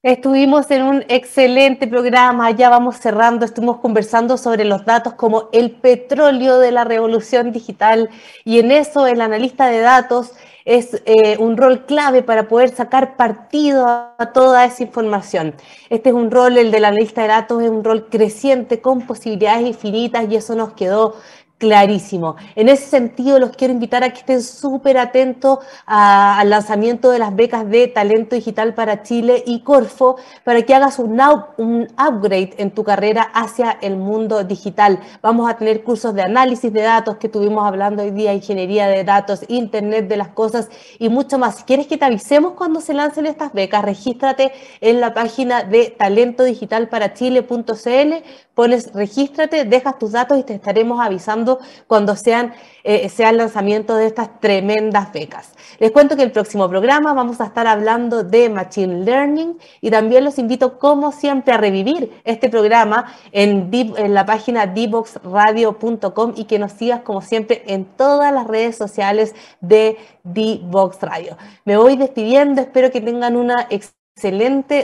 Estuvimos 0.07 0.71
en 0.71 0.83
un 0.83 1.03
excelente 1.09 1.85
programa, 1.85 2.49
ya 2.51 2.69
vamos 2.69 2.95
cerrando, 2.95 3.43
estuvimos 3.43 3.79
conversando 3.79 4.37
sobre 4.37 4.63
los 4.63 4.85
datos 4.85 5.15
como 5.15 5.49
el 5.51 5.71
petróleo 5.71 6.59
de 6.59 6.71
la 6.71 6.85
revolución 6.85 7.51
digital 7.51 8.09
y 8.45 8.59
en 8.59 8.71
eso 8.71 9.05
el 9.05 9.19
analista 9.19 9.67
de 9.67 9.79
datos 9.79 10.31
es 10.63 11.01
eh, 11.05 11.35
un 11.39 11.57
rol 11.57 11.85
clave 11.85 12.23
para 12.23 12.47
poder 12.47 12.69
sacar 12.69 13.17
partido 13.17 13.85
a 13.85 14.31
toda 14.33 14.63
esa 14.63 14.83
información. 14.83 15.55
Este 15.89 16.09
es 16.09 16.15
un 16.15 16.31
rol, 16.31 16.57
el 16.57 16.71
del 16.71 16.85
analista 16.85 17.23
de 17.23 17.27
datos, 17.27 17.61
es 17.61 17.69
un 17.69 17.83
rol 17.83 18.07
creciente 18.09 18.79
con 18.79 19.07
posibilidades 19.07 19.67
infinitas 19.67 20.25
y 20.29 20.37
eso 20.37 20.55
nos 20.55 20.71
quedó 20.71 21.15
clarísimo. 21.57 22.35
En 22.55 22.69
ese 22.69 22.87
sentido, 22.87 23.39
los 23.39 23.49
quiero 23.51 23.73
invitar 23.73 24.03
a 24.03 24.11
que 24.11 24.19
estén 24.19 24.43
súper 24.43 24.97
atentos 24.97 25.59
al 25.85 26.49
lanzamiento 26.49 27.11
de 27.11 27.19
las 27.19 27.35
becas 27.35 27.69
de 27.69 27.87
Talento 27.87 28.35
Digital 28.35 28.73
para 28.73 29.03
Chile 29.03 29.43
y 29.45 29.59
Corfo 29.61 30.17
para 30.43 30.61
que 30.61 30.75
hagas 30.75 30.99
un, 30.99 31.17
upgrade 31.17 32.55
en 32.57 32.71
tu 32.71 32.83
carrera 32.83 33.23
hacia 33.33 33.71
el 33.81 33.95
mundo 33.97 34.43
digital. 34.43 34.99
Vamos 35.21 35.49
a 35.49 35.55
tener 35.57 35.83
cursos 35.83 36.13
de 36.13 36.21
análisis 36.21 36.71
de 36.71 36.81
datos 36.81 37.17
que 37.17 37.29
tuvimos 37.29 37.65
hablando 37.65 38.03
hoy 38.03 38.11
día, 38.11 38.33
ingeniería 38.33 38.87
de 38.87 39.03
datos, 39.03 39.41
Internet 39.47 40.07
de 40.07 40.17
las 40.17 40.27
cosas 40.29 40.69
y 40.99 41.09
mucho 41.09 41.39
más. 41.39 41.57
Si 41.57 41.63
quieres 41.63 41.87
que 41.87 41.97
te 41.97 42.05
avisemos 42.05 42.53
cuando 42.53 42.81
se 42.81 42.93
lancen 42.93 43.25
estas 43.25 43.51
becas, 43.53 43.83
regístrate 43.83 44.51
en 44.81 45.01
la 45.01 45.15
página 45.15 45.63
de 45.63 45.95
talentodigitalparachile.cl, 45.97 48.13
pones 48.53 48.93
regístrate, 48.93 49.65
dejas 49.65 49.97
tus 49.97 50.11
datos 50.11 50.37
y 50.37 50.43
te 50.43 50.53
estaremos 50.53 50.99
avisando 50.99 51.46
cuando 51.87 52.15
sean, 52.15 52.53
eh, 52.83 53.09
sea 53.09 53.29
el 53.29 53.37
lanzamiento 53.37 53.95
de 53.95 54.07
estas 54.07 54.39
tremendas 54.39 55.11
becas. 55.13 55.53
Les 55.79 55.91
cuento 55.91 56.15
que 56.15 56.23
el 56.23 56.31
próximo 56.31 56.69
programa 56.69 57.13
vamos 57.13 57.39
a 57.41 57.45
estar 57.45 57.67
hablando 57.67 58.23
de 58.23 58.49
Machine 58.49 59.05
Learning 59.05 59.57
y 59.81 59.91
también 59.91 60.23
los 60.23 60.39
invito, 60.39 60.79
como 60.79 61.11
siempre, 61.11 61.53
a 61.53 61.57
revivir 61.57 62.11
este 62.23 62.49
programa 62.49 63.13
en, 63.31 63.69
en 63.71 64.13
la 64.13 64.25
página 64.25 64.67
dboxradio.com 64.67 66.33
y 66.35 66.45
que 66.45 66.59
nos 66.59 66.71
sigas, 66.71 67.01
como 67.01 67.21
siempre, 67.21 67.63
en 67.67 67.85
todas 67.85 68.33
las 68.33 68.47
redes 68.47 68.75
sociales 68.75 69.35
de 69.61 69.97
Dbox 70.23 71.01
Radio. 71.01 71.37
Me 71.65 71.77
voy 71.77 71.95
despidiendo, 71.95 72.61
espero 72.61 72.91
que 72.91 73.01
tengan 73.01 73.35
una 73.35 73.67
excelente 73.69 73.96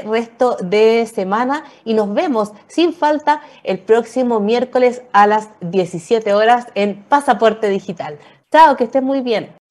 resto 0.06 0.58
de 0.62 1.06
semana 1.06 1.64
y 1.84 1.94
nos 1.94 2.14
vemos 2.14 2.52
sin 2.68 2.94
falta 2.94 3.42
el 3.64 3.80
próximo 3.80 4.40
miércoles 4.40 5.02
a 5.12 5.28
las 5.28 5.50
17 5.62 6.34
horas 6.34 6.68
en 6.76 7.04
Pasaporte 7.04 7.70
Digital. 7.70 8.18
Chao, 8.52 8.76
que 8.76 8.84
estén 8.86 9.04
muy 9.04 9.22
bien. 9.22 9.62